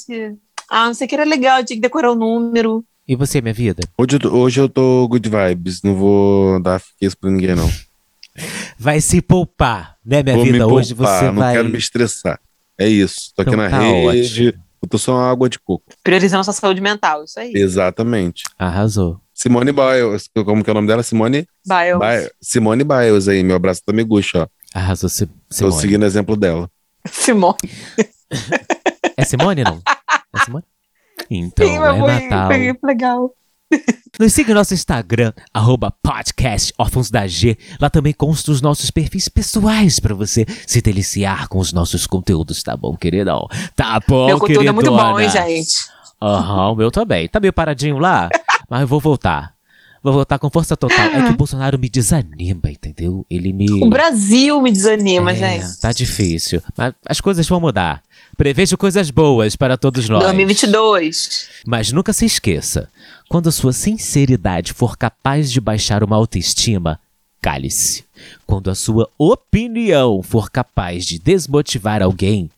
Ah, 0.71 0.87
não 0.87 0.95
sei 0.95 1.07
que 1.09 1.15
era 1.15 1.25
legal, 1.25 1.65
tinha 1.65 1.77
que 1.77 1.81
decorar 1.83 2.13
o 2.13 2.15
número. 2.15 2.85
E 3.07 3.17
você, 3.17 3.41
minha 3.41 3.55
vida? 3.55 3.83
Hoje 3.97 4.17
eu, 4.17 4.21
tô, 4.21 4.29
hoje 4.37 4.61
eu 4.61 4.69
tô 4.69 5.09
good 5.09 5.29
vibes, 5.29 5.83
não 5.83 5.95
vou 5.95 6.61
dar 6.61 6.83
isso 7.01 7.17
pra 7.17 7.31
ninguém, 7.31 7.55
não. 7.55 7.69
Vai 8.79 9.01
se 9.01 9.21
poupar, 9.21 9.97
né, 10.05 10.23
minha 10.23 10.37
vou 10.37 10.45
vida? 10.45 10.59
me 10.59 10.65
Hoje 10.65 10.95
poupar, 10.95 11.19
você 11.21 11.27
não 11.27 11.35
vai. 11.37 11.55
quero 11.55 11.69
me 11.69 11.79
estressar. 11.79 12.39
É 12.79 12.87
isso, 12.87 13.33
tô 13.35 13.43
aqui 13.43 13.51
Então 13.51 13.65
na 13.65 13.71
tá 13.71 13.81
rede, 13.81 14.49
ótimo. 14.49 14.65
eu 14.83 14.89
tô 14.89 14.99
só 14.99 15.15
uma 15.15 15.31
água 15.31 15.49
de 15.49 15.59
coco. 15.59 15.85
Priorizando 16.05 16.45
sua 16.45 16.53
saúde 16.53 16.81
mental, 16.81 17.25
isso 17.25 17.41
aí. 17.41 17.53
Exatamente. 17.55 18.45
Arrasou. 18.59 19.19
Simone 19.35 19.73
Biles, 19.73 20.29
como 20.45 20.63
que 20.63 20.71
é 20.71 20.73
o 20.73 20.75
nome 20.75 20.87
dela? 20.87 21.03
Simone? 21.03 21.47
Vai, 21.67 21.91
eu... 21.93 21.99
Bi- 21.99 22.31
Simone 22.41 22.85
Biles 22.85 23.27
aí, 23.27 23.43
meu 23.43 23.57
abraço 23.57 23.83
da 23.87 23.93
Miguxa, 23.93 24.43
ó. 24.43 24.79
Arrasou, 24.79 25.09
Si- 25.09 25.27
Tô 25.27 25.33
Simone. 25.51 25.81
seguindo 25.81 26.03
o 26.03 26.07
exemplo 26.07 26.37
dela. 26.37 26.71
Simone. 27.11 27.57
É 29.17 29.25
Simone, 29.25 29.65
não? 29.65 29.81
É 30.41 30.45
Simone? 30.45 30.65
Então, 31.31 31.67
Sim, 31.67 31.77
é 31.77 31.99
foi, 31.99 32.29
Natal. 32.29 32.49
foi 32.49 32.77
legal. 32.85 33.31
Nos 34.19 34.33
siga 34.33 34.55
no 34.55 34.61
nosso 34.61 34.73
Instagram, 34.73 35.33
arroba 35.53 35.91
podcast 36.03 36.73
Órfãos 36.79 37.11
da 37.11 37.27
G. 37.27 37.57
Lá 37.81 37.91
também 37.91 38.13
constam 38.13 38.55
os 38.55 38.63
nossos 38.63 38.91
perfis 38.91 39.29
pessoais 39.29 40.01
pra 40.01 40.15
você 40.15 40.47
se 40.67 40.81
deliciar 40.81 41.49
com 41.49 41.59
os 41.59 41.73
nossos 41.73 42.07
conteúdos, 42.07 42.63
tá 42.63 42.77
bom, 42.77 42.97
queridão? 42.97 43.47
Tá 43.77 44.01
bom, 44.07 44.27
Meu 44.27 44.39
conteúdo 44.39 44.69
é 44.69 44.73
muito 44.73 44.91
bom, 44.91 45.21
hein, 45.21 45.29
queridona? 45.29 45.49
gente? 45.51 45.75
Aham, 46.21 46.73
o 46.73 46.75
meu 46.75 46.91
também. 46.91 47.29
Tá 47.29 47.39
meio 47.39 47.53
paradinho 47.53 47.99
lá, 47.99 48.29
mas 48.71 48.81
eu 48.81 48.87
vou 48.89 49.01
voltar. 49.01 49.55
Vou 50.03 50.13
voltar 50.13 50.39
com 50.39 50.49
força 50.49 50.77
total. 50.77 51.07
É 51.07 51.23
que 51.25 51.31
o 51.31 51.37
Bolsonaro 51.37 51.79
me 51.79 51.89
desanima, 51.89 52.71
entendeu? 52.71 53.27
Ele 53.29 53.53
me. 53.53 53.71
O 53.83 53.91
Brasil 53.91 54.61
me 54.63 54.71
desanima, 54.71 55.33
É, 55.33 55.35
gente. 55.35 55.81
Tá 55.81 55.93
difícil. 55.93 56.63
Mas 56.77 56.95
as 57.07 57.21
coisas 57.21 57.49
vão 57.49 57.61
mudar. 57.61 58.03
Prevejo 58.37 58.77
coisas 58.79 59.11
boas 59.11 59.57
para 59.57 59.77
todos 59.77 60.09
nós. 60.09 60.23
2022. 60.23 61.49
Mas 61.67 61.93
nunca 61.93 62.13
se 62.13 62.25
esqueça: 62.25 62.89
quando 63.29 63.49
a 63.49 63.53
sua 63.53 63.73
sinceridade 63.73 64.73
for 64.73 64.97
capaz 64.97 65.51
de 65.51 65.61
baixar 65.61 66.05
uma 66.05 66.17
autoestima, 66.17 67.01
cale-se. 67.43 68.05
Quando 68.47 68.71
a 68.71 68.75
sua 68.75 69.09
opinião 69.19 70.23
for 70.23 70.51
capaz 70.51 71.05
de 71.07 71.19
desmotivar 71.19 72.03
alguém, 72.03 72.51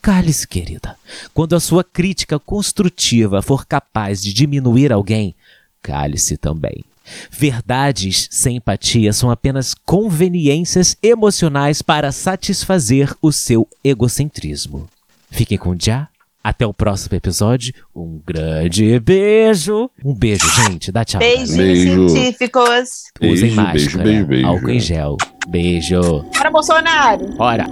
cale-se, 0.00 0.46
querida. 0.46 0.96
Quando 1.34 1.54
a 1.54 1.60
sua 1.60 1.82
crítica 1.84 2.38
construtiva 2.38 3.42
for 3.42 3.66
capaz 3.66 4.22
de 4.22 4.32
diminuir 4.32 4.92
alguém, 4.92 5.34
cale-se 5.82 6.36
também. 6.36 6.84
Verdades 7.30 8.28
sem 8.30 8.56
empatia 8.56 9.12
são 9.12 9.30
apenas 9.30 9.74
conveniências 9.74 10.96
emocionais 11.02 11.80
para 11.80 12.12
satisfazer 12.12 13.14
o 13.22 13.32
seu 13.32 13.66
egocentrismo. 13.82 14.88
Fiquem 15.30 15.56
com 15.58 15.74
já. 15.78 16.08
Até 16.42 16.66
o 16.66 16.72
próximo 16.72 17.16
episódio. 17.16 17.74
Um 17.94 18.20
grande 18.24 18.98
beijo. 19.00 19.90
Um 20.04 20.14
beijo, 20.14 20.48
gente. 20.62 20.90
Dá 20.92 21.04
tchau. 21.04 21.18
Beijos. 21.18 21.56
Beijo. 21.56 22.08
científicos. 22.08 22.88
Usem 23.20 23.54
Beijo, 23.54 23.56
máscara. 23.56 23.72
beijo, 23.72 23.98
beijo, 23.98 24.26
beijo. 24.26 24.46
Álcool 24.46 24.70
em 24.70 24.80
gel. 24.80 25.16
Beijo. 25.48 26.24
Para 26.32 26.50
Bolsonaro. 26.50 27.34
Ora. 27.38 27.66